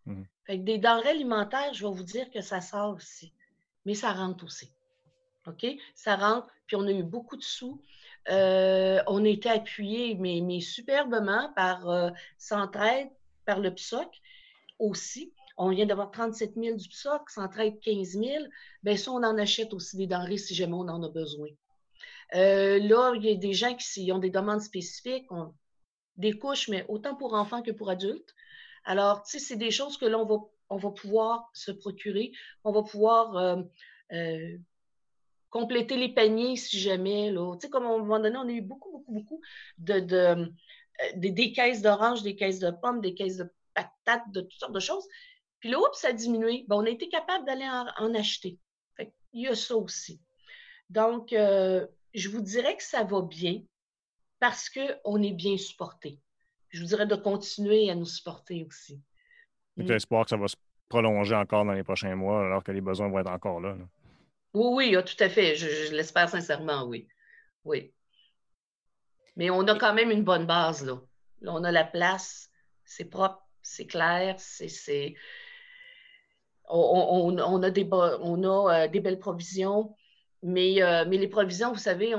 Mhm. 0.06 0.26
Fait 0.46 0.58
que 0.58 0.64
des 0.64 0.78
denrées 0.78 1.10
alimentaires, 1.10 1.74
je 1.74 1.86
vais 1.86 1.92
vous 1.92 2.02
dire 2.02 2.30
que 2.30 2.40
ça 2.40 2.62
sort 2.62 2.94
aussi. 2.94 3.34
Mais 3.84 3.92
ça 3.92 4.14
rentre 4.14 4.44
aussi. 4.44 4.72
OK? 5.46 5.66
Ça 5.94 6.16
rentre, 6.16 6.48
puis 6.66 6.76
on 6.76 6.86
a 6.86 6.90
eu 6.90 7.02
beaucoup 7.02 7.36
de 7.36 7.42
sous. 7.42 7.82
Euh, 8.30 9.02
on 9.08 9.26
a 9.26 9.28
été 9.28 9.50
appuyés, 9.50 10.14
mais, 10.14 10.40
mais 10.42 10.60
superbement, 10.60 11.52
par 11.54 11.86
euh, 11.90 12.08
Centraide, 12.38 13.10
par 13.44 13.60
le 13.60 13.70
PSOC 13.74 14.08
aussi. 14.78 15.34
On 15.58 15.68
vient 15.68 15.84
d'avoir 15.84 16.10
37 16.10 16.54
000 16.56 16.78
du 16.78 16.88
PSOC, 16.88 17.28
Centraide 17.28 17.78
15 17.80 18.12
000. 18.12 18.24
Bien, 18.82 18.96
ça, 18.96 19.10
on 19.10 19.22
en 19.22 19.36
achète 19.36 19.74
aussi 19.74 19.98
des 19.98 20.06
denrées 20.06 20.38
si 20.38 20.54
jamais 20.54 20.72
on 20.72 20.88
en 20.88 21.02
a 21.02 21.10
besoin. 21.10 21.50
Euh, 22.34 22.78
là, 22.78 23.12
il 23.16 23.26
y 23.26 23.30
a 23.30 23.34
des 23.34 23.52
gens 23.52 23.76
qui 23.76 24.10
ont 24.12 24.18
des 24.18 24.30
demandes 24.30 24.62
spécifiques, 24.62 25.30
des 26.16 26.38
couches, 26.38 26.68
mais 26.68 26.84
autant 26.88 27.14
pour 27.14 27.34
enfants 27.34 27.62
que 27.62 27.70
pour 27.70 27.90
adultes. 27.90 28.34
Alors, 28.84 29.22
tu 29.22 29.32
sais, 29.32 29.38
c'est 29.38 29.56
des 29.56 29.70
choses 29.70 29.96
que 29.96 30.06
l'on 30.06 30.24
va, 30.24 30.36
on 30.70 30.76
va 30.76 30.90
pouvoir 30.90 31.50
se 31.52 31.70
procurer. 31.70 32.32
On 32.64 32.72
va 32.72 32.82
pouvoir 32.82 33.36
euh, 33.36 33.62
euh, 34.12 34.56
compléter 35.50 35.96
les 35.96 36.12
paniers 36.12 36.56
si 36.56 36.78
jamais. 36.78 37.32
Tu 37.32 37.60
sais, 37.60 37.70
comme 37.70 37.84
à 37.84 37.88
un 37.88 37.98
moment 37.98 38.20
donné, 38.20 38.36
on 38.36 38.48
a 38.48 38.52
eu 38.52 38.60
beaucoup, 38.60 38.90
beaucoup, 38.92 39.12
beaucoup 39.12 39.40
de, 39.78 40.00
de, 40.00 40.52
des 41.16 41.52
caisses 41.52 41.82
d'oranges, 41.82 42.22
des 42.22 42.36
caisses 42.36 42.60
de 42.60 42.70
pommes, 42.70 43.00
des 43.00 43.14
caisses 43.14 43.38
de 43.38 43.50
patates, 43.74 44.30
de 44.30 44.42
toutes 44.42 44.60
sortes 44.60 44.74
de 44.74 44.80
choses. 44.80 45.06
Puis 45.60 45.70
là, 45.70 45.78
oups, 45.78 45.98
ça 45.98 46.08
a 46.08 46.12
diminué. 46.12 46.66
On 46.70 46.84
a 46.84 46.90
été 46.90 47.08
capable 47.08 47.46
d'aller 47.46 47.66
en, 47.66 48.14
acheter. 48.14 48.58
Il 49.32 49.42
y 49.42 49.48
a 49.48 49.54
ça 49.54 49.76
aussi. 49.76 50.20
Donc, 50.90 51.30
je 51.30 52.28
vous 52.28 52.42
dirais 52.42 52.76
que 52.76 52.82
ça 52.82 53.02
va 53.02 53.22
bien 53.22 53.62
parce 54.40 54.70
qu'on 54.70 55.22
est 55.22 55.32
bien 55.32 55.56
supporté. 55.56 56.20
Je 56.70 56.80
vous 56.80 56.86
dirais 56.86 57.06
de 57.06 57.14
continuer 57.14 57.90
à 57.90 57.94
nous 57.94 58.04
supporter 58.04 58.64
aussi. 58.64 59.00
Tu 59.78 59.92
espoir 59.92 60.24
que 60.24 60.30
ça 60.30 60.36
va 60.36 60.48
se 60.48 60.56
prolonger 60.88 61.34
encore 61.34 61.64
dans 61.64 61.72
les 61.72 61.82
prochains 61.82 62.14
mois 62.14 62.44
alors 62.44 62.62
que 62.62 62.72
les 62.72 62.80
besoins 62.80 63.08
vont 63.08 63.18
être 63.18 63.30
encore 63.30 63.60
là. 63.60 63.76
Oui, 64.54 64.88
oui, 64.88 64.96
ah, 64.96 65.02
tout 65.02 65.16
à 65.18 65.28
fait. 65.28 65.56
Je, 65.56 65.92
l'espère 65.94 66.28
sincèrement, 66.28 66.84
oui. 66.84 67.08
Oui. 67.64 67.92
Mais 69.36 69.50
on 69.50 69.62
a 69.66 69.76
quand 69.76 69.94
même 69.94 70.10
une 70.10 70.22
bonne 70.22 70.46
base, 70.46 70.84
là. 70.84 71.00
là 71.40 71.52
on 71.54 71.64
a 71.64 71.72
la 71.72 71.84
place, 71.84 72.50
c'est 72.84 73.06
propre, 73.06 73.44
c'est 73.62 73.86
clair, 73.86 74.36
c'est. 74.38 75.14
On, 76.66 77.62
a, 77.62 77.70
des, 77.70 77.86
on 77.92 78.42
a 78.42 78.84
euh, 78.84 78.88
des 78.88 79.00
belles 79.00 79.18
provisions. 79.18 79.94
Mais, 80.42 80.82
euh, 80.82 81.04
mais 81.08 81.18
les 81.18 81.28
provisions, 81.28 81.72
vous 81.72 81.78
savez, 81.78 82.14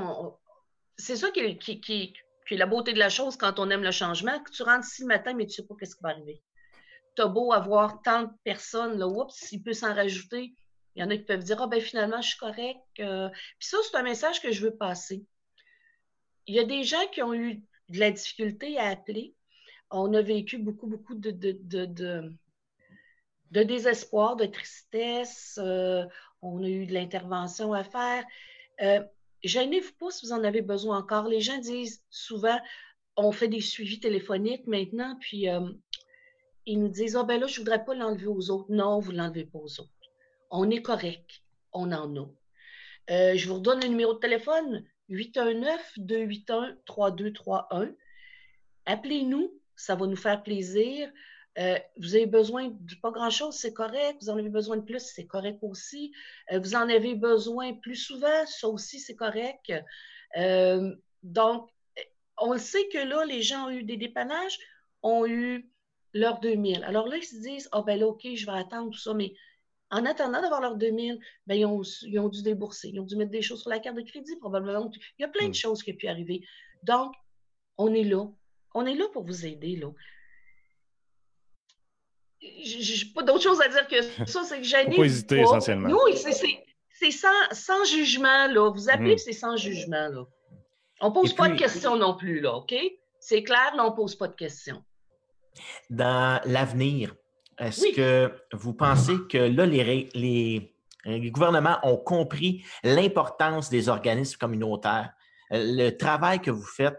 c'est 0.98 1.16
ça 1.16 1.30
qui 1.30 1.40
est, 1.40 1.58
qui, 1.58 2.14
la 2.50 2.66
beauté 2.66 2.92
de 2.92 2.98
la 2.98 3.08
chose 3.08 3.36
quand 3.36 3.58
on 3.58 3.70
aime 3.70 3.82
le 3.82 3.90
changement. 3.90 4.38
Que 4.42 4.50
tu 4.50 4.62
rentres 4.62 4.86
ici 4.86 5.02
le 5.02 5.08
matin, 5.08 5.34
mais 5.34 5.46
tu 5.46 5.60
ne 5.60 5.66
sais 5.66 5.66
pas 5.66 5.74
ce 5.82 5.94
qui 5.94 6.02
va 6.02 6.10
arriver. 6.10 6.42
Tu 7.16 7.22
as 7.22 7.26
beau 7.26 7.52
avoir 7.52 8.02
tant 8.02 8.24
de 8.24 8.30
personnes, 8.44 8.98
là, 8.98 9.06
oups, 9.06 9.34
s'il 9.34 9.62
peut 9.62 9.72
s'en 9.72 9.94
rajouter, 9.94 10.54
il 10.96 11.02
y 11.02 11.04
en 11.04 11.10
a 11.10 11.16
qui 11.16 11.24
peuvent 11.24 11.44
dire 11.44 11.60
Ah, 11.60 11.66
ben 11.66 11.80
finalement, 11.80 12.20
je 12.22 12.28
suis 12.28 12.38
correct. 12.38 12.80
Euh. 13.00 13.28
Puis 13.58 13.68
ça, 13.68 13.76
c'est 13.82 13.96
un 13.96 14.02
message 14.02 14.40
que 14.40 14.50
je 14.50 14.62
veux 14.62 14.74
passer. 14.74 15.24
Il 16.46 16.54
y 16.54 16.58
a 16.58 16.64
des 16.64 16.84
gens 16.84 17.06
qui 17.12 17.22
ont 17.22 17.34
eu 17.34 17.62
de 17.88 17.98
la 18.00 18.10
difficulté 18.10 18.78
à 18.78 18.88
appeler. 18.88 19.34
On 19.90 20.12
a 20.14 20.22
vécu 20.22 20.58
beaucoup, 20.58 20.86
beaucoup 20.86 21.14
de, 21.14 21.30
de, 21.30 21.52
de, 23.50 23.62
désespoir, 23.62 24.36
de 24.36 24.46
tristesse. 24.46 25.58
Euh, 25.62 26.04
on 26.42 26.62
a 26.62 26.68
eu 26.68 26.86
de 26.86 26.94
l'intervention 26.94 27.72
à 27.72 27.84
faire. 27.84 28.24
Euh, 28.80 29.02
Gênez-vous 29.46 29.92
pas 29.98 30.10
si 30.10 30.26
vous 30.26 30.32
en 30.32 30.44
avez 30.44 30.62
besoin 30.62 30.98
encore. 30.98 31.28
Les 31.28 31.40
gens 31.40 31.58
disent 31.58 32.02
souvent, 32.10 32.58
on 33.16 33.32
fait 33.32 33.48
des 33.48 33.60
suivis 33.60 34.00
téléphoniques 34.00 34.66
maintenant, 34.66 35.16
puis 35.20 35.48
euh, 35.48 35.68
ils 36.66 36.80
nous 36.80 36.88
disent, 36.88 37.16
ah 37.16 37.24
ben 37.24 37.40
là, 37.40 37.46
je 37.46 37.58
voudrais 37.58 37.84
pas 37.84 37.94
l'enlever 37.94 38.26
aux 38.26 38.50
autres. 38.50 38.70
Non, 38.70 38.98
vous 38.98 39.12
l'enlevez 39.12 39.44
pas 39.44 39.58
aux 39.58 39.80
autres. 39.80 39.90
On 40.50 40.70
est 40.70 40.82
correct. 40.82 41.42
On 41.72 41.92
en 41.92 42.16
a. 42.16 42.26
Euh, 43.10 43.36
je 43.36 43.48
vous 43.48 43.54
redonne 43.54 43.80
le 43.82 43.88
numéro 43.88 44.14
de 44.14 44.18
téléphone, 44.18 44.84
819-281-3231. 45.10 47.94
Appelez-nous, 48.86 49.52
ça 49.76 49.94
va 49.94 50.06
nous 50.06 50.16
faire 50.16 50.42
plaisir. 50.42 51.08
Euh, 51.58 51.78
vous 51.98 52.14
avez 52.14 52.26
besoin 52.26 52.68
de 52.68 52.94
pas 53.00 53.10
grand-chose, 53.10 53.56
c'est 53.56 53.72
correct. 53.72 54.18
Vous 54.20 54.30
en 54.30 54.36
avez 54.36 54.50
besoin 54.50 54.76
de 54.76 54.82
plus, 54.82 55.00
c'est 55.00 55.26
correct 55.26 55.58
aussi. 55.62 56.12
Euh, 56.52 56.58
vous 56.58 56.74
en 56.74 56.88
avez 56.88 57.14
besoin 57.14 57.72
plus 57.74 57.96
souvent, 57.96 58.46
ça 58.46 58.68
aussi, 58.68 59.00
c'est 59.00 59.14
correct. 59.14 59.72
Euh, 60.36 60.94
donc, 61.22 61.70
on 62.38 62.52
le 62.52 62.58
sait 62.58 62.86
que 62.88 62.98
là, 62.98 63.24
les 63.24 63.40
gens 63.40 63.66
ont 63.66 63.70
eu 63.70 63.84
des 63.84 63.96
dépannages, 63.96 64.58
ont 65.02 65.26
eu 65.26 65.70
leur 66.12 66.40
2000. 66.40 66.84
Alors 66.84 67.08
là, 67.08 67.16
ils 67.16 67.24
se 67.24 67.36
disent, 67.36 67.68
ah 67.72 67.82
ben 67.82 67.98
là, 67.98 68.06
OK, 68.06 68.26
je 68.34 68.44
vais 68.44 68.58
attendre 68.58 68.90
tout 68.90 68.98
ça, 68.98 69.14
mais 69.14 69.32
en 69.90 70.04
attendant 70.04 70.42
d'avoir 70.42 70.60
leur 70.60 70.76
2000, 70.76 71.18
ben, 71.46 71.54
ils, 71.54 71.64
ont, 71.64 71.80
ils 72.02 72.18
ont 72.18 72.28
dû 72.28 72.42
débourser, 72.42 72.90
ils 72.92 73.00
ont 73.00 73.04
dû 73.04 73.16
mettre 73.16 73.30
des 73.30 73.40
choses 73.40 73.62
sur 73.62 73.70
la 73.70 73.78
carte 73.78 73.96
de 73.96 74.02
crédit, 74.02 74.36
probablement. 74.36 74.90
Il 75.18 75.22
y 75.22 75.24
a 75.24 75.28
plein 75.28 75.46
de 75.46 75.50
hmm. 75.50 75.54
choses 75.54 75.82
qui 75.82 75.92
ont 75.92 75.96
pu 75.96 76.08
arriver. 76.08 76.44
Donc, 76.82 77.14
on 77.78 77.94
est 77.94 78.04
là. 78.04 78.26
On 78.74 78.84
est 78.84 78.94
là 78.94 79.06
pour 79.12 79.24
vous 79.24 79.46
aider, 79.46 79.76
là 79.76 79.90
j'ai 82.64 83.06
pas 83.14 83.22
d'autre 83.22 83.42
chose 83.42 83.60
à 83.60 83.68
dire 83.68 83.86
que 83.88 84.02
ça, 84.26 84.42
c'est 84.44 84.58
que 84.58 84.64
j'ai 84.64 84.84
pas 84.84 85.04
hésiter 85.04 85.40
essentiellement. 85.40 85.88
Nous, 85.88 85.98
c'est 86.98 87.10
sans, 87.10 87.28
sans, 87.52 87.84
jugement, 87.84 88.46
là. 88.48 88.70
Vous 88.70 88.88
appelez, 88.88 89.14
hmm. 89.14 89.18
c'est 89.18 89.32
sans 89.32 89.56
jugement, 89.56 90.08
là. 90.08 90.24
On 91.00 91.12
pose 91.12 91.34
pas 91.34 91.48
de 91.48 91.56
questions 91.56 91.96
non 91.96 92.16
plus, 92.16 92.40
là, 92.40 92.54
OK? 92.54 92.74
C'est 93.20 93.42
clair, 93.42 93.74
là, 93.76 93.84
on 93.84 93.92
pose 93.92 94.14
pas 94.14 94.28
de 94.28 94.34
questions. 94.34 94.82
Dans 95.90 96.40
l'avenir, 96.44 97.14
est-ce 97.58 97.94
que 97.94 98.32
vous 98.52 98.72
pensez 98.72 99.14
que 99.30 99.38
là, 99.38 99.66
les, 99.66 100.08
les, 100.14 100.74
les 101.04 101.30
gouvernements 101.30 101.78
ont 101.82 101.96
compris 101.96 102.64
l'importance 102.82 103.68
des 103.68 103.88
organismes 103.88 104.38
communautaires? 104.38 105.12
Euh, 105.52 105.62
le 105.64 105.90
travail 105.90 106.40
que 106.40 106.50
vous 106.50 106.66
faites, 106.66 106.98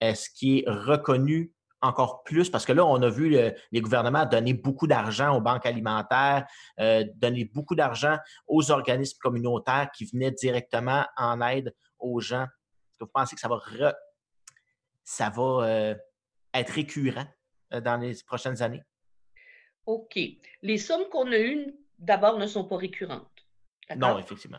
est-ce 0.00 0.30
qu'il 0.30 0.58
est 0.58 0.64
reconnu 0.68 1.52
encore 1.82 2.22
plus 2.24 2.50
parce 2.50 2.64
que 2.64 2.72
là, 2.72 2.84
on 2.84 3.00
a 3.02 3.08
vu 3.08 3.28
les 3.28 3.80
gouvernements 3.80 4.24
donner 4.24 4.54
beaucoup 4.54 4.86
d'argent 4.86 5.36
aux 5.36 5.40
banques 5.40 5.66
alimentaires, 5.66 6.46
euh, 6.80 7.04
donner 7.16 7.44
beaucoup 7.44 7.74
d'argent 7.74 8.18
aux 8.46 8.70
organismes 8.70 9.18
communautaires 9.20 9.90
qui 9.94 10.06
venaient 10.06 10.30
directement 10.30 11.04
en 11.16 11.40
aide 11.40 11.74
aux 11.98 12.20
gens. 12.20 12.44
Est-ce 12.44 12.98
que 12.98 13.04
vous 13.04 13.10
pensez 13.12 13.34
que 13.34 13.40
ça 13.40 13.48
va, 13.48 13.60
ça 15.04 15.30
va 15.30 15.66
euh, 15.66 15.94
être 16.54 16.70
récurrent 16.70 17.26
euh, 17.74 17.80
dans 17.80 17.96
les 17.96 18.14
prochaines 18.26 18.62
années? 18.62 18.82
OK. 19.84 20.18
Les 20.62 20.78
sommes 20.78 21.08
qu'on 21.10 21.30
a 21.30 21.38
eues, 21.38 21.74
d'abord, 21.98 22.38
ne 22.38 22.46
sont 22.46 22.64
pas 22.64 22.76
récurrentes. 22.76 23.30
Non, 23.96 24.18
effectivement. 24.18 24.58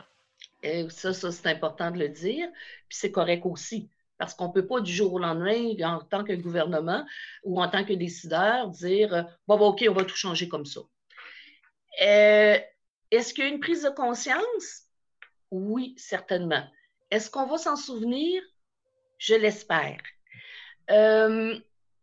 ça, 0.88 1.12
ça 1.12 1.32
c'est 1.32 1.48
important 1.48 1.90
de 1.90 1.98
le 1.98 2.08
dire. 2.08 2.48
Puis 2.88 2.98
c'est 2.98 3.12
correct 3.12 3.44
aussi. 3.44 3.90
Parce 4.18 4.34
qu'on 4.34 4.48
ne 4.48 4.52
peut 4.52 4.66
pas 4.66 4.80
du 4.80 4.92
jour 4.92 5.12
au 5.14 5.18
lendemain, 5.18 5.74
en 5.84 6.00
tant 6.00 6.24
que 6.24 6.32
gouvernement 6.32 7.06
ou 7.44 7.62
en 7.62 7.68
tant 7.68 7.84
que 7.84 7.92
décideur, 7.92 8.68
dire 8.68 9.14
euh, 9.14 9.22
bon, 9.46 9.56
bon 9.56 9.68
OK, 9.68 9.84
on 9.88 9.94
va 9.94 10.04
tout 10.04 10.16
changer 10.16 10.48
comme 10.48 10.66
ça. 10.66 10.80
Euh, 12.02 12.58
est-ce 13.10 13.32
qu'il 13.32 13.44
y 13.44 13.46
a 13.46 13.50
une 13.50 13.60
prise 13.60 13.84
de 13.84 13.90
conscience? 13.90 14.88
Oui, 15.50 15.94
certainement. 15.96 16.64
Est-ce 17.10 17.30
qu'on 17.30 17.46
va 17.46 17.58
s'en 17.58 17.76
souvenir? 17.76 18.42
Je 19.18 19.34
l'espère. 19.34 20.00
Euh, 20.90 21.56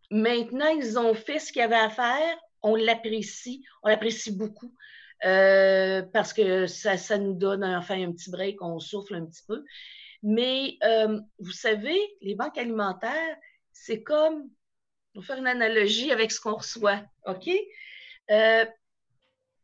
maintenant, 0.10 0.70
ils 0.70 0.98
ont 0.98 1.14
fait 1.14 1.40
ce 1.40 1.52
qu'il 1.52 1.62
y 1.62 1.66
avait 1.66 1.76
à 1.76 1.90
faire. 1.90 2.38
On 2.62 2.76
l'apprécie. 2.76 3.64
On 3.84 3.90
l'apprécie 3.90 4.32
beaucoup. 4.32 4.74
parce 5.22 6.34
que 6.34 6.66
ça, 6.66 6.98
ça, 6.98 7.18
nous 7.18 7.34
donne 7.34 7.64
enfin 7.64 8.02
un 8.02 8.12
petit 8.14 8.32
break, 8.32 8.62
on 8.62 8.80
souffle 8.80 9.16
un 9.16 9.26
petit 9.26 9.44
peu. 9.48 9.64
Mais 10.28 10.80
euh, 10.84 11.22
vous 11.38 11.52
savez, 11.52 12.00
les 12.20 12.34
banques 12.34 12.58
alimentaires, 12.58 13.38
c'est 13.72 14.02
comme, 14.02 14.50
on 15.14 15.20
va 15.20 15.26
faire 15.26 15.38
une 15.38 15.46
analogie 15.46 16.12
avec 16.12 16.32
ce 16.32 16.42
qu'on 16.42 16.56
reçoit, 16.56 17.04
OK? 17.28 17.48
Euh, 18.32 18.66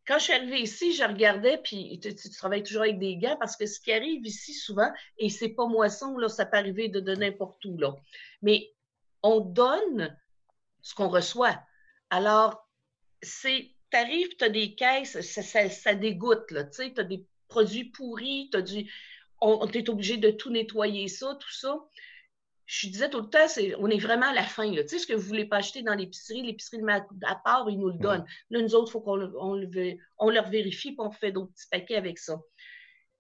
quand 0.05 0.19
je 0.19 0.25
suis 0.25 0.33
arrivée 0.33 0.61
ici, 0.61 0.93
je 0.93 1.03
regardais, 1.03 1.57
puis 1.57 1.99
tu, 1.99 2.13
travailles 2.29 2.61
toujours 2.61 2.83
avec 2.83 2.99
des 2.99 3.17
gants 3.17 3.37
parce 3.39 3.57
que 3.57 3.65
ce 3.65 3.79
qui 3.79 3.91
arrive 3.91 4.23
ici 4.23 4.53
souvent, 4.53 4.91
et 5.17 5.29
c'est 5.29 5.49
pas 5.49 5.65
moisson, 5.65 6.15
ça 6.27 6.45
peut 6.45 6.57
arriver 6.57 6.89
de, 6.89 7.15
n'importe 7.15 7.65
où, 7.65 7.75
là. 7.79 7.95
Mais 8.43 8.71
on 9.23 9.39
donne 9.39 10.15
ce 10.83 10.93
qu'on 10.93 11.09
reçoit. 11.09 11.59
Alors, 12.11 12.69
c'est, 13.23 13.71
t'arrives, 13.89 14.35
tu 14.37 14.43
as 14.43 14.49
des 14.49 14.75
caisses, 14.75 15.19
ça, 15.21 15.95
dégoûte, 15.95 16.45
tu 16.49 16.55
sais, 16.71 16.93
tu 16.93 17.01
as 17.01 17.03
des 17.03 17.25
produits 17.47 17.85
pourris, 17.85 18.49
tu 18.51 18.57
as 18.59 18.61
du 18.61 18.91
on, 19.41 19.67
est 19.67 19.89
obligé 19.89 20.17
de 20.17 20.29
tout 20.31 20.51
nettoyer 20.51 21.07
ça, 21.07 21.35
tout 21.39 21.51
ça. 21.51 21.79
Je 22.67 22.87
disais 22.87 23.09
tout 23.09 23.19
le 23.19 23.29
temps, 23.29 23.47
on 23.79 23.89
est 23.89 23.97
vraiment 23.97 24.27
à 24.27 24.33
la 24.33 24.43
fin. 24.43 24.71
Tu 24.71 24.87
sais, 24.87 24.99
ce 24.99 25.07
que 25.07 25.13
vous 25.13 25.23
ne 25.23 25.27
voulez 25.27 25.45
pas 25.45 25.57
acheter 25.57 25.81
dans 25.81 25.95
l'épicerie, 25.95 26.43
l'épicerie 26.43 26.81
à 27.23 27.35
part, 27.35 27.69
ils 27.69 27.77
nous 27.77 27.89
le 27.89 27.97
donnent. 27.97 28.25
Là, 28.49 28.61
nous 28.61 28.75
autres, 28.75 28.89
il 28.89 28.91
faut 28.93 29.01
qu'on 29.01 29.19
on, 30.19 30.29
leur 30.29 30.49
vérifie, 30.49 30.91
puis 30.91 30.99
on 30.99 31.11
fait 31.11 31.33
d'autres 31.33 31.51
petits 31.51 31.67
paquets 31.69 31.95
avec 31.95 32.17
ça. 32.17 32.39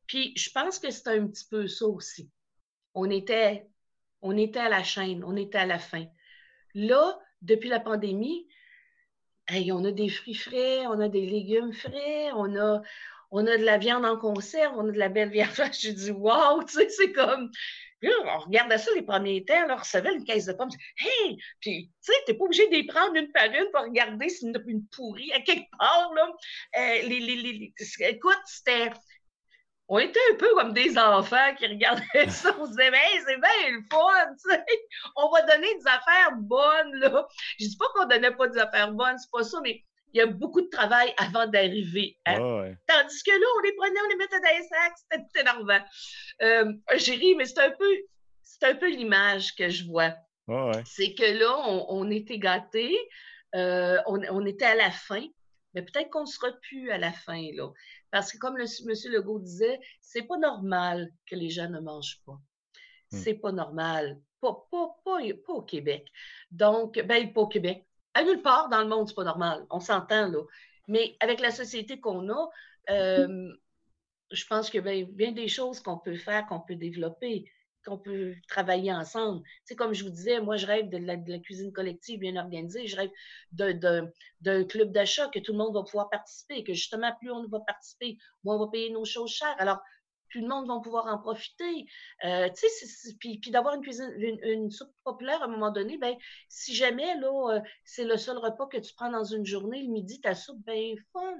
Puis, 0.07 0.33
je 0.37 0.49
pense 0.51 0.79
que 0.79 0.89
c'est 0.89 1.07
un 1.09 1.27
petit 1.27 1.45
peu 1.49 1.67
ça 1.67 1.85
aussi. 1.85 2.29
On 2.93 3.09
était, 3.09 3.67
on 4.21 4.37
était 4.37 4.59
à 4.59 4.69
la 4.69 4.83
chaîne, 4.83 5.23
on 5.25 5.35
était 5.35 5.57
à 5.57 5.65
la 5.65 5.79
fin. 5.79 6.05
Là, 6.73 7.19
depuis 7.41 7.69
la 7.69 7.81
pandémie, 7.81 8.47
on 9.49 9.83
a 9.83 9.91
des 9.91 10.09
fruits 10.09 10.35
frais, 10.35 10.87
on 10.87 10.99
a 10.99 11.09
des 11.09 11.25
légumes 11.25 11.73
frais, 11.73 12.31
on 12.33 12.55
a, 12.55 12.81
on 13.31 13.47
a 13.47 13.57
de 13.57 13.63
la 13.63 13.77
viande 13.77 14.05
en 14.05 14.17
conserve, 14.17 14.73
on 14.77 14.87
a 14.87 14.91
de 14.91 14.99
la 14.99 15.09
belle 15.09 15.29
viande. 15.29 15.49
J'ai 15.79 15.93
dit, 15.93 16.11
wow, 16.11 16.63
tu 16.63 16.73
sais, 16.73 16.89
c'est 16.89 17.11
comme. 17.13 17.49
on 18.03 18.39
regardait 18.39 18.77
ça 18.77 18.91
les 18.93 19.03
premiers 19.03 19.45
temps, 19.45 19.67
on 19.69 19.75
recevait 19.75 20.13
une 20.13 20.25
caisse 20.25 20.45
de 20.45 20.53
pommes. 20.53 20.69
Hey! 20.97 21.37
Puis, 21.59 21.91
tu 22.03 22.11
sais, 22.11 22.19
t'es 22.25 22.33
pas 22.33 22.45
obligé 22.45 22.67
d'y 22.69 22.83
prendre 22.83 23.15
une 23.15 23.31
par 23.31 23.45
une 23.45 23.69
pour 23.71 23.83
regarder 23.83 24.29
si 24.29 24.45
une, 24.45 24.61
une 24.67 24.85
pourrie 24.87 25.31
à 25.33 25.41
quelque 25.41 25.69
part, 25.77 26.11
là. 26.13 26.27
Euh, 26.77 27.07
les, 27.07 27.19
les, 27.19 27.35
les, 27.35 27.73
écoute, 27.99 28.41
c'était 28.45 28.91
on 29.93 29.99
était 29.99 30.21
un 30.31 30.35
peu 30.37 30.47
comme 30.55 30.71
des 30.71 30.97
enfants 30.97 31.53
qui 31.57 31.67
regardaient 31.67 32.05
ça. 32.29 32.55
On 32.57 32.65
se 32.65 32.69
disait, 32.71 32.91
c'est 33.25 33.35
bien 33.35 33.71
le 33.71 33.83
fun, 33.91 34.35
tu 34.41 34.49
sais. 34.49 34.63
On 35.17 35.29
va 35.29 35.41
donner 35.41 35.67
des 35.75 35.85
affaires 35.85 36.31
bonnes, 36.37 36.95
là. 36.95 37.27
Je 37.59 37.65
dis 37.67 37.75
pas 37.75 37.87
qu'on 37.93 38.05
donnait 38.05 38.31
pas 38.31 38.47
des 38.47 38.57
affaires 38.57 38.93
bonnes, 38.93 39.17
c'est 39.17 39.31
pas 39.31 39.43
ça, 39.43 39.59
mais 39.61 39.83
il 40.13 40.17
y 40.17 40.21
a 40.21 40.25
beaucoup 40.25 40.61
de 40.61 40.67
travail 40.67 41.13
avant 41.17 41.47
d'arriver. 41.47 42.17
Hein. 42.25 42.73
Tandis 42.87 43.23
que 43.23 43.31
là, 43.31 43.47
on 43.57 43.61
les 43.61 43.73
prenait, 43.73 43.99
on 44.05 44.09
les 44.09 44.15
mettait 44.15 44.39
dans 44.39 44.57
les 44.57 44.67
sacs, 44.67 44.97
c'était 44.97 45.23
tout 45.23 45.39
énervant. 45.39 45.85
Euh, 46.41 46.73
J'ai 46.97 47.15
ri, 47.15 47.35
mais 47.35 47.45
c'est 47.45 47.59
un 47.59 47.71
peu, 47.71 47.97
c'est 48.41 48.65
un 48.65 48.75
peu 48.75 48.89
l'image 48.89 49.55
que 49.55 49.69
je 49.69 49.85
vois. 49.85 50.13
c'est 50.85 51.13
que 51.13 51.39
là, 51.39 51.55
on, 51.67 52.09
était 52.09 52.39
gâtés, 52.39 52.97
euh, 53.55 53.97
on, 54.07 54.21
on, 54.29 54.45
était 54.45 54.65
à 54.65 54.75
la 54.75 54.91
fin, 54.91 55.25
mais 55.73 55.83
peut-être 55.83 56.09
qu'on 56.09 56.21
ne 56.21 56.25
sera 56.25 56.51
plus 56.61 56.91
à 56.91 56.97
la 56.97 57.11
fin, 57.11 57.41
là. 57.53 57.69
Parce 58.11 58.33
que 58.33 58.37
comme 58.37 58.57
le, 58.57 58.65
M. 58.65 59.13
Legault 59.13 59.39
disait, 59.39 59.79
c'est 60.01 60.23
pas 60.23 60.37
normal 60.37 61.11
que 61.25 61.35
les 61.35 61.49
gens 61.49 61.69
ne 61.69 61.79
mangent 61.79 62.21
pas. 62.25 62.39
Hmm. 63.11 63.17
C'est 63.17 63.35
pas 63.35 63.51
normal. 63.51 64.19
Pas, 64.41 64.67
pas, 64.69 64.97
pas, 65.05 65.19
pas, 65.45 65.53
au 65.53 65.61
Québec. 65.61 66.07
Donc, 66.49 66.99
ben, 66.99 67.31
pas 67.31 67.41
au 67.41 67.47
Québec. 67.47 67.85
À 68.13 68.23
nulle 68.23 68.41
part 68.41 68.69
dans 68.69 68.81
le 68.81 68.87
monde, 68.87 69.07
c'est 69.07 69.15
pas 69.15 69.23
normal. 69.23 69.65
On 69.69 69.79
s'entend, 69.79 70.27
là. 70.27 70.39
Mais 70.87 71.15
avec 71.19 71.39
la 71.39 71.51
société 71.51 71.99
qu'on 71.99 72.29
a, 72.29 72.49
euh, 72.89 73.53
je 74.31 74.45
pense 74.45 74.69
qu'il 74.69 74.85
y 74.85 75.01
a 75.01 75.05
bien 75.05 75.31
des 75.31 75.47
choses 75.47 75.79
qu'on 75.79 75.97
peut 75.97 76.15
faire, 76.15 76.45
qu'on 76.47 76.59
peut 76.59 76.75
développer 76.75 77.45
qu'on 77.85 77.97
peut 77.97 78.35
travailler 78.47 78.93
ensemble. 78.93 79.41
C'est 79.65 79.75
comme 79.75 79.93
je 79.93 80.03
vous 80.03 80.09
disais, 80.09 80.39
moi, 80.39 80.57
je 80.57 80.67
rêve 80.67 80.89
de 80.89 80.97
la, 80.97 81.17
cuisine 81.39 81.71
collective 81.71 82.19
bien 82.19 82.35
organisée. 82.35 82.87
Je 82.87 82.95
rêve 82.95 83.09
d'un 83.51 84.63
club 84.65 84.91
d'achat 84.91 85.27
que 85.29 85.39
tout 85.39 85.51
le 85.51 85.57
monde 85.57 85.73
va 85.73 85.83
pouvoir 85.83 86.09
participer, 86.09 86.63
que 86.63 86.73
justement, 86.73 87.11
plus 87.19 87.31
on 87.31 87.47
va 87.47 87.59
participer, 87.61 88.17
moins 88.43 88.55
on 88.55 88.65
va 88.65 88.71
payer 88.71 88.91
nos 88.91 89.05
choses 89.05 89.31
chères. 89.31 89.55
Alors, 89.57 89.79
plus 90.31 90.41
le 90.41 90.47
monde 90.47 90.67
va 90.67 90.79
pouvoir 90.79 91.05
en 91.07 91.17
profiter. 91.19 91.85
Euh, 92.25 92.49
puis, 93.19 93.39
puis 93.39 93.51
d'avoir 93.51 93.75
une 93.75 93.81
cuisine, 93.81 94.11
une, 94.17 94.71
soupe 94.71 94.93
populaire 95.03 95.41
à 95.41 95.45
un 95.45 95.49
moment 95.49 95.71
donné, 95.71 95.97
ben, 95.97 96.15
si 96.49 96.73
jamais 96.73 97.15
là, 97.19 97.55
euh, 97.55 97.61
c'est 97.83 98.05
le 98.05 98.17
seul 98.17 98.37
repas 98.37 98.67
que 98.67 98.77
tu 98.77 98.93
prends 98.95 99.11
dans 99.11 99.23
une 99.23 99.45
journée, 99.45 99.83
le 99.83 99.91
midi, 99.91 100.19
ta 100.21 100.33
soupe, 100.33 100.63
ben 100.65 100.95
fun, 101.13 101.37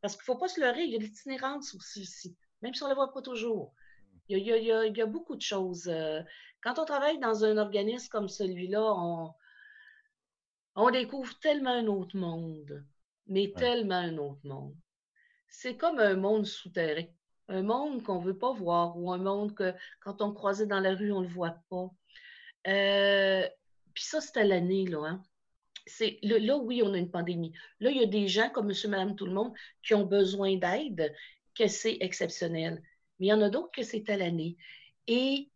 parce 0.00 0.16
qu'il 0.16 0.22
ne 0.22 0.34
faut 0.34 0.36
pas 0.36 0.48
se 0.48 0.60
leurrer, 0.60 0.84
il 0.84 0.90
y 0.90 0.96
a 0.96 0.98
l'itinérance 0.98 1.74
aussi, 1.74 2.36
même 2.60 2.74
si 2.74 2.82
on 2.82 2.86
ne 2.86 2.90
la 2.90 2.94
voit 2.94 3.12
pas 3.12 3.22
toujours. 3.22 3.74
Il 4.28 4.38
y, 4.38 5.00
a, 5.00 5.06
beaucoup 5.06 5.36
de 5.36 5.42
choses. 5.42 5.88
Euh, 5.88 6.22
quand 6.62 6.78
on 6.78 6.84
travaille 6.84 7.18
dans 7.18 7.44
un 7.44 7.58
organisme 7.58 8.08
comme 8.10 8.28
celui-là, 8.28 8.82
on, 10.76 10.90
découvre 10.90 11.38
tellement 11.40 11.70
un 11.70 11.86
autre 11.86 12.16
monde, 12.16 12.84
mais 13.26 13.52
tellement 13.56 13.96
un 13.96 14.16
autre 14.16 14.40
monde. 14.44 14.76
C'est 15.48 15.76
comme 15.76 15.98
un 15.98 16.16
monde 16.16 16.46
souterrain, 16.46 17.06
un 17.48 17.62
monde 17.62 18.02
qu'on 18.02 18.20
ne 18.20 18.24
veut 18.24 18.38
pas 18.38 18.52
voir 18.52 18.96
ou 18.98 19.12
un 19.12 19.18
monde 19.18 19.54
que 19.54 19.74
quand 20.00 20.22
on 20.22 20.32
croisait 20.32 20.66
dans 20.66 20.80
la 20.80 20.94
rue, 20.94 21.12
on 21.12 21.20
ne 21.20 21.26
le 21.26 21.32
voit 21.32 21.58
pas. 21.68 21.90
Euh, 22.66 23.46
puis 23.92 24.04
ça, 24.04 24.20
c'était 24.20 24.44
l'année, 24.44 24.86
là. 24.86 25.06
Hein. 25.06 25.22
C'est, 25.86 26.18
là, 26.22 26.56
oui, 26.56 26.82
on 26.82 26.94
a 26.94 26.98
une 26.98 27.10
pandémie. 27.10 27.52
Là, 27.80 27.90
il 27.90 27.98
y 27.98 28.02
a 28.02 28.06
des 28.06 28.26
gens 28.28 28.48
comme 28.48 28.68
monsieur, 28.68 28.88
madame, 28.88 29.16
tout 29.16 29.26
le 29.26 29.32
monde 29.32 29.52
qui 29.82 29.94
ont 29.94 30.06
besoin 30.06 30.56
d'aide, 30.56 31.14
que 31.54 31.68
c'est 31.68 31.98
exceptionnel 32.00 32.82
mais 33.18 33.26
il 33.26 33.30
y 33.30 33.32
en 33.32 33.42
a 33.42 33.50
d'autres 33.50 33.70
que 33.70 33.82
c'est 33.82 34.08
à 34.10 34.16
l'année. 34.16 34.56
Et 35.06 35.50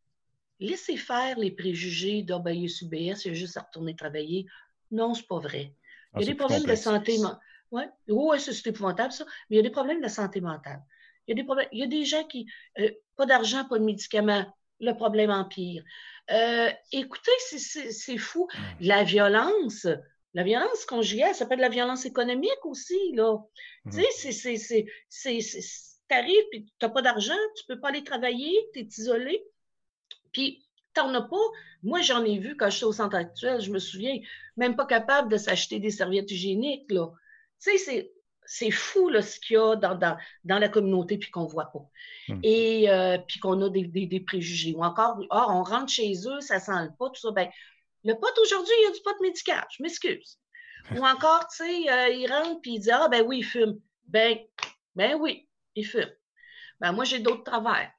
laisser 0.61 0.97
faire 0.97 1.39
les 1.39 1.51
préjugés 1.51 2.23
d'obéir 2.23 2.71
sur 2.71 2.89
BS, 2.89 3.25
il 3.25 3.29
y 3.29 3.31
a 3.31 3.35
juste 3.35 3.57
à 3.57 3.63
retourner 3.63 3.97
travailler. 3.97 4.47
Non, 4.91 5.15
c'est 5.15 5.27
pas 5.27 5.39
vrai. 5.39 5.75
Il 6.15 6.21
y 6.21 6.25
a 6.25 6.27
ah, 6.29 6.33
des 6.33 6.35
problèmes 6.35 6.65
de 6.65 6.75
santé. 6.75 7.19
Ouais. 7.71 7.89
Oui, 8.09 8.41
c'est 8.41 8.67
épouvantable, 8.67 9.13
ça. 9.13 9.25
Mais 9.51 9.57
il 9.57 9.59
y 9.59 9.61
a 9.61 9.63
des 9.63 9.71
problèmes 9.71 10.01
de 10.01 10.09
santé 10.09 10.41
mentale. 10.41 10.83
Il 11.29 11.33
y 11.33 11.33
a 11.33 11.43
des, 11.43 11.45
problèmes... 11.45 11.69
il 11.73 11.79
y 11.79 11.83
a 11.83 11.87
des 11.87 12.05
gens 12.05 12.25
qui. 12.25 12.47
Euh, 12.79 12.91
pas 13.17 13.27
d'argent, 13.27 13.65
pas 13.65 13.79
de 13.79 13.85
médicaments. 13.85 14.47
Le 14.81 14.93
problème 14.93 15.31
empire. 15.31 15.83
Euh, 16.31 16.71
écoutez, 16.93 17.33
c'est 17.41 18.19
fou. 18.19 18.49
La 18.81 19.03
violence, 19.03 19.87
la 20.35 20.45
violence 20.45 20.85
conjugale, 20.85 21.33
ça 21.35 21.41
s'appelle 21.41 21.59
la 21.59 21.69
violence 21.69 22.05
économique 22.05 22.65
aussi, 22.65 23.13
là. 23.15 23.39
Mmh. 23.85 23.91
Tu 23.91 24.31
sais, 24.31 24.57
c'est 25.09 25.47
tu 26.09 26.17
arrives 26.17 26.45
et 26.53 26.65
tu 26.65 26.71
n'as 26.81 26.89
pas 26.89 27.03
d'argent, 27.03 27.35
tu 27.57 27.65
ne 27.69 27.75
peux 27.75 27.81
pas 27.81 27.89
aller 27.89 28.05
travailler, 28.05 28.55
tu 28.73 28.81
es 28.81 28.85
isolé. 28.85 29.45
Puis, 30.33 30.65
tu 30.95 31.01
n'en 31.01 31.15
as 31.15 31.23
pas. 31.23 31.37
Moi, 31.83 32.01
j'en 32.01 32.25
ai 32.25 32.39
vu 32.39 32.57
quand 32.57 32.71
j'étais 32.71 32.87
au 32.87 32.93
centre 32.93 33.17
actuel, 33.17 33.61
je 33.61 33.71
me 33.71 33.79
souviens, 33.79 34.19
même 34.57 34.77
pas 34.77 34.87
capable 34.87 35.31
de 35.31 35.37
s'acheter 35.37 35.79
des 35.79 35.91
serviettes 35.91 36.31
hygiéniques. 36.31 36.91
Là. 36.91 37.09
Tu 37.63 37.77
sais, 37.79 38.13
c'est 38.51 38.71
fou 38.71 39.11
là, 39.11 39.21
ce 39.21 39.39
qu'il 39.39 39.55
y 39.55 39.59
a 39.59 39.77
dans, 39.77 39.95
dans, 39.95 40.59
la 40.59 40.69
communauté 40.71 41.19
puis 41.19 41.31
qu'on 41.31 41.45
ne 41.45 41.49
voit 41.49 41.67
pas. 41.67 41.87
Hum. 42.31 42.41
Et 42.43 42.91
euh, 42.91 43.19
puis 43.19 43.39
qu'on 43.39 43.61
a 43.61 43.69
des, 43.69 43.85
des, 43.85 44.21
préjugés. 44.21 44.75
Ou 44.75 44.83
encore, 44.83 45.19
oh, 45.21 45.45
on 45.49 45.63
rentre 45.63 45.93
chez 45.93 46.15
eux, 46.27 46.41
ça 46.41 46.59
sent 46.59 46.83
le 46.83 46.91
pot, 46.97 47.11
tout 47.11 47.21
ça. 47.21 47.31
Ben, 47.31 47.49
le 48.05 48.15
pot 48.15 48.33
aujourd'hui, 48.41 48.73
il 48.81 48.85
y 48.85 48.87
a 48.87 48.93
du 48.93 49.03
pot 49.05 49.21
médical, 49.21 49.67
je 49.71 49.83
m'excuse. 49.83 50.39
Ou 50.97 51.05
encore, 51.05 51.47
tu 51.49 51.59
sais, 51.59 51.91
euh, 51.91 52.09
il 52.09 52.27
rentre 52.33 52.63
puis 52.63 52.77
il 52.77 52.81
dit 52.81 52.91
Ah, 52.91 53.09
ben 53.09 53.23
oui, 53.27 53.39
il 53.39 53.45
fume. 53.45 53.79
Ben, 54.07 54.39
ben 54.97 55.15
oui, 55.21 55.47
il 55.75 55.85
fume. 55.85 56.11
Ben, 56.81 56.93
moi, 56.93 57.05
j'ai 57.05 57.19
d'autres 57.19 57.45
travers. 57.45 57.93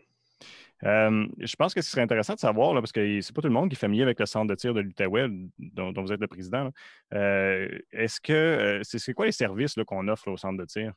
Je 0.81 1.55
pense 1.55 1.73
que 1.73 1.81
ce 1.81 1.91
serait 1.91 2.01
intéressant 2.01 2.33
de 2.35 2.39
savoir, 2.39 2.73
parce 2.73 2.91
que 2.91 3.21
c'est 3.21 3.35
pas 3.35 3.41
tout 3.41 3.47
le 3.47 3.53
monde 3.53 3.69
qui 3.69 3.75
est 3.75 3.79
familier 3.79 4.03
avec 4.03 4.19
le 4.19 4.25
centre 4.25 4.47
de 4.47 4.55
tir 4.55 4.73
de 4.73 4.81
l'Outaouais, 4.81 5.27
dont, 5.57 5.93
vous 5.93 6.13
êtes 6.13 6.21
le 6.21 6.27
président. 6.27 6.71
Est-ce 7.11 8.21
que 8.21 8.81
c'est 8.83 9.13
quoi 9.13 9.25
les 9.25 9.31
services 9.31 9.75
qu'on 9.85 10.07
offre 10.07 10.29
au 10.29 10.37
centre 10.37 10.57
de 10.57 10.65
tir? 10.65 10.93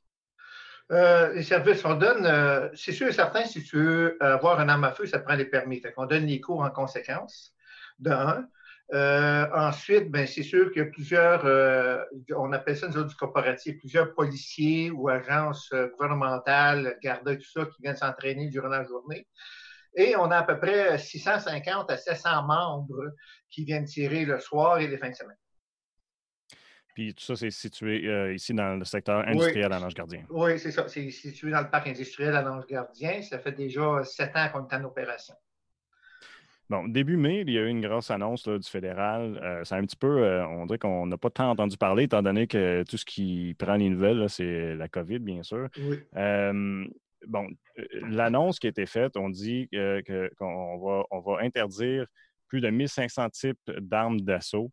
Euh, 0.91 1.33
les 1.33 1.43
services, 1.43 1.85
on 1.85 1.95
donne, 1.95 2.27
euh, 2.27 2.69
c'est 2.75 2.93
sûr 2.93 3.09
et 3.09 3.13
certain, 3.13 3.45
si 3.45 3.63
tu 3.63 3.77
veux 3.77 4.17
avoir 4.23 4.61
un 4.61 4.69
arme 4.69 4.85
à 4.85 4.93
feu, 4.93 5.07
ça 5.07 5.21
prend 5.21 5.37
des 5.37 5.47
permis. 5.47 5.81
Fait 5.81 5.93
qu'on 5.93 6.07
donne 6.07 6.27
les 6.27 6.41
cours 6.41 6.63
en 6.63 6.71
conséquence, 6.71 7.55
de. 7.99 8.13
Euh, 8.93 9.47
ensuite, 9.55 10.11
ben, 10.11 10.27
c'est 10.27 10.43
sûr 10.43 10.71
qu'il 10.71 10.83
y 10.83 10.85
a 10.85 10.89
plusieurs, 10.89 11.47
on 12.37 12.53
appelle 12.53 12.77
ça 12.77 12.89
nous 12.89 13.05
du 13.05 13.15
corporatif, 13.15 13.79
plusieurs 13.79 14.13
policiers 14.15 14.91
ou 14.91 15.09
agences 15.09 15.73
gouvernementales, 15.93 16.99
gardes, 17.03 17.39
tout 17.39 17.51
ça, 17.51 17.65
qui 17.65 17.81
viennent 17.81 17.97
s'entraîner 17.97 18.49
durant 18.49 18.69
la 18.69 18.85
journée. 18.85 19.27
Et 19.95 20.17
on 20.17 20.31
a 20.31 20.39
à 20.39 20.43
peu 20.43 20.59
près 20.59 20.99
650 20.99 21.91
à 21.91 21.97
700 21.97 22.43
membres 22.45 23.13
qui 23.51 23.65
viennent 23.65 23.85
tirer 23.85 24.25
le 24.25 24.39
soir 24.41 24.79
et 24.79 24.89
les 24.89 24.97
fins 24.97 25.11
de 25.11 25.15
semaine. 25.15 25.37
Puis 26.95 27.15
tout 27.15 27.25
ça, 27.25 27.37
c'est 27.37 27.51
situé 27.51 28.07
euh, 28.07 28.35
ici 28.35 28.53
dans 28.53 28.77
le 28.77 28.85
secteur 28.85 29.27
industriel 29.27 29.73
à 29.73 29.79
Lange-Gardien. 29.79 30.25
Oui, 30.29 30.59
c'est 30.59 30.73
ça. 30.73 30.89
C'est 30.89 31.11
situé 31.11 31.51
dans 31.51 31.63
le 31.63 31.71
parc 31.71 31.87
industriel 31.89 32.37
à 32.37 32.43
Lange-Gardien. 32.43 33.23
Ça 33.23 33.39
fait 33.39 33.53
déjà 33.53 34.05
sept 34.05 34.37
ans 34.37 34.49
qu'on 34.53 34.69
est 34.69 34.75
en 34.75 34.85
opération. 34.85 35.35
Bon, 36.69 36.89
début 36.89 37.17
mai, 37.17 37.45
il 37.47 37.51
y 37.51 37.59
a 37.59 37.63
eu 37.63 37.69
une 37.69 37.87
grosse 37.87 38.11
annonce 38.11 38.49
du 38.49 38.69
fédéral. 38.69 39.39
Euh, 39.43 39.63
c'est 39.65 39.75
un 39.75 39.83
petit 39.83 39.97
peu, 39.97 40.23
euh, 40.23 40.47
on 40.47 40.65
dirait 40.67 40.79
qu'on 40.79 41.07
n'a 41.07 41.19
pas 41.19 41.29
tant 41.29 41.51
entendu 41.51 41.77
parler, 41.77 42.05
étant 42.05 42.23
donné 42.23 42.47
que 42.47 42.83
tout 42.85 42.97
ce 42.97 43.05
qui 43.05 43.55
prend 43.59 43.75
les 43.75 43.91
nouvelles, 43.91 44.29
c'est 44.29 44.75
la 44.75 44.89
COVID, 44.89 45.19
bien 45.19 45.43
sûr. 45.43 45.69
Oui. 45.79 45.99
Bon, 47.27 47.49
l'annonce 47.93 48.59
qui 48.59 48.67
a 48.67 48.71
été 48.71 48.87
faite, 48.87 49.17
on 49.17 49.31
dit 49.31 49.69
qu'on 50.39 50.79
va, 50.79 51.05
on 51.11 51.21
va 51.21 51.39
interdire 51.41 52.07
plus 52.49 52.61
de 52.61 52.69
1500 52.69 53.31
types 53.31 53.71
d'armes 53.81 54.21
d'assaut 54.21 54.71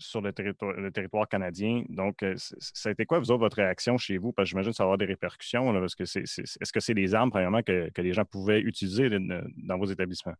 sur 0.00 0.20
le 0.20 0.32
territoire, 0.32 1.28
canadien. 1.28 1.84
Donc, 1.88 2.22
euh, 2.22 2.34
ça 2.36 2.88
a 2.88 2.92
été 2.92 3.06
quoi, 3.06 3.20
vous 3.20 3.38
votre 3.38 3.56
réaction 3.56 3.98
chez 3.98 4.18
vous? 4.18 4.32
Parce 4.32 4.46
que 4.46 4.50
j'imagine 4.50 4.72
que 4.72 4.76
ça 4.76 4.84
va 4.84 4.86
avoir 4.86 4.98
des 4.98 5.04
répercussions. 5.04 5.72
parce 5.72 5.94
que 5.94 6.04
c'est, 6.04 6.22
est-ce 6.22 6.72
que 6.72 6.80
c'est 6.80 6.94
des 6.94 7.14
armes, 7.14 7.30
premièrement, 7.30 7.62
que, 7.62 7.90
les 7.96 8.12
gens 8.12 8.24
pouvaient 8.24 8.60
utiliser 8.60 9.08
dans 9.10 9.78
vos 9.78 9.86
établissements? 9.86 10.34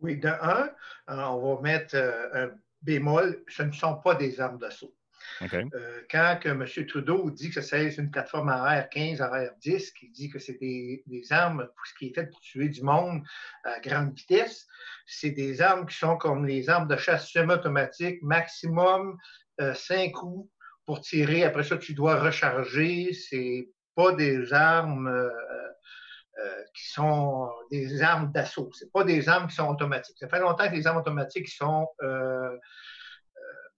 Oui, 0.00 0.18
de 0.18 0.28
un, 0.28 0.68
euh, 1.08 1.22
on 1.24 1.54
va 1.54 1.62
mettre 1.62 1.96
euh, 1.96 2.46
un 2.46 2.50
bémol, 2.82 3.42
ce 3.48 3.62
ne 3.62 3.72
sont 3.72 3.96
pas 3.96 4.14
des 4.14 4.40
armes 4.40 4.58
d'assaut. 4.58 4.94
Euh, 5.42 6.02
quand 6.10 6.38
M. 6.44 6.64
Trudeau 6.86 7.30
dit 7.30 7.50
que 7.50 7.60
c'est 7.60 7.94
une 7.96 8.10
plateforme 8.10 8.48
AR-15, 8.48 9.20
AR-10, 9.20 9.92
qui 9.92 10.08
dit 10.10 10.30
que 10.30 10.38
c'est 10.38 10.58
des, 10.58 11.02
armes 11.30 11.68
pour 11.76 11.86
ce 11.86 11.94
qui 11.94 12.06
est 12.06 12.14
fait 12.14 12.26
pour 12.26 12.40
tuer 12.40 12.68
du 12.68 12.82
monde 12.82 13.22
à 13.64 13.80
grande 13.80 14.14
vitesse, 14.14 14.66
c'est 15.06 15.30
des 15.30 15.60
armes 15.60 15.86
qui 15.86 15.96
sont 15.96 16.16
comme 16.16 16.46
les 16.46 16.68
armes 16.68 16.88
de 16.88 16.96
chasse 16.96 17.28
semi-automatique, 17.30 18.22
maximum 18.22 19.18
euh, 19.60 19.74
cinq 19.74 20.12
coups 20.12 20.50
pour 20.84 21.00
tirer. 21.00 21.44
Après 21.44 21.64
ça, 21.64 21.76
tu 21.76 21.94
dois 21.94 22.20
recharger. 22.20 23.12
C'est 23.12 23.68
pas 23.94 24.12
des 24.12 24.52
armes 24.52 25.08
euh, 25.08 26.62
qui 26.74 26.88
sont 26.90 27.50
des 27.70 28.02
armes 28.02 28.30
d'assaut. 28.32 28.70
C'est 28.72 28.92
pas 28.92 29.04
des 29.04 29.28
armes 29.28 29.48
qui 29.48 29.56
sont 29.56 29.68
automatiques. 29.68 30.18
Ça 30.18 30.28
fait 30.28 30.40
longtemps 30.40 30.68
que 30.68 30.74
les 30.74 30.86
armes 30.86 30.98
automatiques 30.98 31.48
sont 31.48 31.88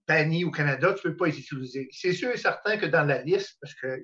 bannis 0.08 0.44
au 0.44 0.50
Canada, 0.50 0.94
tu 0.94 1.06
ne 1.06 1.12
peux 1.12 1.16
pas 1.16 1.26
les 1.26 1.38
utiliser. 1.38 1.88
C'est 1.92 2.14
sûr 2.14 2.30
et 2.30 2.38
certain 2.38 2.78
que 2.78 2.86
dans 2.86 3.04
la 3.04 3.22
liste, 3.22 3.58
parce 3.60 3.74
que 3.74 4.02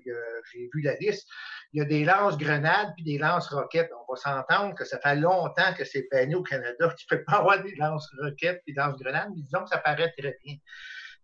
j'ai 0.53 0.69
vu 0.73 0.83
la 0.83 0.95
liste, 0.97 1.27
il 1.73 1.79
y 1.79 1.81
a 1.81 1.87
des 1.87 2.05
lance-grenades 2.05 2.93
puis 2.95 3.05
des 3.05 3.19
lance-roquettes. 3.19 3.91
On 4.07 4.13
va 4.13 4.21
s'entendre 4.21 4.75
que 4.75 4.85
ça 4.85 5.01
fait 5.01 5.17
longtemps 5.17 5.73
que 5.77 5.85
c'est 5.85 6.07
banni 6.13 6.35
au 6.35 6.43
Canada. 6.43 6.95
Tu 6.99 7.07
ne 7.11 7.17
peux 7.17 7.25
pas 7.25 7.39
avoir 7.39 7.63
des 7.63 7.75
lance-roquettes 7.77 8.63
et 8.67 8.73
des 8.73 8.79
lance-grenades, 8.79 9.31
mais 9.35 9.43
disons 9.43 9.63
que 9.63 9.71
ça 9.71 9.79
paraît 9.79 10.13
très 10.17 10.39
bien. 10.45 10.57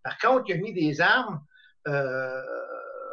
Par 0.03 0.19
contre, 0.19 0.45
il 0.49 0.57
y 0.57 0.59
a 0.59 0.61
mis 0.63 0.73
des 0.73 1.01
armes. 1.01 1.45
Euh, 1.87 2.43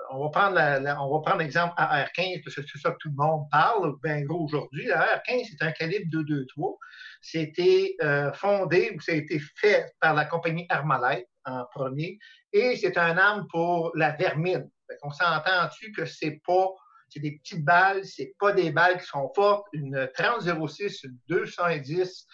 on 0.10 0.24
va 0.24 0.30
prendre 0.30 1.38
l'exemple 1.38 1.74
AR-15, 1.76 2.44
parce 2.44 2.56
que 2.56 2.62
c'est 2.62 2.80
ça 2.80 2.92
que 2.92 2.98
tout 3.02 3.10
le 3.10 3.16
monde 3.16 3.46
parle, 3.52 3.96
ben 4.02 4.24
gros 4.24 4.46
aujourd'hui. 4.46 4.86
La 4.88 5.02
AR-15, 5.02 5.48
c'est 5.52 5.66
un 5.66 5.72
calibre 5.74 6.06
223. 6.12 6.78
C'était 7.22 7.96
euh, 8.02 8.32
fondé 8.32 8.94
ou 8.96 9.02
ça 9.02 9.12
a 9.12 9.16
été 9.16 9.40
fait 9.58 9.94
par 10.00 10.14
la 10.14 10.24
compagnie 10.26 10.66
Armalite 10.70 11.28
en 11.48 11.66
premier. 11.66 12.20
Et 12.54 12.76
c'est 12.78 12.98
un 12.98 13.18
arme 13.18 13.48
pour 13.48 13.92
la 13.96 14.12
vermine. 14.12 14.70
On 15.04 15.12
s'entend 15.12 15.68
dessus 15.68 15.92
que 15.92 16.06
c'est 16.06 16.42
pas, 16.46 16.68
c'est 17.10 17.20
des 17.20 17.38
petites 17.40 17.66
balles, 17.66 18.06
c'est 18.06 18.36
pas 18.40 18.52
des 18.52 18.72
balles 18.72 19.00
qui 19.00 19.06
sont 19.06 19.32
fortes. 19.36 19.66
Une 19.74 19.96
30-06, 20.18 21.06
une 21.06 21.18
210 21.28 22.28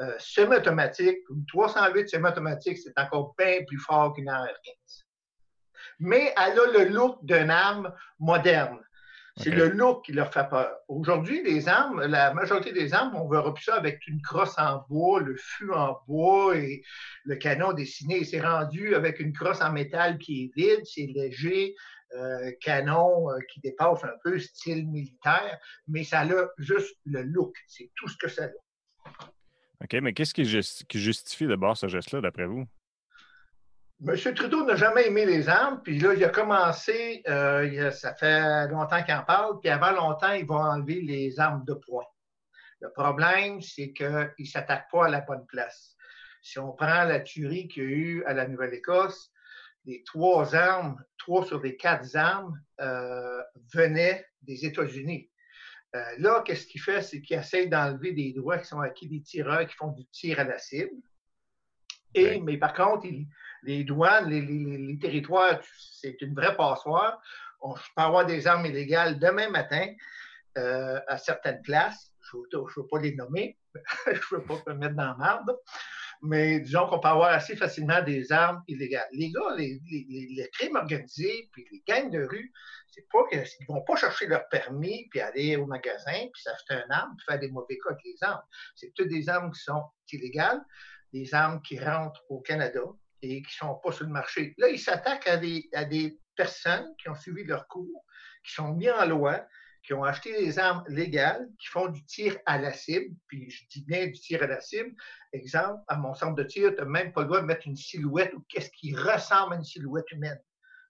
euh, 0.00 0.14
semi-automatique, 0.18 1.18
une 1.30 1.44
308 1.46 2.08
semi-automatique, 2.08 2.78
c'est 2.78 2.98
encore 2.98 3.34
bien 3.36 3.62
plus 3.66 3.78
fort 3.78 4.14
qu'une 4.14 4.28
AR-15. 4.28 5.04
Mais 5.98 6.32
elle 6.36 6.58
a 6.58 6.66
le 6.66 6.84
look 6.88 7.18
d'une 7.24 7.50
arme 7.50 7.92
moderne. 8.18 8.80
C'est 9.36 9.50
le 9.50 9.68
look 9.68 10.04
qui 10.04 10.12
leur 10.12 10.32
fait 10.32 10.48
peur. 10.48 10.70
Aujourd'hui, 10.88 11.42
les 11.42 11.68
armes, 11.68 12.04
la 12.04 12.34
majorité 12.34 12.72
des 12.72 12.92
armes, 12.92 13.14
on 13.14 13.28
verra 13.28 13.54
plus 13.54 13.64
ça 13.64 13.76
avec 13.76 14.06
une 14.06 14.20
crosse 14.20 14.58
en 14.58 14.84
bois, 14.88 15.20
le 15.20 15.36
fût 15.36 15.72
en 15.72 15.98
bois 16.06 16.56
et 16.56 16.82
le 17.24 17.36
canon 17.36 17.72
dessiné. 17.72 18.24
C'est 18.24 18.40
rendu 18.40 18.94
avec 18.94 19.20
une 19.20 19.32
crosse 19.32 19.62
en 19.62 19.72
métal 19.72 20.18
qui 20.18 20.44
est 20.44 20.60
vide, 20.60 20.84
c'est 20.84 21.06
léger, 21.06 21.74
euh, 22.16 22.50
canon 22.60 23.30
euh, 23.30 23.38
qui 23.52 23.60
dépasse 23.60 24.02
un 24.04 24.16
peu, 24.24 24.38
style 24.38 24.88
militaire, 24.88 25.58
mais 25.86 26.02
ça 26.02 26.20
a 26.22 26.46
juste 26.58 26.96
le 27.04 27.22
look. 27.22 27.54
C'est 27.68 27.90
tout 27.94 28.08
ce 28.08 28.16
que 28.16 28.28
ça 28.28 28.44
a. 28.44 28.48
OK, 29.82 29.94
mais 30.02 30.12
qu'est-ce 30.12 30.34
qui, 30.34 30.44
justifie 30.44 31.46
d'abord 31.46 31.76
ce 31.76 31.86
geste-là, 31.88 32.20
d'après 32.20 32.46
vous? 32.46 32.66
M. 34.06 34.16
Trudeau 34.34 34.64
n'a 34.64 34.76
jamais 34.76 35.08
aimé 35.08 35.26
les 35.26 35.50
armes, 35.50 35.82
puis 35.82 35.98
là, 35.98 36.14
il 36.14 36.24
a 36.24 36.30
commencé, 36.30 37.22
euh, 37.28 37.90
ça 37.90 38.14
fait 38.14 38.66
longtemps 38.68 39.02
qu'il 39.02 39.12
en 39.12 39.24
parle, 39.24 39.60
puis 39.60 39.68
avant 39.68 39.90
longtemps, 39.90 40.32
il 40.32 40.46
va 40.46 40.54
enlever 40.54 41.02
les 41.02 41.38
armes 41.38 41.64
de 41.66 41.74
poing. 41.74 42.06
Le 42.80 42.90
problème, 42.92 43.60
c'est 43.60 43.92
qu'il 43.92 44.32
ne 44.38 44.44
s'attaque 44.46 44.90
pas 44.90 45.04
à 45.04 45.08
la 45.10 45.20
bonne 45.20 45.44
place. 45.46 45.96
Si 46.40 46.58
on 46.58 46.72
prend 46.72 47.04
la 47.04 47.20
tuerie 47.20 47.68
qu'il 47.68 47.82
y 47.82 47.86
a 47.86 47.88
eu 47.90 48.24
à 48.24 48.32
la 48.32 48.48
Nouvelle-Écosse, 48.48 49.30
les 49.84 50.02
trois 50.04 50.54
armes, 50.54 50.96
trois 51.18 51.44
sur 51.44 51.60
les 51.60 51.76
quatre 51.76 52.16
armes 52.16 52.58
euh, 52.80 53.42
venaient 53.74 54.26
des 54.40 54.64
États-Unis. 54.64 55.30
Euh, 55.94 56.02
là, 56.16 56.42
qu'est-ce 56.46 56.66
qu'il 56.66 56.80
fait? 56.80 57.02
C'est 57.02 57.20
qu'il 57.20 57.36
essaie 57.36 57.66
d'enlever 57.66 58.12
des 58.12 58.32
droits 58.32 58.56
qui 58.56 58.66
sont 58.66 58.80
acquis 58.80 59.08
des 59.08 59.20
tireurs 59.20 59.66
qui 59.66 59.74
font 59.74 59.92
du 59.92 60.06
tir 60.06 60.40
à 60.40 60.44
la 60.44 60.58
cible. 60.58 60.90
Et, 62.14 62.40
Mais 62.40 62.56
par 62.56 62.72
contre, 62.72 63.04
il, 63.04 63.26
les 63.62 63.84
douanes, 63.84 64.28
les, 64.28 64.98
territoires, 64.98 65.60
c'est 66.00 66.20
une 66.20 66.34
vraie 66.34 66.56
passoire. 66.56 67.20
On 67.60 67.74
peut 67.74 67.80
avoir 67.96 68.26
des 68.26 68.46
armes 68.46 68.66
illégales 68.66 69.18
demain 69.18 69.50
matin 69.50 69.86
euh, 70.58 71.00
à 71.06 71.18
certaines 71.18 71.62
places. 71.62 72.12
Je 72.32 72.36
ne 72.36 72.62
veux 72.76 72.86
pas 72.86 73.00
les 73.00 73.14
nommer, 73.14 73.58
je 74.06 74.12
ne 74.12 74.40
veux 74.40 74.44
pas 74.44 74.62
me 74.68 74.74
mettre 74.74 74.94
dans 74.94 75.06
la 75.06 75.16
merde, 75.16 75.56
mais 76.22 76.60
disons 76.60 76.86
qu'on 76.86 77.00
peut 77.00 77.08
avoir 77.08 77.30
assez 77.30 77.56
facilement 77.56 78.02
des 78.02 78.30
armes 78.30 78.62
illégales. 78.68 79.08
Les 79.12 79.30
gars, 79.30 79.54
les, 79.56 80.50
crimes 80.52 80.76
organisés, 80.76 81.48
puis 81.52 81.66
les 81.72 81.82
gangs 81.86 82.10
de 82.10 82.22
rue, 82.24 82.52
c'est 82.88 83.06
pas 83.10 83.26
qu'ils 83.28 83.40
ne 83.40 83.66
vont 83.66 83.82
pas 83.82 83.96
chercher 83.96 84.26
leur 84.26 84.48
permis, 84.48 85.08
puis 85.10 85.20
aller 85.20 85.56
au 85.56 85.66
magasin, 85.66 86.12
puis 86.32 86.42
s'acheter 86.42 86.74
un 86.74 86.90
arme, 86.90 87.14
puis 87.16 87.24
faire 87.28 87.38
des 87.38 87.50
mauvais 87.50 87.78
cas 87.78 87.90
avec 87.90 88.04
les 88.04 88.16
armes. 88.22 88.42
C'est 88.74 88.92
toutes 88.94 89.08
des 89.08 89.28
armes 89.28 89.50
qui 89.52 89.60
sont 89.60 89.84
illégales, 90.12 90.60
des 91.12 91.34
armes 91.34 91.62
qui 91.62 91.78
rentrent 91.78 92.24
au 92.28 92.40
Canada, 92.40 92.82
et 93.22 93.42
qui 93.42 93.56
ne 93.62 93.68
sont 93.68 93.74
pas 93.82 93.92
sur 93.92 94.06
le 94.06 94.12
marché. 94.12 94.54
Là, 94.58 94.68
ils 94.68 94.78
s'attaquent 94.78 95.28
à 95.28 95.36
des, 95.36 95.68
à 95.72 95.84
des 95.84 96.18
personnes 96.36 96.94
qui 96.98 97.08
ont 97.08 97.14
suivi 97.14 97.44
leur 97.44 97.66
cours, 97.68 98.04
qui 98.44 98.52
sont 98.52 98.72
mis 98.74 98.90
en 98.90 99.06
loi, 99.06 99.46
qui 99.82 99.94
ont 99.94 100.04
acheté 100.04 100.32
des 100.38 100.58
armes 100.58 100.84
légales, 100.88 101.48
qui 101.58 101.68
font 101.68 101.88
du 101.88 102.04
tir 102.04 102.36
à 102.46 102.58
la 102.58 102.72
cible, 102.72 103.14
puis 103.26 103.50
je 103.50 103.66
dis 103.68 103.84
bien 103.84 104.06
du 104.06 104.12
tir 104.12 104.42
à 104.42 104.46
la 104.46 104.60
cible. 104.60 104.94
Exemple, 105.32 105.82
à 105.88 105.96
mon 105.96 106.14
centre 106.14 106.34
de 106.34 106.42
tir, 106.44 106.70
tu 106.74 106.80
n'as 106.80 106.84
même 106.84 107.12
pas 107.12 107.22
le 107.22 107.28
droit 107.28 107.40
de 107.40 107.46
mettre 107.46 107.66
une 107.66 107.76
silhouette 107.76 108.32
ou 108.34 108.40
qu'est-ce 108.48 108.70
qui 108.70 108.94
ressemble 108.94 109.54
à 109.54 109.56
une 109.56 109.64
silhouette 109.64 110.10
humaine. 110.10 110.40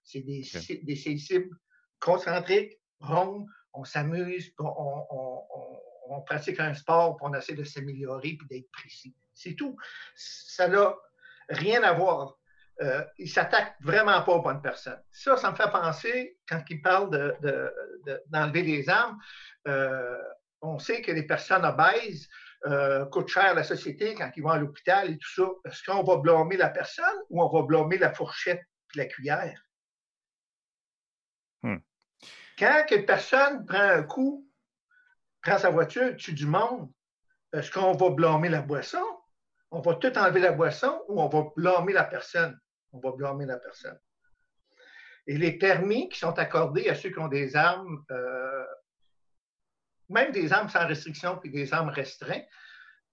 C'est 0.03 0.21
des, 0.21 0.43
des, 0.83 0.95
cibles 0.95 1.55
concentriques, 1.99 2.79
rondes, 2.99 3.45
on 3.73 3.85
s'amuse, 3.85 4.51
on, 4.57 4.65
on, 4.65 5.43
on, 6.09 6.21
pratique 6.23 6.59
un 6.59 6.73
sport, 6.73 7.15
puis 7.15 7.27
on 7.29 7.33
essaie 7.33 7.53
de 7.53 7.63
s'améliorer 7.63 8.33
puis 8.33 8.47
d'être 8.49 8.71
précis. 8.71 9.15
C'est 9.33 9.53
tout. 9.53 9.77
Ça 10.15 10.67
n'a 10.67 10.95
rien 11.51 11.83
à 11.83 11.93
voir. 11.93 12.37
Euh, 12.81 13.03
il 13.19 13.25
ne 13.25 13.29
s'attaque 13.29 13.75
vraiment 13.81 14.21
pas 14.23 14.31
aux 14.31 14.41
bonnes 14.41 14.61
personnes. 14.61 15.01
Ça, 15.11 15.37
ça 15.37 15.51
me 15.51 15.55
fait 15.55 15.69
penser, 15.71 16.39
quand 16.49 16.63
il 16.69 16.81
parle 16.81 17.11
d'enlever 17.11 18.61
de, 18.61 18.67
les 18.67 18.89
armes, 18.89 19.19
euh, 19.67 20.17
on 20.61 20.79
sait 20.79 21.01
que 21.01 21.11
les 21.11 21.23
personnes 21.23 21.65
obèses 21.65 22.27
euh, 22.65 23.05
coûtent 23.05 23.27
cher 23.27 23.45
à 23.45 23.53
la 23.53 23.63
société 23.63 24.15
quand 24.15 24.31
ils 24.35 24.41
vont 24.41 24.49
à 24.49 24.57
l'hôpital 24.57 25.11
et 25.11 25.17
tout 25.17 25.29
ça. 25.29 25.47
Est-ce 25.65 25.83
qu'on 25.83 26.03
va 26.03 26.17
blâmer 26.17 26.57
la 26.57 26.69
personne 26.69 27.05
ou 27.29 27.43
on 27.43 27.49
va 27.49 27.65
blâmer 27.65 27.97
la 27.97 28.13
fourchette 28.13 28.63
et 28.95 28.97
la 28.97 29.05
cuillère? 29.05 29.61
Hmm. 31.61 31.77
Quand 32.57 32.85
une 32.91 33.05
personne 33.05 33.65
prend 33.65 33.79
un 33.79 34.03
coup, 34.03 34.47
prend 35.43 35.59
sa 35.59 35.69
voiture, 35.69 36.15
tue 36.17 36.33
du 36.33 36.47
monde, 36.47 36.91
est-ce 37.53 37.69
qu'on 37.71 37.93
va 37.93 38.09
blâmer 38.09 38.49
la 38.49 38.61
boisson? 38.61 39.03
On 39.71 39.79
va 39.79 39.95
tout 39.95 40.15
enlever 40.17 40.41
la 40.41 40.51
boisson 40.51 41.01
ou 41.07 41.21
on 41.21 41.29
va 41.29 41.47
blâmer 41.55 41.93
la 41.93 42.03
personne? 42.03 42.59
On 42.91 42.99
va 42.99 43.11
blâmer 43.11 43.45
la 43.45 43.57
personne. 43.57 43.97
Et 45.27 45.37
les 45.37 45.57
permis 45.57 46.09
qui 46.09 46.19
sont 46.19 46.37
accordés 46.37 46.89
à 46.89 46.95
ceux 46.95 47.09
qui 47.09 47.19
ont 47.19 47.29
des 47.29 47.55
armes, 47.55 48.03
euh, 48.11 48.65
même 50.09 50.31
des 50.31 50.51
armes 50.51 50.67
sans 50.67 50.85
restriction 50.87 51.37
puis 51.37 51.49
des 51.49 51.73
armes 51.73 51.89
restreintes, 51.89 52.45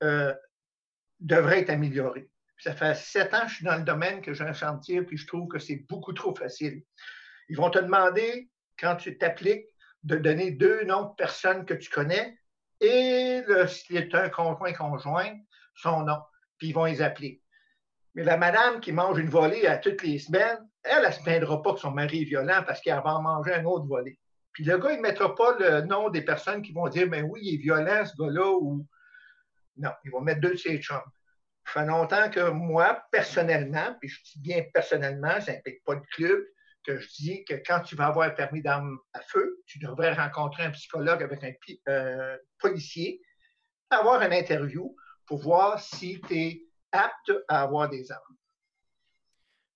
euh, 0.03 0.35
devraient 1.21 1.61
être 1.61 1.71
améliorés. 1.71 2.29
Ça 2.59 2.75
fait 2.75 2.95
sept 2.97 3.33
ans 3.35 3.43
que 3.43 3.49
je 3.49 3.55
suis 3.57 3.65
dans 3.65 3.77
le 3.77 3.85
domaine, 3.85 4.21
que 4.21 4.35
j'ai 4.35 4.45
un 4.45 4.53
chantier, 4.53 5.03
puis 5.03 5.17
je 5.17 5.27
trouve 5.27 5.47
que 5.49 5.61
c'est 5.61 5.87
beaucoup 5.89 6.13
trop 6.13 6.35
facile. 6.35 6.83
Ils 7.49 7.57
vont 7.57 7.71
te 7.71 7.79
demander, 7.79 8.51
quand 8.79 8.97
tu 8.97 9.17
t'appliques, 9.17 9.67
de 10.03 10.17
donner 10.17 10.51
deux 10.53 10.85
noms 10.85 11.11
de 11.11 11.15
personnes 11.15 11.65
que 11.65 11.75
tu 11.75 11.91
connais 11.91 12.39
et 12.81 13.43
le, 13.47 13.67
est 13.91 14.15
un 14.15 14.29
conjoint 14.29 14.73
conjoint, 14.73 15.37
son 15.75 16.03
nom, 16.03 16.21
puis 16.59 16.69
ils 16.69 16.75
vont 16.75 16.85
les 16.85 17.03
appeler. 17.03 17.41
Mais 18.15 18.25
la 18.25 18.37
madame 18.37 18.81
qui 18.81 18.93
mange 18.93 19.19
une 19.19 19.29
volée 19.29 19.67
à 19.67 19.79
toutes 19.79 20.03
les 20.03 20.19
semaines, 20.19 20.59
elle, 20.83 21.07
ne 21.07 21.11
se 21.11 21.23
plaindra 21.23 21.63
pas 21.63 21.75
que 21.75 21.81
son 21.81 21.91
mari 21.91 22.23
est 22.23 22.25
violent 22.25 22.63
parce 22.67 22.81
qu'elle 22.81 22.95
va 22.97 23.17
en 23.17 23.23
manger 23.23 23.55
un 23.55 23.65
autre 23.65 23.87
volée. 23.87 24.19
Puis 24.53 24.65
le 24.65 24.77
gars, 24.79 24.93
il 24.93 24.97
ne 24.97 25.03
mettra 25.03 25.35
pas 25.35 25.57
le 25.59 25.83
nom 25.83 26.11
des 26.11 26.23
personnes 26.23 26.63
qui 26.63 26.73
vont 26.73 26.89
dire, 26.89 27.07
mais 27.09 27.23
ben 27.23 27.31
oui, 27.31 27.41
il 27.45 27.55
est 27.55 27.59
violent, 27.59 28.05
ce 28.05 28.17
gars-là, 28.17 28.51
ou. 28.61 28.87
Non, 29.77 29.91
il 30.05 30.11
va 30.11 30.21
mettre 30.21 30.41
deux 30.41 30.53
de 30.53 30.57
ses 30.57 30.79
chums. 30.79 30.99
Ça 31.65 31.73
fait 31.73 31.87
longtemps 31.87 32.29
que 32.31 32.51
moi, 32.51 33.05
personnellement, 33.13 33.95
puis 34.01 34.09
je 34.09 34.21
dis 34.25 34.41
bien 34.41 34.65
personnellement, 34.75 35.41
ça 35.41 35.53
n'implique 35.53 35.85
pas 35.85 35.95
le 35.95 36.03
club, 36.13 36.43
que 36.83 36.99
je 36.99 37.09
dis 37.21 37.45
que 37.45 37.55
quand 37.55 37.81
tu 37.81 37.95
vas 37.95 38.07
avoir 38.07 38.27
un 38.27 38.31
permis 38.31 38.63
d'armes 38.63 38.99
à 39.13 39.21
feu, 39.21 39.63
tu 39.67 39.79
devrais 39.79 40.13
rencontrer 40.15 40.65
un 40.65 40.71
psychologue 40.71 41.23
avec 41.23 41.45
un 41.45 41.53
euh, 41.89 42.37
policier, 42.59 43.21
avoir 43.91 44.23
une 44.23 44.33
interview 44.33 44.97
pour 45.29 45.39
voir 45.39 45.79
si 45.79 46.21
tu 46.27 46.35
es 46.35 46.63
apte 46.91 47.33
à 47.49 47.63
avoir 47.63 47.89
des 47.89 48.11
armes. 48.11 48.37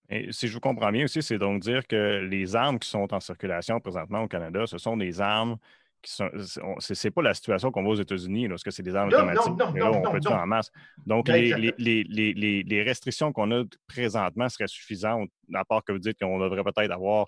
Et 0.09 0.33
si 0.33 0.49
je 0.49 0.55
vous 0.55 0.61
comprends 0.61 0.91
bien 0.91 1.05
aussi, 1.05 1.23
c'est 1.23 1.39
donc 1.39 1.63
dire 1.63 1.87
que 1.87 2.27
les 2.29 2.57
armes 2.57 2.79
qui 2.79 2.89
sont 2.89 3.13
en 3.15 3.21
circulation 3.21 3.81
présentement 3.81 4.23
au 4.23 4.29
Canada, 4.29 4.67
ce 4.67 4.79
sont 4.79 4.97
des 4.97 5.21
armes 5.21 5.57
c'est 6.05 7.11
pas 7.11 7.23
la 7.23 7.35
situation 7.35 7.71
qu'on 7.71 7.83
voit 7.83 7.93
aux 7.93 8.01
États-Unis, 8.01 8.49
lorsque 8.49 8.73
c'est 8.73 8.83
des 8.83 8.95
armes 8.95 9.09
automatiques. 9.09 9.53
Non, 9.57 9.73
non, 9.73 9.73
non, 9.73 10.03
on 10.09 10.21
peut 10.21 10.29
en 10.29 10.47
masse. 10.47 10.71
Donc, 11.07 11.29
les, 11.29 12.83
restrictions 12.85 13.33
qu'on 13.33 13.51
a 13.53 13.65
présentement 13.87 14.49
seraient 14.49 14.67
suffisantes, 14.67 15.31
à 15.55 15.65
part 15.65 15.85
que 15.85 15.93
vous 15.93 15.99
dites 15.99 16.19
qu'on 16.19 16.39
devrait 16.39 16.65
peut-être 16.65 16.91
avoir 16.91 17.27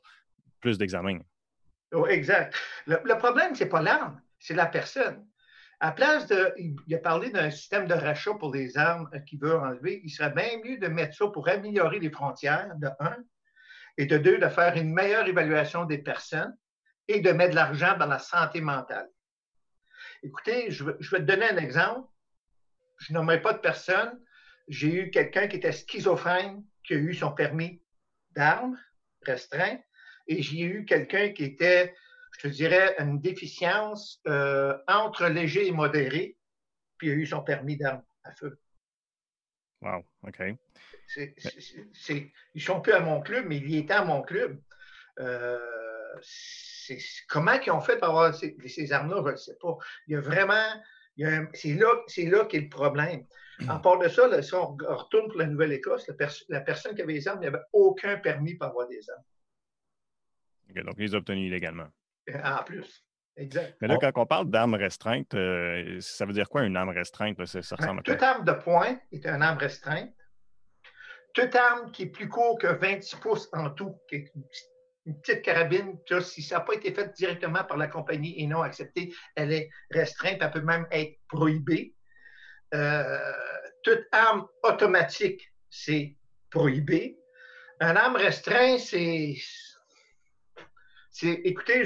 plus 0.61 0.79
d'examens. 0.79 1.21
Oh, 1.93 2.07
exact. 2.07 2.57
Le, 2.87 3.17
problème, 3.17 3.55
c'est 3.55 3.69
pas 3.69 3.83
l'arme, 3.83 4.21
c'est 4.39 4.55
la 4.55 4.67
personne. 4.67 5.25
À 5.85 5.93
place 5.93 6.27
de. 6.29 6.55
Il 6.57 6.95
a 6.95 6.99
parlé 6.99 7.29
d'un 7.29 7.51
système 7.51 7.87
de 7.87 7.93
rachat 7.93 8.33
pour 8.41 8.55
les 8.55 8.79
armes 8.79 9.11
qu'il 9.27 9.39
veut 9.39 9.55
enlever. 9.55 10.01
Il 10.03 10.09
serait 10.09 10.31
bien 10.31 10.59
mieux 10.65 10.79
de 10.79 10.87
mettre 10.87 11.15
ça 11.15 11.27
pour 11.27 11.47
améliorer 11.47 11.99
les 11.99 12.09
frontières, 12.09 12.75
de 12.77 12.89
un, 13.01 13.19
et 13.99 14.07
de 14.07 14.17
deux, 14.17 14.39
de 14.39 14.49
faire 14.49 14.75
une 14.79 14.95
meilleure 14.95 15.29
évaluation 15.29 15.85
des 15.85 15.99
personnes 15.99 16.57
et 17.07 17.21
de 17.21 17.31
mettre 17.33 17.51
de 17.51 17.57
l'argent 17.57 17.99
dans 17.99 18.07
la 18.07 18.19
santé 18.19 18.63
mentale. 18.63 19.11
Écoutez, 20.23 20.71
je 20.71 20.85
vais, 20.85 20.95
te 20.97 21.17
donner 21.17 21.51
un 21.51 21.59
exemple. 21.59 22.09
Je 23.01 23.13
nommerai 23.13 23.43
pas 23.43 23.53
de 23.53 23.59
personne. 23.59 24.19
J'ai 24.69 24.89
eu 24.89 25.11
quelqu'un 25.11 25.49
qui 25.49 25.57
était 25.57 25.73
schizophrène, 25.73 26.65
qui 26.83 26.95
a 26.95 26.97
eu 26.97 27.13
son 27.13 27.31
permis 27.31 27.83
d'armes 28.31 28.79
restreint, 29.27 29.79
et 30.29 30.41
j'ai 30.41 30.63
eu 30.63 30.87
quelqu'un 30.87 31.29
qui 31.35 31.45
était, 31.45 31.95
je 32.39 32.49
te 32.49 32.49
dirais, 32.49 32.95
une 32.99 33.21
déficience 33.21 34.21
euh, 34.27 34.77
entre 34.89 35.27
léger 35.29 35.67
et 35.67 35.73
modéré, 35.73 36.37
puis 36.99 37.09
il 37.09 37.13
a 37.13 37.15
eu 37.15 37.27
son 37.27 37.43
permis 37.43 37.77
d'armes 37.77 38.03
à 38.25 38.33
feu. 38.33 38.59
Wow, 39.83 40.05
OK. 40.27 40.41
ils 41.17 42.31
ne 42.55 42.61
sont 42.61 42.81
plus 42.81 42.93
à 42.93 43.01
mon 43.01 43.21
club, 43.21 43.47
mais 43.47 43.59
ils 43.59 43.77
étaient 43.77 43.95
à 43.95 44.05
mon 44.05 44.23
club. 44.23 44.61
Euh, 45.21 45.59
comment 47.29 47.53
ils 47.53 47.71
ont 47.71 47.81
fait 47.81 47.99
pour 47.99 48.09
avoir 48.09 48.35
ces, 48.35 48.93
armes-là, 48.93 49.23
je 49.27 49.31
ne 49.33 49.37
sais 49.37 49.57
pas. 49.61 49.77
Il 50.07 50.15
y 50.15 50.17
a 50.17 50.21
vraiment, 50.21 50.83
c'est 51.53 51.75
là, 51.75 51.89
là 52.17 52.45
qu'est 52.47 52.61
le 52.61 52.69
problème. 52.69 53.27
En 53.69 53.79
part 53.79 53.99
de 53.99 54.09
ça, 54.09 54.43
si 54.43 54.55
on 54.55 54.77
retourne 54.77 55.29
pour 55.29 55.39
la 55.39 55.47
Nouvelle-Écosse, 55.47 56.11
la, 56.49 56.61
personne 56.61 56.95
qui 56.97 57.03
avait 57.03 57.13
les 57.13 57.29
armes 57.29 57.41
n'avait 57.41 57.63
aucun 57.73 58.17
permis 58.17 58.55
pour 58.55 58.67
avoir 58.67 58.89
des 58.89 59.09
armes. 59.11 60.85
donc, 60.85 60.95
ils 60.99 61.03
les 61.03 61.15
ont 61.15 61.19
obtenus 61.19 61.47
illégalement. 61.47 61.89
En 62.45 62.63
plus. 62.63 63.05
Exact. 63.37 63.77
Mais 63.81 63.89
là, 63.89 63.97
quand 64.01 64.13
on 64.15 64.27
parle 64.27 64.49
d'armes 64.49 64.75
restreintes, 64.75 65.35
euh, 65.35 65.99
ça 66.01 66.25
veut 66.25 66.33
dire 66.33 66.49
quoi 66.49 66.63
une 66.63 66.77
arme 66.77 66.91
restreinte? 66.91 67.37
Ben, 67.37 68.01
toute 68.05 68.23
arme 68.23 68.45
de 68.45 68.53
poing 68.53 68.97
est 69.11 69.27
une 69.27 69.43
arme 69.43 69.59
restreinte. 69.59 70.15
Toute 71.35 71.55
arme 71.57 71.91
qui 71.91 72.05
est 72.05 72.11
plus 72.11 72.29
court 72.29 72.57
que 72.59 72.69
26 72.69 73.17
pouces 73.17 73.49
en 73.53 73.71
tout, 73.71 74.01
qui 74.09 74.17
est 74.17 74.31
une 74.37 74.45
une 75.07 75.21
petite 75.21 75.43
carabine, 75.43 75.99
si 76.23 76.43
ça 76.43 76.57
n'a 76.57 76.61
pas 76.63 76.75
été 76.75 76.93
fait 76.93 77.13
directement 77.15 77.65
par 77.65 77.77
la 77.77 77.89
compagnie 77.89 78.41
et 78.41 78.47
non 78.47 78.63
accepté, 78.63 79.15
elle 79.35 79.53
est 79.53 79.69
restreinte, 79.91 80.39
elle 80.41 80.51
peut 80.51 80.63
même 80.63 80.87
être 80.91 81.19
prohibée. 81.29 81.95
Euh, 82.73 83.33
toute 83.83 84.05
arme 84.13 84.47
automatique, 84.63 85.53
c'est 85.69 86.17
prohibé. 86.51 87.19
Un 87.81 87.97
arme 87.97 88.17
restreint, 88.17 88.79
c'est. 88.79 89.35
Écoutez, 91.23 91.85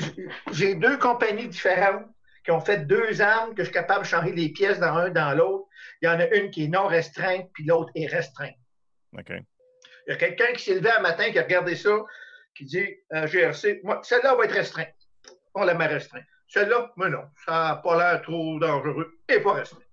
j'ai 0.53 0.74
deux 0.74 0.97
compagnies 0.99 1.49
différentes 1.49 2.07
qui 2.45 2.51
ont 2.51 2.61
fait 2.61 2.87
deux 2.87 3.20
armes 3.20 3.55
que 3.55 3.62
je 3.62 3.64
suis 3.64 3.74
capable 3.74 4.05
de 4.05 4.09
changer 4.09 4.33
les 4.33 4.49
pièces 4.49 4.79
dans 4.79 4.97
un, 4.97 5.11
dans 5.11 5.37
l'autre. 5.37 5.66
Il 6.01 6.07
y 6.07 6.09
en 6.09 6.18
a 6.18 6.26
une 6.29 6.51
qui 6.51 6.64
est 6.64 6.68
non 6.68 6.87
restreinte, 6.87 7.51
puis 7.53 7.64
l'autre 7.64 7.91
est 7.95 8.07
restreinte. 8.07 8.57
OK. 9.16 9.31
Il 9.31 10.12
y 10.12 10.12
a 10.12 10.16
quelqu'un 10.16 10.53
qui 10.55 10.64
s'est 10.64 10.74
levé 10.76 10.91
un 10.91 11.01
matin 11.01 11.31
qui 11.31 11.39
a 11.39 11.43
regardé 11.43 11.76
ça, 11.76 11.91
qui 12.55 12.64
dit 12.64 12.87
GRC, 13.12 13.81
moi, 13.85 14.01
celle-là 14.03 14.35
va 14.35 14.45
être 14.45 14.55
restreinte. 14.55 14.95
On 15.55 15.64
la 15.64 15.74
met 15.74 15.87
restreinte. 15.87 16.24
Celle-là, 16.49 16.93
mais 16.97 17.11
non, 17.11 17.24
ça 17.45 17.53
n'a 17.53 17.76
pas 17.76 17.97
l'air 17.99 18.22
trop 18.22 18.59
dangereux 18.59 19.20
et 19.29 19.41
pas 19.41 19.53
restreinte. 19.53 19.85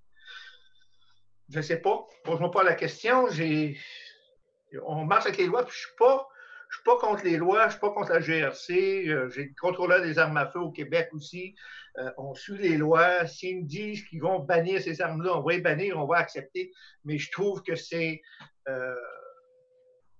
Je 1.49 1.57
ne 1.57 1.61
sais 1.61 1.81
pas. 1.81 2.05
Pose-moi 2.23 2.51
pas 2.51 2.63
la 2.63 2.75
question. 2.75 3.29
J'ai... 3.29 3.77
On 4.85 5.03
marche 5.03 5.25
avec 5.25 5.37
les 5.37 5.47
lois, 5.47 5.65
puis 5.65 5.75
je 5.75 5.79
ne 5.79 5.87
suis 5.87 5.95
pas. 5.97 6.27
Je 6.75 6.81
suis 6.81 6.83
pas 6.83 6.97
contre 6.97 7.23
les 7.23 7.37
lois, 7.37 7.61
je 7.61 7.65
ne 7.65 7.71
suis 7.71 7.79
pas 7.79 7.91
contre 7.91 8.11
la 8.11 8.19
GRC. 8.19 9.07
Euh, 9.07 9.29
j'ai 9.29 9.45
le 9.45 9.53
contrôleur 9.57 10.01
des 10.01 10.19
armes 10.19 10.35
à 10.35 10.47
feu 10.47 10.59
au 10.59 10.71
Québec 10.71 11.07
aussi. 11.13 11.55
Euh, 11.97 12.11
on 12.17 12.33
suit 12.33 12.57
les 12.57 12.75
lois. 12.75 13.25
S'ils 13.27 13.61
me 13.61 13.63
disent 13.63 14.03
qu'ils 14.03 14.21
vont 14.21 14.39
bannir 14.39 14.81
ces 14.81 14.99
armes-là, 14.99 15.37
on 15.37 15.41
va 15.41 15.53
les 15.53 15.61
bannir, 15.61 15.97
on 15.97 16.05
va 16.05 16.17
accepter. 16.17 16.73
Mais 17.05 17.17
je 17.17 17.31
trouve 17.31 17.63
que 17.63 17.75
c'est 17.75 18.21
euh, 18.67 18.93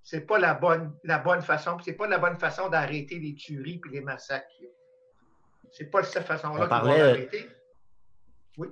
c'est 0.01 0.21
pas 0.21 0.39
la 0.39 0.53
bonne, 0.53 0.95
la 1.03 1.17
bonne 1.17 1.41
façon, 1.41 1.77
c'est 1.83 1.93
pas 1.93 2.07
la 2.07 2.19
bonne 2.19 2.39
façon 2.39 2.69
d'arrêter 2.69 3.19
les 3.19 3.35
tueries 3.35 3.81
et 3.87 3.89
les 3.89 4.01
massacres. 4.01 4.47
C'est 5.73 5.91
pas 5.91 6.03
cette 6.03 6.25
façon-là 6.25 6.67
qu'on 6.67 6.85
va 6.85 7.09
arrêter. 7.09 7.49
Oui. 8.57 8.69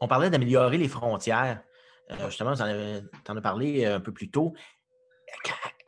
On 0.00 0.08
parlait 0.08 0.30
d'améliorer 0.30 0.78
les 0.78 0.88
frontières. 0.88 1.62
Euh, 2.10 2.30
justement, 2.30 2.54
tu 2.54 2.62
en, 2.62 3.36
as 3.36 3.40
parlé 3.42 3.84
un 3.84 4.00
peu 4.00 4.12
plus 4.12 4.30
tôt. 4.30 4.54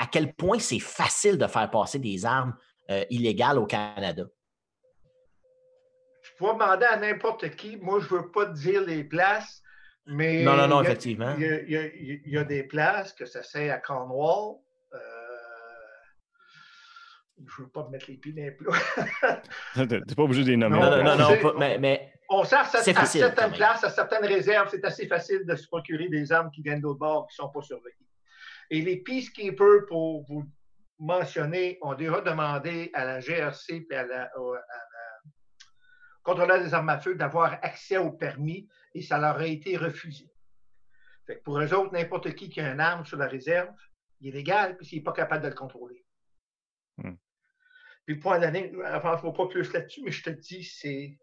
À 0.06 0.08
quel 0.08 0.34
point 0.34 0.60
c'est 0.60 0.78
facile 0.78 1.36
de 1.36 1.48
faire 1.48 1.68
passer 1.68 1.98
des 1.98 2.24
armes 2.24 2.56
euh, 2.90 3.02
illégales 3.10 3.58
au 3.58 3.66
Canada? 3.66 4.22
Je 6.22 6.30
peux 6.38 6.52
demander 6.52 6.86
à 6.86 6.96
n'importe 6.96 7.50
qui. 7.56 7.76
Moi, 7.76 7.98
je 7.98 8.14
ne 8.14 8.20
veux 8.20 8.30
pas 8.30 8.46
dire 8.46 8.82
les 8.82 9.02
places, 9.02 9.62
mais 10.06 10.44
non, 10.44 10.56
non, 10.56 10.68
non, 10.68 10.82
effectivement. 10.82 11.34
Il 11.36 12.22
y, 12.24 12.38
a, 12.38 12.44
des 12.44 12.62
places 12.62 13.14
que 13.14 13.26
ça 13.26 13.42
sert 13.42 13.74
à 13.74 13.78
Cornwall. 13.78 14.58
Euh, 14.94 14.98
je 17.38 17.62
ne 17.62 17.66
veux 17.66 17.72
pas 17.72 17.84
me 17.86 17.90
mettre 17.90 18.06
les 18.06 18.16
pieds 18.16 18.32
dans 18.32 18.42
les 18.42 18.52
plats. 18.52 19.42
tu 19.74 19.80
n'es 19.80 20.14
pas 20.14 20.22
obligé 20.22 20.44
de 20.44 20.50
les 20.50 20.56
nommer. 20.56 20.78
Non, 20.78 21.02
non, 21.02 21.16
non, 21.16 21.58
mais, 21.58 21.78
mais, 21.78 22.12
On 22.28 22.44
sert 22.44 22.60
à, 22.60 22.64
certaines 22.64 23.50
places, 23.50 23.82
à 23.82 23.90
certaines 23.90 24.24
réserves, 24.24 24.68
c'est 24.70 24.84
assez 24.84 25.08
facile 25.08 25.44
de 25.44 25.56
se 25.56 25.66
procurer 25.66 26.08
des 26.08 26.30
armes 26.30 26.52
qui 26.52 26.62
viennent 26.62 26.80
d'autres 26.80 27.00
bords 27.00 27.26
qui 27.26 27.40
ne 27.40 27.46
sont 27.46 27.52
pas 27.52 27.62
surveillées. 27.62 28.05
Et 28.70 28.82
les 28.82 28.96
peacekeepers, 28.96 29.86
pour 29.88 30.24
vous 30.26 30.44
mentionner, 30.98 31.78
ont 31.82 31.94
déjà 31.94 32.20
demandé 32.20 32.90
à 32.94 33.04
la 33.04 33.20
GRC 33.20 33.86
et 33.90 33.94
à 33.94 34.04
la, 34.04 34.30
contrôleur 36.22 36.60
des 36.60 36.74
armes 36.74 36.88
à 36.88 36.98
feu 36.98 37.14
d'avoir 37.14 37.52
accès 37.62 37.98
au 37.98 38.10
permis 38.10 38.68
et 38.94 39.02
ça 39.02 39.18
leur 39.18 39.36
a 39.36 39.46
été 39.46 39.76
refusé. 39.76 40.28
pour 41.44 41.60
eux 41.60 41.72
autres, 41.72 41.92
n'importe 41.92 42.34
qui 42.34 42.48
qui 42.48 42.60
a 42.60 42.72
une 42.72 42.80
arme 42.80 43.04
sur 43.04 43.16
la 43.16 43.28
réserve, 43.28 43.72
il 44.20 44.28
est 44.28 44.32
légal, 44.38 44.76
puis 44.76 44.86
s'il 44.86 44.98
n'est 44.98 45.04
pas 45.04 45.12
capable 45.12 45.44
de 45.44 45.48
le 45.48 45.54
contrôler. 45.54 46.04
Hmm. 46.96 47.14
Puis 48.06 48.16
point 48.16 48.38
d'année, 48.38 48.70
je 48.72 48.78
ne 48.78 49.32
pas 49.32 49.46
plus 49.48 49.72
là-dessus, 49.72 50.02
mais 50.04 50.12
je 50.12 50.22
te 50.22 50.30
dis, 50.30 50.64
c'est. 50.64 51.18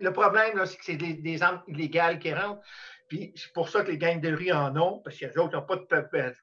Le 0.00 0.12
problème, 0.12 0.64
c'est 0.66 0.76
que 0.76 0.84
c'est 0.84 0.96
des, 0.96 1.42
armes 1.42 1.62
illégales 1.68 2.18
qui 2.18 2.32
rentrent. 2.34 2.62
Puis 3.08 3.32
c'est 3.36 3.52
pour 3.52 3.68
ça 3.68 3.84
que 3.84 3.90
les 3.90 3.98
gangs 3.98 4.20
de 4.20 4.34
rue 4.34 4.50
en 4.50 4.76
ont, 4.76 4.98
parce 5.00 5.16
qu'il 5.16 5.28
y 5.28 5.30
a 5.30 5.34
d'autres 5.34 5.50
qui 5.50 5.56
n'ont 5.56 5.66
pas 5.66 5.76
de 5.76 6.34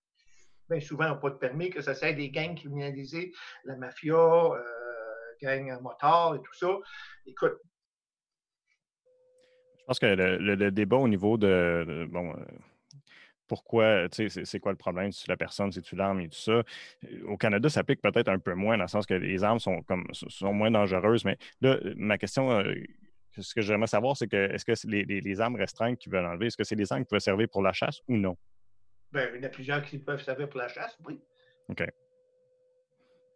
bien 0.71 0.79
souvent, 0.79 1.09
n'ont 1.09 1.17
pas 1.17 1.29
de 1.29 1.35
permis, 1.35 1.69
que 1.69 1.81
ça 1.81 1.93
sert 1.93 2.15
des 2.15 2.29
gangs 2.29 2.55
criminalisés, 2.55 3.31
la 3.65 3.75
mafia, 3.75 4.15
euh, 4.15 4.61
gangs 5.41 5.81
motards 5.81 6.35
et 6.35 6.39
tout 6.39 6.53
ça. 6.53 6.77
Écoute, 7.25 7.57
je 9.79 9.85
pense 9.85 9.99
que 9.99 10.05
le, 10.05 10.71
débat 10.71 10.97
au 10.97 11.07
niveau 11.07 11.37
de, 11.37 12.07
bon, 12.09 12.31
euh, 12.31 12.45
pourquoi, 13.47 14.07
c'est 14.11 14.59
quoi 14.61 14.71
le 14.71 14.77
problème, 14.77 15.11
si 15.11 15.27
la 15.27 15.35
personne, 15.35 15.71
si 15.71 15.81
tu 15.81 15.95
l'arme 15.97 16.21
et 16.21 16.29
tout 16.29 16.39
ça. 16.39 16.63
Au 17.25 17.35
Canada, 17.35 17.67
ça 17.67 17.83
pique 17.83 18.01
peut-être 18.01 18.29
un 18.29 18.39
peu 18.39 18.53
moins, 18.53 18.77
dans 18.77 18.85
le 18.85 18.87
sens 18.87 19.05
que 19.05 19.15
les 19.15 19.43
armes 19.43 19.59
sont, 19.59 19.81
comme, 19.81 20.07
sont 20.13 20.53
moins 20.53 20.71
dangereuses. 20.71 21.25
Mais 21.25 21.37
là, 21.59 21.77
ma 21.97 22.17
question, 22.17 22.51
euh, 22.51 22.73
ce 23.37 23.53
que 23.53 23.61
j'aimerais 23.61 23.87
savoir, 23.87 24.15
c'est 24.15 24.27
que 24.27 24.53
est-ce 24.53 24.63
que 24.63 24.87
les, 24.87 25.03
les, 25.03 25.41
armes 25.41 25.55
restreintes 25.55 25.97
qu'ils 25.97 26.13
veulent 26.13 26.25
enlever, 26.25 26.47
est-ce 26.47 26.57
que 26.57 26.63
c'est 26.63 26.77
des 26.77 26.93
armes 26.93 27.03
qui 27.03 27.09
peuvent 27.09 27.19
servir 27.19 27.49
pour 27.49 27.61
la 27.61 27.73
chasse 27.73 28.01
ou 28.07 28.15
non? 28.15 28.37
Bien, 29.13 29.29
il 29.33 29.37
y 29.37 29.39
en 29.39 29.47
a 29.47 29.49
plusieurs 29.49 29.81
qui 29.83 29.97
peuvent 29.97 30.21
servir 30.21 30.49
pour 30.49 30.59
la 30.59 30.67
chasse, 30.67 30.97
oui. 31.05 31.19
OK. 31.69 31.83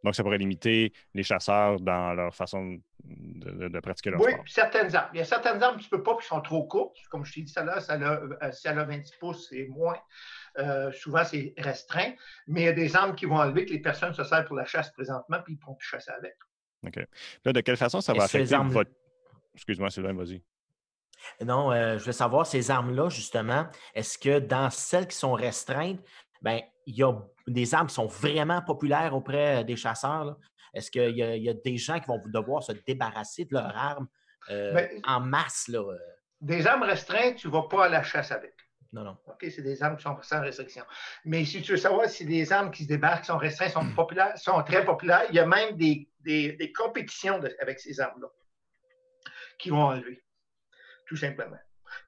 Donc, 0.06 0.14
ça 0.14 0.22
pourrait 0.22 0.38
limiter 0.38 0.94
les 1.16 1.24
chasseurs 1.24 1.80
dans 1.80 2.14
leur 2.14 2.34
façon 2.36 2.78
de, 3.04 3.80
pratiquer 3.80 4.12
leur 4.12 4.22
oui, 4.22 4.34
sport. 4.34 4.44
Oui, 4.44 4.52
certaines 4.52 4.96
armes. 4.96 5.10
Il 5.14 5.18
y 5.18 5.22
a 5.22 5.26
certaines 5.26 5.64
armes 5.64 5.78
que 5.78 5.82
tu 5.82 5.90
ne 5.92 5.98
peux 5.98 6.04
pas 6.04 6.16
qui 6.18 6.28
sont 6.28 6.42
trop 6.42 6.64
courtes. 6.68 6.96
Comme 7.10 7.26
je 7.26 7.34
t'ai 7.34 7.42
dit 7.42 7.52
ça 7.52 7.64
là, 7.64 7.80
ça 7.80 7.94
a, 7.94 7.98
euh, 7.98 8.52
si 8.52 8.68
elle 8.68 8.78
a 8.78 8.84
26 8.84 9.16
pouces, 9.20 9.48
c'est 9.50 9.66
moins. 9.68 9.98
Euh, 10.60 10.92
souvent, 10.92 11.24
c'est 11.24 11.56
restreint. 11.58 12.14
Mais 12.48 12.62
il 12.62 12.66
y 12.66 12.68
a 12.68 12.74
des 12.74 12.96
armes 12.96 13.16
qui 13.16 13.26
vont 13.26 13.38
enlever 13.38 13.66
que 13.66 13.74
les 13.74 13.82
personnes 13.82 14.14
se 14.14 14.24
servent 14.24 14.46
pour 14.46 14.56
la 14.56 14.66
chasse 14.66 14.92
présentement, 14.92 15.40
puis 15.44 15.54
ils 15.54 15.56
ne 15.56 15.62
pourront 15.62 15.76
plus 15.76 15.88
chasser 15.88 16.12
avec. 16.12 16.36
OK. 16.86 17.00
Là, 17.44 17.54
de 17.54 17.62
quelle 17.62 17.78
façon 17.78 18.00
ça 18.00 18.14
va 18.14 18.26
affecter 18.26 18.56
votre. 18.56 18.92
Excuse-moi, 19.56 19.90
Sylvain, 19.90 20.14
vas-y. 20.14 20.44
Non, 21.42 21.72
euh, 21.72 21.98
je 21.98 22.04
voulais 22.04 22.14
savoir, 22.14 22.46
ces 22.46 22.72
armes-là, 22.72 23.10
justement, 23.10 23.68
est-ce 23.94 24.18
que 24.18 24.40
dans 24.40 24.70
celles 24.70 25.08
qui 25.08 25.18
sont 25.18 25.34
restreintes, 25.34 26.00
ben, 26.42 26.62
il 26.86 26.96
y 26.96 27.04
a 27.04 27.14
des 27.48 27.74
armes 27.74 27.88
qui 27.88 27.96
sont 27.96 28.08
vraiment 28.08 28.62
populaires 28.62 29.16
auprès 29.16 29.64
des 29.64 29.76
chasseurs. 29.76 30.38
Est-ce 30.74 30.92
qu'il 30.92 31.16
y, 31.16 31.50
a 31.50 31.54
des 31.54 31.78
gens 31.78 32.00
qui 32.00 32.08
vont 32.08 32.22
devoir 32.26 32.62
se 32.62 32.74
débarrasser 32.74 33.46
de 33.46 33.54
leurs 33.54 33.76
armes 33.76 34.08
euh, 34.50 34.74
ben, 34.74 35.02
en 35.06 35.22
masse? 35.22 35.68
Là? 35.70 35.80
Euh? 35.80 35.98
Des 36.42 36.68
armes 36.68 36.84
restreintes, 36.84 37.38
tu 37.38 37.48
ne 37.48 37.54
vas 37.54 37.64
pas 37.64 37.86
à 37.86 37.90
la 37.90 38.04
chasse 38.04 38.32
avec. 38.32 38.54
Non, 38.92 39.04
non. 39.04 39.18
OK, 39.28 39.46
c'est 39.50 39.62
des 39.62 39.82
armes 39.82 39.98
qui 39.98 40.04
sont 40.04 40.18
sans 40.22 40.42
restriction. 40.42 40.84
Mais 41.26 41.44
si 41.44 41.62
tu 41.62 41.72
veux 41.72 41.78
savoir 41.78 42.08
si 42.10 42.26
des 42.26 42.52
armes 42.52 42.72
qui 42.72 42.84
se 42.84 42.88
débarquent 42.88 43.26
sont 43.26 43.38
restreintes, 43.38 43.72
sont 43.72 43.94
populaires, 43.94 44.38
sont 44.38 44.62
très 44.64 44.86
populaires, 44.86 45.24
il 45.30 45.36
y 45.36 45.40
a 45.40 45.46
même 45.46 45.76
des, 45.76 46.74
compétitions 46.78 47.42
avec 47.62 47.80
ces 47.80 48.00
armes-là 48.00 48.28
qui 49.60 49.70
vont 49.70 49.84
enlever, 49.84 50.24
tout 51.06 51.18
simplement. 51.18 51.58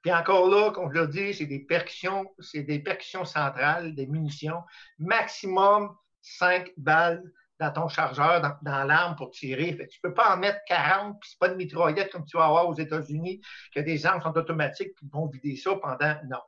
Puis 0.01 0.11
encore 0.11 0.49
là, 0.49 0.71
comme 0.71 0.93
je 0.93 0.99
l'ai 0.99 1.07
dit, 1.07 1.33
c'est 1.33 1.45
des 1.45 1.59
percussions, 1.59 2.29
c'est 2.39 2.63
des 2.63 2.79
percussions 2.79 3.25
centrales, 3.25 3.95
des 3.95 4.07
munitions, 4.07 4.61
maximum 4.99 5.95
5 6.21 6.71
balles 6.77 7.23
dans 7.59 7.71
ton 7.71 7.87
chargeur, 7.87 8.41
dans, 8.61 8.83
l'arme 8.83 9.15
pour 9.15 9.31
tirer. 9.31 9.75
tu 9.75 9.99
ne 10.03 10.09
peux 10.09 10.13
pas 10.13 10.35
en 10.35 10.37
mettre 10.37 10.59
40, 10.67 11.19
puis 11.19 11.29
c'est 11.31 11.39
pas 11.39 11.49
de 11.49 11.55
mitraillette 11.55 12.11
comme 12.11 12.25
tu 12.25 12.37
vas 12.37 12.45
avoir 12.45 12.69
aux 12.69 12.75
États-Unis, 12.75 13.41
que 13.73 13.79
des 13.79 14.05
armes 14.05 14.21
sont 14.21 14.37
automatiques, 14.37 14.93
puis 14.95 15.07
vont 15.11 15.27
vider 15.27 15.55
ça 15.55 15.75
pendant. 15.75 16.15
Non. 16.29 16.39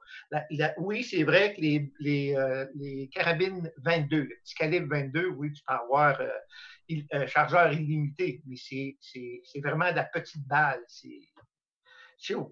oui, 0.78 1.04
c'est 1.04 1.24
vrai 1.24 1.56
que 1.56 1.62
les, 1.62 1.91
les, 2.00 2.36
euh, 2.36 2.66
les, 2.76 3.10
carabines 3.10 3.72
22, 3.78 4.18
le 4.18 4.36
petit 4.43 4.56
calibre 4.56 4.95
22, 4.95 5.28
oui, 5.30 5.52
tu 5.52 5.64
peux 5.68 5.74
avoir 5.74 6.20
euh, 6.22 7.28
chargeur 7.28 7.72
illimité, 7.74 8.41
mais 8.45 8.56
c'est 8.58 9.62
vraiment 9.62 9.89
de 9.91 9.95
la 9.95 10.06
petite 10.06 10.47
balle. 10.47 10.82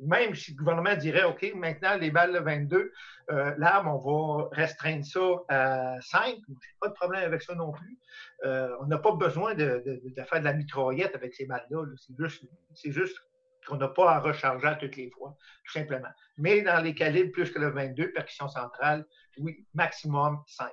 Même 0.02 0.36
si 0.36 0.52
le 0.52 0.58
gouvernement 0.58 0.96
dirait, 0.96 1.24
OK, 1.24 1.52
maintenant, 1.56 1.98
les 1.98 2.12
balles 2.12 2.34
de 2.34 2.40
22, 2.40 2.92
euh, 3.30 3.56
l'arme, 3.58 3.88
on 3.88 3.98
va 3.98 4.50
restreindre 4.52 5.06
ça 5.06 5.44
à 5.50 6.02
5, 6.02 6.36
n'ai 6.48 6.56
pas 6.80 6.88
de 6.88 6.94
problème 6.94 7.24
avec 7.24 7.42
ça 7.42 7.54
non 7.56 7.72
plus. 7.72 7.98
Euh, 8.46 8.76
on 8.80 8.86
n'a 8.88 8.98
pas 8.98 9.12
besoin 9.12 9.54
de, 9.56 9.84
faire 10.30 10.40
de 10.40 10.46
la 10.46 10.54
mitraillette 10.54 11.16
avec 11.16 11.34
ces 11.34 11.46
balles-là. 11.46 11.84
c'est 12.74 12.92
juste, 12.92 13.18
qu'on 13.68 13.78
n'a 13.78 13.90
pas 13.90 14.12
à 14.12 14.20
recharger 14.20 14.68
à 14.68 14.76
toutes 14.76 14.96
les 14.96 15.10
fois, 15.10 15.36
tout 15.66 15.74
simplement. 15.74 16.10
Mais 16.38 16.62
dans 16.62 16.82
les 16.82 16.96
calibres 16.96 17.34
plus 17.34 17.52
que 17.52 17.60
le 17.60 17.70
22, 17.70 18.14
percussion 18.14 18.48
centrale, 18.48 19.06
oui, 19.38 19.68
maximum 19.74 20.42
5. 20.48 20.72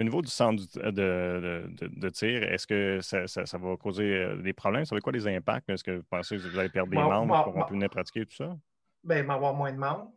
Au 0.00 0.02
niveau 0.02 0.22
du 0.22 0.30
centre 0.30 0.62
de, 0.90 2.08
tir, 2.08 2.42
est-ce 2.44 2.66
que 2.66 3.00
ça, 3.02 3.58
va 3.58 3.76
causer 3.76 4.04
euh, 4.04 4.36
des 4.36 4.54
problèmes? 4.54 4.86
Ça 4.86 4.94
va 4.94 5.00
quoi 5.02 5.12
les 5.12 5.28
impacts? 5.28 5.68
Est-ce 5.68 5.84
que 5.84 5.90
vous 5.90 6.06
pensez 6.08 6.38
que 6.38 6.48
vous 6.48 6.58
allez 6.58 6.70
perdre 6.70 6.90
des 6.90 6.96
membres 6.96 7.44
pour 7.44 7.66
plus 7.66 7.74
venir 7.74 7.90
pratiquer 7.90 8.24
tout 8.24 8.34
ça? 8.34 8.56
Bien, 9.04 9.18
il 9.18 9.26
va 9.26 9.34
y 9.34 9.36
avoir 9.36 9.52
moins 9.52 9.72
de 9.72 9.76
membres. 9.76 10.10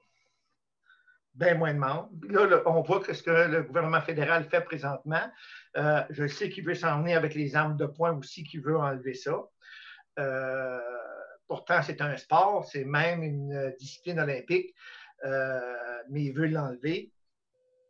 Bien 1.34 1.56
moins 1.56 1.74
de 1.74 1.80
membres. 1.80 2.10
Là, 2.30 2.62
on 2.66 2.82
voit 2.82 3.04
ce 3.14 3.22
que 3.22 3.30
le 3.30 3.64
gouvernement 3.64 4.00
fédéral 4.00 4.46
fait 4.46 4.62
présentement. 4.62 5.30
Euh, 5.76 6.02
je 6.12 6.28
sais 6.28 6.50
qu'il 6.50 6.64
veut 6.64 6.76
s'en 6.76 7.02
venir 7.02 7.18
avec 7.18 7.36
les 7.36 7.54
armes 7.54 7.76
de 7.76 7.86
poing 7.86 8.14
aussi, 8.14 8.46
qu'il 8.46 8.62
veut 8.62 8.78
enlever 8.78 9.16
ça. 9.16 9.38
Euh, 10.18 10.80
pourtant, 11.46 11.82
c'est 11.82 12.00
un 12.00 12.16
sport, 12.16 12.64
c'est 12.64 12.86
même 12.86 13.22
une 13.22 13.74
discipline 13.78 14.22
olympique, 14.22 14.74
mais 15.24 16.24
il 16.24 16.32
veut 16.32 16.48
l'enlever. 16.48 17.12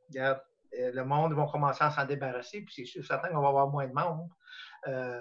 Regarde, 0.09 0.39
euh, 0.39 0.52
le 0.77 1.03
monde 1.03 1.33
va 1.33 1.47
commencer 1.51 1.83
à 1.83 1.91
s'en 1.91 2.05
débarrasser, 2.05 2.61
puis 2.61 2.73
c'est 2.75 2.85
sûr, 2.85 3.05
certain 3.05 3.29
qu'on 3.29 3.41
va 3.41 3.49
avoir 3.49 3.69
moins 3.69 3.87
de 3.87 3.93
monde. 3.93 4.29
Euh, 4.87 5.19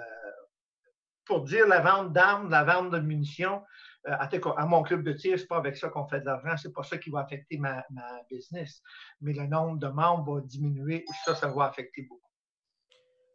pour 1.25 1.43
dire 1.43 1.67
la 1.69 1.81
vente 1.81 2.13
d'armes, 2.13 2.51
la 2.51 2.65
vente 2.65 2.91
de 2.91 2.99
munitions, 2.99 3.63
euh, 4.09 4.17
à, 4.19 4.67
mon 4.67 4.83
club 4.83 5.05
de 5.05 5.13
tir, 5.13 5.39
ce 5.39 5.43
n'est 5.43 5.47
pas 5.47 5.59
avec 5.59 5.77
ça 5.77 5.89
qu'on 5.89 6.07
fait 6.07 6.21
de 6.21 6.27
l'argent, 6.27 6.57
c'est 6.57 6.73
pas 6.73 6.83
ça 6.83 6.99
qui 6.99 7.11
va 7.11 7.21
affecter 7.21 7.59
ma, 7.59 7.85
business. 8.29 8.83
Mais 9.21 9.33
le 9.33 9.47
nombre 9.47 9.79
de 9.79 9.87
membres 9.87 10.35
va 10.35 10.41
diminuer 10.41 11.05
ça, 11.25 11.35
ça 11.35 11.49
va 11.49 11.67
affecter 11.67 12.03
beaucoup. 12.03 12.21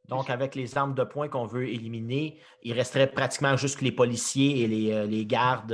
Donc, 0.09 0.29
avec 0.29 0.55
les 0.55 0.77
armes 0.77 0.93
de 0.93 1.03
poing 1.03 1.27
qu'on 1.27 1.45
veut 1.45 1.67
éliminer, 1.67 2.41
il 2.63 2.73
resterait 2.73 3.11
pratiquement 3.11 3.57
juste 3.57 3.81
les 3.81 3.91
policiers 3.91 4.61
et 4.61 4.67
les, 4.67 5.07
les 5.07 5.25
gardes, 5.25 5.71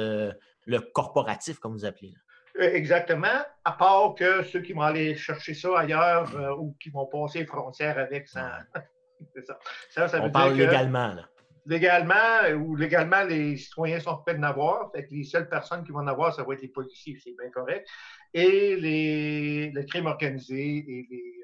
le 0.65 0.79
corporatif, 0.79 1.59
comme 1.59 1.73
vous 1.73 1.85
appelez. 1.85 2.09
Là. 2.09 2.19
Euh, 2.59 2.73
exactement, 2.73 3.41
à 3.63 3.71
part 3.71 4.13
que 4.15 4.43
ceux 4.43 4.61
qui 4.61 4.73
vont 4.73 4.81
aller 4.81 5.15
chercher 5.15 5.55
ça 5.55 5.79
ailleurs 5.79 6.35
euh, 6.35 6.55
ou 6.55 6.75
qui 6.79 6.89
vont 6.91 7.07
passer 7.07 7.39
les 7.39 7.45
frontières 7.45 7.97
avec 7.97 8.27
ça. 8.27 8.59
ça. 9.89 10.07
ça, 10.07 10.23
On 10.23 10.29
parle 10.29 10.53
légalement. 10.53 11.13
Là. 11.13 11.29
Légalement, 11.65 12.51
ou 12.57 12.75
légalement, 12.75 13.23
les 13.23 13.57
citoyens 13.57 13.99
sont 13.99 14.17
prêts 14.17 14.35
de 14.35 14.43
avoir. 14.43 14.91
Fait 14.91 15.07
les 15.09 15.23
seules 15.23 15.49
personnes 15.49 15.83
qui 15.83 15.91
vont 15.91 15.99
en 15.99 16.07
avoir, 16.07 16.35
ça 16.35 16.43
va 16.43 16.53
être 16.53 16.61
les 16.61 16.67
policiers, 16.67 17.17
c'est 17.23 17.33
bien 17.39 17.49
correct. 17.49 17.87
Et 18.33 18.75
les, 18.75 19.71
le 19.71 19.83
crime 19.83 20.07
organisé 20.07 20.77
et 20.77 21.07
les, 21.09 21.41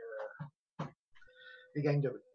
euh, 0.81 0.85
les 1.73 1.81
gangs 1.81 2.01
de 2.01 2.09
rue. 2.09 2.28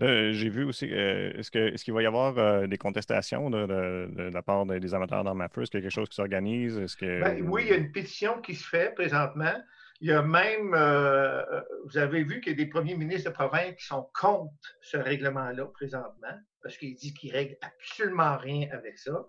J'ai 0.00 0.48
vu 0.48 0.64
aussi, 0.64 0.88
euh, 0.92 1.32
est-ce 1.34 1.50
qu'il 1.50 1.62
est 1.62 1.90
va 1.90 2.02
y 2.02 2.06
avoir 2.06 2.38
euh, 2.38 2.66
des 2.66 2.78
contestations 2.78 3.50
de, 3.50 4.30
la 4.32 4.42
part 4.42 4.64
des 4.66 4.94
amateurs 4.94 5.24
d'armes 5.24 5.40
à 5.40 5.48
feu? 5.48 5.62
Est-ce 5.62 5.70
qu'il 5.70 5.80
y 5.80 5.82
a 5.82 5.84
quelque 5.84 5.94
chose 5.94 6.08
qui 6.08 6.16
s'organise? 6.16 6.80
Ben, 7.00 7.42
oui, 7.42 7.64
il 7.64 7.70
y 7.70 7.72
a 7.72 7.76
une 7.76 7.90
pétition 7.90 8.40
qui 8.40 8.54
se 8.54 8.66
fait 8.66 8.94
présentement. 8.94 9.54
Il 10.00 10.08
y 10.08 10.12
a 10.12 10.22
même, 10.22 10.74
euh, 10.74 11.42
vous 11.86 11.98
avez 11.98 12.22
vu 12.22 12.40
qu'il 12.40 12.52
y 12.52 12.54
a 12.54 12.64
des 12.64 12.70
premiers 12.70 12.94
ministres 12.94 13.30
de 13.30 13.34
province 13.34 13.74
qui 13.76 13.84
sont 13.84 14.08
contre 14.14 14.52
ce 14.80 14.96
règlement-là 14.96 15.66
présentement, 15.66 16.38
parce 16.62 16.76
qu'il 16.76 16.94
dit 16.94 17.12
qu'il 17.14 17.32
ne 17.32 17.36
règle 17.36 17.56
absolument 17.62 18.36
rien 18.36 18.68
avec 18.70 18.98
ça. 18.98 19.26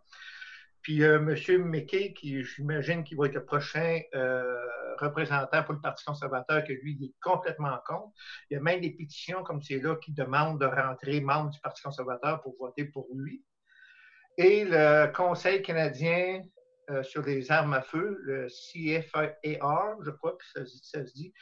Puis 0.81 1.03
euh, 1.03 1.17
M. 1.17 1.65
McKay, 1.65 2.13
qui 2.13 2.43
j'imagine 2.43 3.03
qu'il 3.03 3.17
va 3.17 3.27
être 3.27 3.33
le 3.33 3.43
prochain 3.43 3.99
euh, 4.15 4.55
représentant 4.97 5.63
pour 5.63 5.73
le 5.73 5.81
Parti 5.81 6.05
conservateur, 6.05 6.63
que 6.63 6.73
lui, 6.73 6.97
il 6.99 7.05
est 7.05 7.13
complètement 7.21 7.77
contre. 7.85 8.13
Il 8.49 8.55
y 8.55 8.57
a 8.57 8.61
même 8.61 8.81
des 8.81 8.91
pétitions 8.91 9.43
comme 9.43 9.61
celle-là 9.61 9.97
qui 9.97 10.13
demandent 10.13 10.59
de 10.59 10.65
rentrer 10.65 11.19
membre 11.21 11.51
du 11.51 11.59
Parti 11.59 11.81
conservateur 11.81 12.41
pour 12.41 12.55
voter 12.59 12.85
pour 12.85 13.07
lui. 13.13 13.43
Et 14.37 14.63
le 14.63 15.11
Conseil 15.11 15.61
canadien 15.61 16.43
euh, 16.89 17.03
sur 17.03 17.23
les 17.23 17.51
armes 17.51 17.73
à 17.73 17.81
feu, 17.81 18.17
le 18.21 18.47
CFAR, 18.47 19.97
je 20.01 20.11
crois 20.11 20.37
que 20.37 20.65
ça, 20.65 20.65
se 20.65 21.13
dit, 21.13 21.33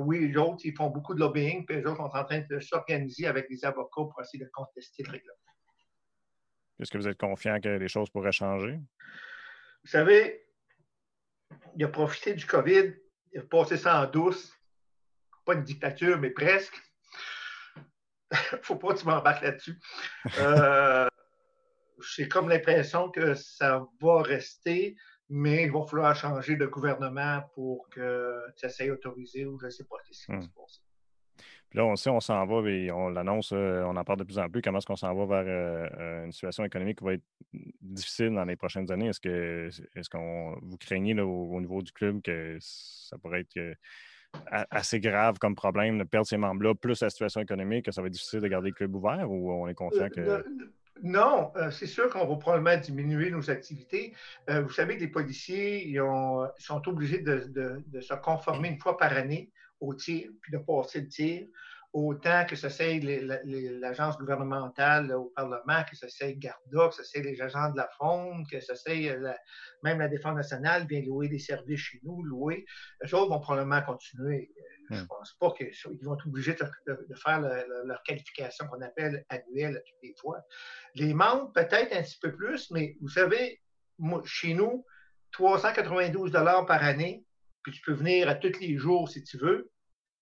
oui, 0.00 0.28
l'autre, 0.28 0.62
ils 0.64 0.74
font 0.74 0.88
beaucoup 0.88 1.14
de 1.14 1.20
lobbying, 1.20 1.66
puis 1.66 1.76
les 1.76 1.86
autres 1.86 1.98
sont 1.98 2.16
en 2.16 2.24
train 2.24 2.42
de 2.48 2.58
s'organiser 2.58 3.26
avec 3.26 3.50
des 3.50 3.64
avocats 3.66 3.90
pour 3.96 4.16
essayer 4.22 4.42
de 4.42 4.50
contester 4.50 5.02
le 5.02 5.10
règlement. 5.10 5.51
Est-ce 6.82 6.90
que 6.90 6.98
vous 6.98 7.08
êtes 7.08 7.18
confiant 7.18 7.60
que 7.60 7.68
les 7.68 7.88
choses 7.88 8.10
pourraient 8.10 8.32
changer? 8.32 8.80
Vous 9.84 9.90
savez, 9.90 10.44
il 11.76 11.84
a 11.84 11.88
profité 11.88 12.34
du 12.34 12.44
COVID, 12.44 12.94
il 13.32 13.40
a 13.40 13.42
passé 13.44 13.76
ça 13.76 14.02
en 14.02 14.06
douce. 14.06 14.52
Pas 15.44 15.54
une 15.54 15.62
dictature, 15.62 16.18
mais 16.18 16.30
presque. 16.30 16.76
Il 17.76 18.38
ne 18.52 18.62
faut 18.62 18.76
pas 18.76 18.94
que 18.94 19.00
tu 19.00 19.06
m'embarques 19.06 19.42
là-dessus. 19.42 19.78
Euh, 20.38 21.08
J'ai 22.16 22.28
comme 22.28 22.48
l'impression 22.48 23.10
que 23.10 23.34
ça 23.34 23.86
va 24.00 24.22
rester, 24.22 24.96
mais 25.28 25.64
il 25.64 25.72
va 25.72 25.86
falloir 25.86 26.16
changer 26.16 26.56
de 26.56 26.66
gouvernement 26.66 27.42
pour 27.54 27.88
que 27.90 28.42
ça 28.56 28.68
soit 28.68 28.90
autorisé 28.90 29.46
ou 29.46 29.58
je 29.60 29.66
ne 29.66 29.70
sais 29.70 29.84
pas 29.84 29.96
ce 30.04 30.24
qui 30.26 30.32
va 30.32 30.40
se 30.40 30.46
hmm. 30.46 30.91
Passer 31.42 31.78
là, 31.78 31.84
on 31.84 31.96
sait, 31.96 32.10
on 32.10 32.20
s'en 32.20 32.44
va 32.46 32.68
et 32.70 32.90
on 32.90 33.08
l'annonce, 33.08 33.52
euh, 33.52 33.82
on 33.84 33.96
en 33.96 34.04
parle 34.04 34.18
de 34.18 34.24
plus 34.24 34.38
en 34.38 34.48
plus. 34.48 34.62
Comment 34.62 34.78
est-ce 34.78 34.86
qu'on 34.86 34.96
s'en 34.96 35.14
va 35.14 35.42
vers 35.42 35.44
euh, 35.46 35.88
euh, 35.98 36.24
une 36.26 36.32
situation 36.32 36.64
économique 36.64 36.98
qui 36.98 37.04
va 37.04 37.14
être 37.14 37.24
difficile 37.80 38.30
dans 38.30 38.44
les 38.44 38.56
prochaines 38.56 38.90
années? 38.90 39.08
Est-ce 39.08 39.20
que 39.20 39.68
est-ce 39.94 40.10
qu'on 40.10 40.58
vous 40.62 40.76
craignez 40.78 41.18
au, 41.20 41.60
niveau 41.60 41.82
du 41.82 41.92
club 41.92 42.22
que 42.22 42.56
ça 42.60 43.18
pourrait 43.18 43.40
être 43.40 43.76
assez 44.70 44.98
grave 44.98 45.38
comme 45.38 45.54
problème 45.54 45.98
de 45.98 46.04
perdre 46.04 46.26
ces 46.26 46.38
membres-là, 46.38 46.74
plus 46.74 47.02
la 47.02 47.10
situation 47.10 47.40
économique, 47.40 47.84
que 47.84 47.92
ça 47.92 48.00
va 48.00 48.06
être 48.06 48.14
difficile 48.14 48.40
de 48.40 48.48
garder 48.48 48.70
le 48.70 48.74
club 48.74 48.94
ouvert 48.94 49.30
ou 49.30 49.52
on 49.52 49.68
est 49.68 49.74
confiant 49.74 50.08
que. 50.08 50.44
Non, 51.02 51.50
euh, 51.56 51.70
c'est 51.70 51.86
sûr 51.86 52.08
qu'on 52.10 52.26
va 52.26 52.36
probablement 52.36 52.80
diminuer 52.80 53.30
nos 53.30 53.50
activités. 53.50 54.14
Euh, 54.48 54.62
vous 54.62 54.70
savez 54.70 54.96
que 54.96 55.00
les 55.00 55.08
policiers 55.08 55.88
ils 55.88 55.98
sont 56.58 56.88
obligés 56.88 57.18
de, 57.18 57.82
de, 57.86 58.00
se 58.00 58.14
conformer 58.14 58.68
une 58.68 58.78
fois 58.78 58.96
par 58.96 59.12
année 59.12 59.50
au 59.82 59.94
tir, 59.94 60.30
puis 60.40 60.52
de 60.52 60.58
passer 60.58 61.00
le 61.02 61.08
tir 61.08 61.46
autant 61.92 62.46
que 62.46 62.56
ce 62.56 62.68
soit 62.70 62.98
l'agence 63.02 64.16
gouvernementale 64.16 65.12
au 65.12 65.26
Parlement, 65.36 65.84
que 65.88 65.94
ce 65.94 66.08
soit 66.08 66.32
Garda, 66.32 66.88
que 66.88 66.94
ce 66.94 67.04
soit 67.04 67.22
les 67.22 67.40
agents 67.42 67.70
de 67.70 67.76
la 67.76 67.88
Fonde, 67.98 68.46
que 68.50 68.60
ce 68.60 68.74
soit 68.74 68.92
euh, 68.92 69.32
même 69.82 69.98
la 69.98 70.08
Défense 70.08 70.34
nationale 70.34 70.86
vient 70.86 71.02
louer 71.02 71.28
des 71.28 71.38
services 71.38 71.80
chez 71.80 72.00
nous, 72.02 72.22
louer. 72.22 72.64
Les 73.02 73.12
autres 73.12 73.28
vont 73.28 73.40
probablement 73.40 73.82
continuer. 73.82 74.50
Euh, 74.56 74.62
je 74.90 74.94
ne 74.94 75.02
hmm. 75.02 75.06
pense 75.06 75.34
pas 75.38 75.52
qu'ils 75.52 76.04
vont 76.04 76.14
être 76.14 76.26
obligés 76.26 76.54
de, 76.54 77.14
faire 77.14 77.40
leur 77.40 78.02
qualification 78.04 78.66
qu'on 78.68 78.80
appelle 78.80 79.24
annuelle 79.28 79.82
toutes 79.86 80.02
les 80.02 80.14
fois. 80.18 80.40
Les 80.94 81.12
membres, 81.12 81.52
peut-être 81.52 81.94
un 81.94 82.02
petit 82.02 82.18
peu 82.20 82.34
plus, 82.34 82.70
mais 82.70 82.96
vous 83.00 83.08
savez, 83.08 83.60
chez 84.24 84.54
nous, 84.54 84.84
392 85.32 86.32
par 86.32 86.82
année, 86.82 87.24
puis 87.62 87.72
tu 87.72 87.80
peux 87.82 87.92
venir 87.92 88.28
à 88.28 88.34
tous 88.34 88.58
les 88.60 88.76
jours 88.76 89.08
si 89.08 89.22
tu 89.22 89.38
veux. 89.38 89.70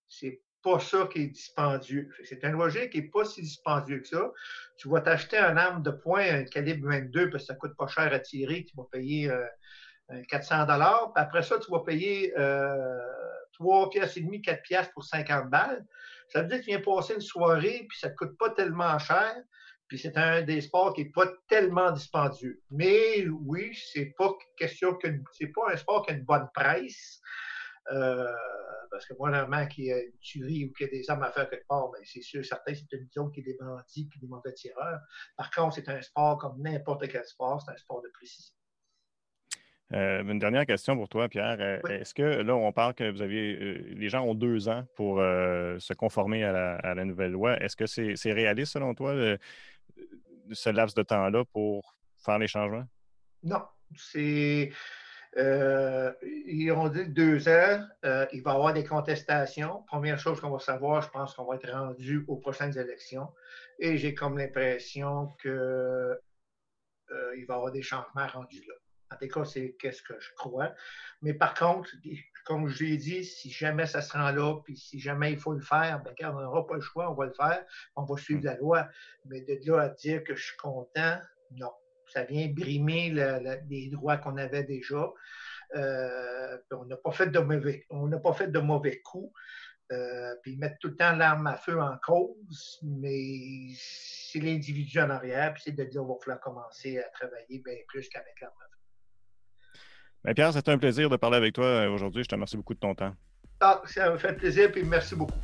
C'est 0.09 0.41
pas 0.63 0.79
ça 0.79 1.09
qui 1.11 1.23
est 1.23 1.27
dispendieux. 1.29 2.09
C'est 2.25 2.45
un 2.45 2.53
logique 2.53 2.91
qui 2.91 3.01
n'est 3.01 3.09
pas 3.09 3.25
si 3.25 3.43
dispendieux 3.43 4.01
que 4.01 4.09
ça. 4.09 4.31
Tu 4.77 4.89
vas 4.89 5.01
t'acheter 5.01 5.39
un 5.39 5.57
arme 5.57 5.83
de 5.83 5.91
poing, 5.91 6.23
un 6.23 6.45
calibre 6.45 6.89
22, 6.89 7.31
parce 7.31 7.45
que 7.45 7.47
ça 7.49 7.55
coûte 7.55 7.77
pas 7.77 7.87
cher 7.87 8.13
à 8.13 8.19
tirer, 8.19 8.65
tu 8.65 8.77
vas 8.77 8.85
payer 8.91 9.33
400 10.29 10.63
euh, 10.63 10.67
dollars. 10.67 11.13
Après 11.17 11.43
ça, 11.43 11.59
tu 11.59 11.71
vas 11.71 11.81
payer 11.81 12.33
euh, 12.39 12.99
3 13.55 13.91
pièces 13.91 14.17
et 14.17 14.21
demi, 14.21 14.43
4 14.43 14.63
pièces 14.63 14.89
pour 14.93 15.05
50 15.05 15.49
balles. 15.49 15.85
Ça 16.29 16.43
veut 16.43 16.49
dire 16.49 16.59
que 16.59 16.65
tu 16.65 16.71
viens 16.71 16.81
passer 16.81 17.15
une 17.15 17.21
soirée, 17.21 17.87
puis 17.89 17.99
ça 17.99 18.11
te 18.11 18.17
coûte 18.17 18.37
pas 18.39 18.51
tellement 18.51 18.99
cher. 18.99 19.35
Puis 19.91 19.99
c'est 19.99 20.17
un 20.17 20.43
des 20.43 20.61
sports 20.61 20.95
qui 20.95 21.03
n'est 21.03 21.11
pas 21.11 21.27
tellement 21.49 21.91
dispendieux. 21.91 22.63
Mais 22.71 23.27
oui, 23.27 23.77
c'est 23.93 24.15
pas 24.17 24.33
question 24.57 24.95
que 24.95 25.09
c'est 25.33 25.49
pas 25.49 25.73
un 25.73 25.77
sport 25.77 26.07
qui 26.07 26.13
a 26.13 26.15
une 26.15 26.23
bonne 26.23 26.49
presse. 26.55 27.21
Euh, 27.91 28.33
parce 28.93 29.05
que 29.05 29.15
moi, 29.15 29.31
normalement, 29.31 29.67
qu'il 29.67 29.87
y 29.87 29.93
a 29.93 30.01
une 30.01 30.17
tuerie 30.21 30.67
ou 30.67 30.73
qu'il 30.75 30.87
y 30.87 30.91
a 30.91 30.93
des 30.93 31.11
armes 31.11 31.25
à 31.25 31.33
faire 31.33 31.51
quelque 31.51 31.67
part, 31.67 31.91
ben, 31.91 32.01
c'est 32.05 32.23
sûr, 32.23 32.45
certain, 32.45 32.73
c'est 32.73 32.97
une 32.97 33.09
zone 33.11 33.33
qui 33.33 33.41
est 33.41 33.43
des 33.43 33.57
bandits 33.59 34.09
et 34.15 34.19
des 34.21 34.29
mauvais 34.29 34.53
tireurs. 34.53 35.01
Par 35.37 35.51
contre, 35.51 35.75
c'est 35.75 35.89
un 35.89 36.01
sport 36.01 36.39
comme 36.39 36.63
n'importe 36.63 37.09
quel 37.09 37.25
sport, 37.25 37.61
c'est 37.61 37.73
un 37.73 37.77
sport 37.77 38.01
de 38.01 38.11
précision. 38.15 38.55
Euh, 39.93 40.23
une 40.23 40.39
dernière 40.39 40.67
question 40.67 40.95
pour 40.95 41.09
toi, 41.09 41.29
Pierre. 41.29 41.57
Euh, 41.59 41.81
est-ce 41.89 42.15
que 42.15 42.23
là, 42.23 42.55
on 42.55 42.71
parle 42.71 42.95
que 42.95 43.11
vous 43.11 43.23
avez, 43.23 43.57
les 43.57 44.09
gens 44.09 44.23
ont 44.23 44.37
deux 44.37 44.69
ans 44.69 44.87
pour 44.95 45.17
se 45.19 45.93
conformer 45.95 46.45
à 46.45 46.95
la, 46.95 47.05
nouvelle 47.05 47.33
loi. 47.33 47.61
Est-ce 47.61 47.75
que 47.75 47.87
c'est 47.87 48.33
réaliste 48.33 48.75
selon 48.75 48.95
toi, 48.95 49.37
ce 50.55 50.71
laps 50.71 50.95
de 50.95 51.03
temps-là 51.03 51.45
pour 51.53 51.97
faire 52.19 52.39
les 52.39 52.49
changements? 52.49 52.87
Non. 53.43 53.63
C'est 53.97 54.71
euh, 55.37 56.13
ils 56.23 56.73
ont 56.73 56.89
dit 56.89 57.07
deux 57.07 57.49
ans, 57.49 57.87
euh, 58.05 58.27
il 58.33 58.43
va 58.43 58.53
y 58.53 58.55
avoir 58.55 58.73
des 58.73 58.85
contestations. 58.85 59.85
Première 59.87 60.19
chose 60.19 60.41
qu'on 60.41 60.51
va 60.51 60.59
savoir, 60.59 61.03
je 61.03 61.11
pense 61.11 61.35
qu'on 61.35 61.45
va 61.45 61.55
être 61.55 61.71
rendu 61.71 62.25
aux 62.27 62.37
prochaines 62.37 62.77
élections. 62.77 63.29
Et 63.79 63.97
j'ai 63.97 64.15
comme 64.15 64.39
l'impression 64.39 65.29
qu'il 65.41 65.51
euh, 65.51 66.15
va 67.11 67.37
y 67.37 67.43
avoir 67.43 67.71
des 67.71 67.83
changements 67.83 68.27
rendus 68.27 68.65
là. 68.67 68.75
En 69.13 69.17
tout 69.17 69.29
cas, 69.29 69.45
c'est 69.45 69.77
qu'est-ce 69.79 70.03
que 70.03 70.19
je 70.19 70.31
crois. 70.37 70.73
Mais 71.23 71.35
par 71.35 71.55
contre, 71.55 71.91
comme 72.45 72.69
je 72.69 72.85
l'ai 72.85 72.97
dit, 72.97 73.25
si 73.25 73.51
jamais 73.51 73.87
ça 73.87 74.03
se 74.03 74.13
rend 74.13 74.31
là, 74.31 74.61
puis 74.65 74.77
si 74.77 75.01
jamais 75.01 75.33
il 75.33 75.39
faut 75.39 75.53
le 75.53 75.61
faire, 75.61 76.03
ben, 76.03 76.15
on 76.31 76.41
n'aura 76.41 76.67
pas 76.67 76.77
le 76.77 76.81
choix, 76.81 77.11
on 77.11 77.15
va 77.15 77.27
le 77.27 77.35
faire, 77.35 77.65
on 77.97 78.05
va 78.05 78.17
suivre 78.17 78.45
la 78.45 78.57
loi. 78.57 78.89
Mais 79.27 79.41
de 79.41 79.59
là 79.67 79.83
à 79.83 79.89
dire 79.89 80.23
que 80.25 80.35
je 80.35 80.45
suis 80.45 80.57
content, 80.57 81.19
non 81.53 81.73
ça 82.13 82.25
vient 82.25 82.49
brimer 82.49 83.11
les 83.69 83.89
droits 83.89 84.17
qu'on 84.17 84.37
avait 84.37 84.65
déjà. 84.65 85.13
Euh, 85.77 86.59
on 86.73 86.85
n'a 86.85 86.97
pas 86.97 87.13
fait 87.13 87.29
de 87.29 87.39
mauvais, 87.39 87.87
on 87.91 88.09
n'a 88.09 88.19
pas 88.19 88.33
fait 88.33 88.49
de 88.49 88.59
mauvais 88.59 89.01
coups. 89.01 89.33
Euh, 89.93 90.37
puis 90.43 90.57
mettre 90.57 90.79
tout 90.79 90.89
le 90.89 90.97
temps 90.97 91.17
l'arme 91.17 91.49
à 91.49 91.57
feu 91.57 91.81
en 91.81 91.97
cause, 91.99 92.79
mais 92.85 93.73
c'est 93.75 94.39
l'individu 94.39 95.01
en 95.01 95.11
arrière, 95.11 95.53
puis 95.53 95.65
c'est 95.65 95.73
de 95.73 95.83
dire 95.83 96.03
qu'il 96.03 96.09
va 96.09 96.15
falloir 96.21 96.41
commencer 96.41 96.99
à 97.01 97.09
travailler 97.09 97.59
bien 97.59 97.75
plus 97.89 98.09
qu'avec 98.09 98.41
l'arme 98.41 98.55
à 98.61 98.69
feu. 98.69 98.70
Ben, 100.25 100.35
Pierre, 100.35 100.53
c'était 100.53 100.71
un 100.71 100.79
plaisir 100.79 101.09
de 101.09 101.17
parler 101.17 101.39
avec 101.39 101.55
toi 101.55 101.65
euh, 101.65 101.91
aujourd'hui. 101.91 102.23
Je 102.23 102.29
te 102.29 102.35
remercie 102.35 102.57
beaucoup 102.57 102.75
de 102.75 102.79
ton 102.79 102.95
temps. 102.95 103.15
Ah, 103.61 103.81
ça 103.87 104.11
me 104.11 104.19
fait 104.19 104.35
plaisir, 104.35 104.71
puis 104.71 104.83
merci 104.85 105.15
beaucoup. 105.15 105.39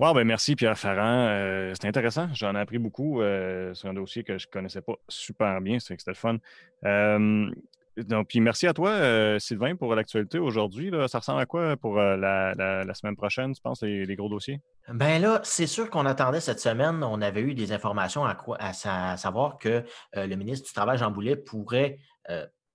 Wow, 0.00 0.14
ben 0.14 0.24
merci 0.24 0.56
Pierre 0.56 0.78
Ferrand. 0.78 1.26
Euh, 1.28 1.74
c'était 1.74 1.88
intéressant. 1.88 2.28
J'en 2.32 2.54
ai 2.54 2.58
appris 2.58 2.78
beaucoup 2.78 3.20
euh, 3.20 3.74
sur 3.74 3.90
un 3.90 3.92
dossier 3.92 4.24
que 4.24 4.38
je 4.38 4.46
ne 4.46 4.50
connaissais 4.50 4.80
pas 4.80 4.94
super 5.08 5.60
bien. 5.60 5.78
C'était 5.78 6.02
le 6.06 6.14
fun. 6.14 6.38
Euh, 6.86 7.50
donc, 7.96 8.28
puis 8.28 8.40
merci 8.40 8.66
à 8.66 8.72
toi, 8.72 9.38
Sylvain, 9.38 9.76
pour 9.76 9.94
l'actualité 9.94 10.38
aujourd'hui. 10.38 10.90
Ça 11.08 11.18
ressemble 11.18 11.40
à 11.40 11.46
quoi 11.46 11.76
pour 11.76 11.96
la, 11.96 12.94
semaine 12.94 13.16
prochaine, 13.16 13.52
tu 13.52 13.60
penses, 13.62 13.82
les, 13.82 14.16
gros 14.16 14.28
dossiers? 14.28 14.60
Ben 14.88 15.20
là, 15.20 15.40
c'est 15.44 15.66
sûr 15.66 15.90
qu'on 15.90 16.06
attendait 16.06 16.40
cette 16.40 16.60
semaine. 16.60 17.02
On 17.02 17.20
avait 17.20 17.42
eu 17.42 17.54
des 17.54 17.72
informations 17.72 18.24
à, 18.24 18.36
à 18.58 19.16
savoir 19.16 19.58
que 19.58 19.84
le 20.14 20.34
ministre 20.36 20.66
du 20.66 20.72
Travail, 20.72 20.98
Jean 20.98 21.10
Boulet, 21.10 21.36
pourrait 21.36 21.98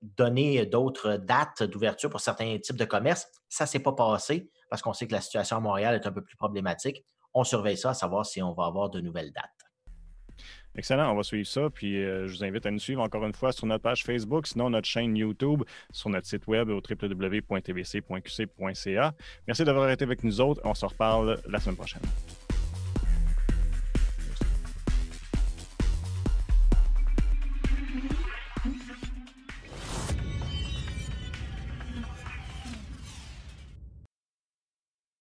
donner 0.02 0.66
d'autres 0.66 1.18
dates 1.18 1.64
d'ouverture 1.64 2.10
pour 2.10 2.20
certains 2.20 2.58
types 2.60 2.78
de 2.78 2.86
commerces. 2.86 3.28
Ça 3.50 3.64
ne 3.64 3.70
s'est 3.70 3.80
pas 3.80 3.94
passé 3.94 4.50
parce 4.70 4.82
qu'on 4.82 4.94
sait 4.94 5.08
que 5.08 5.14
la 5.14 5.22
situation 5.22 5.58
à 5.58 5.60
Montréal 5.60 5.96
est 5.96 6.08
un 6.08 6.12
peu 6.12 6.24
plus 6.24 6.36
problématique 6.36 7.04
on 7.36 7.44
surveille 7.44 7.78
ça, 7.78 7.90
à 7.92 7.94
savoir 7.94 8.26
si 8.26 8.42
on 8.42 8.54
va 8.54 8.66
avoir 8.66 8.90
de 8.90 9.02
nouvelles 9.02 9.32
dates. 9.32 9.65
Excellent, 10.78 11.12
on 11.12 11.16
va 11.16 11.24
suivre 11.24 11.48
ça. 11.48 11.70
Puis 11.70 12.04
euh, 12.04 12.28
je 12.28 12.38
vous 12.38 12.44
invite 12.44 12.66
à 12.66 12.72
nous 12.72 12.80
suivre 12.80 13.02
encore 13.02 13.26
une 13.26 13.34
fois 13.34 13.52
sur 13.52 13.66
notre 13.66 13.84
page 13.84 14.04
Facebook, 14.04 14.48
sinon 14.48 14.70
notre 14.70 14.88
chaîne 14.88 15.16
YouTube, 15.16 15.64
sur 15.92 16.10
notre 16.10 16.28
site 16.28 16.48
web 16.48 16.70
au 16.70 16.82
www.tvc.qc.ca. 16.82 17.54
Merci 19.48 19.64
d'avoir 19.64 19.90
été 19.90 20.04
avec 20.04 20.24
nous 20.24 20.42
autres. 20.42 20.62
On 20.64 20.74
se 20.74 20.86
reparle 20.86 21.40
la 21.48 21.60
semaine 21.60 21.76
prochaine. 21.78 22.02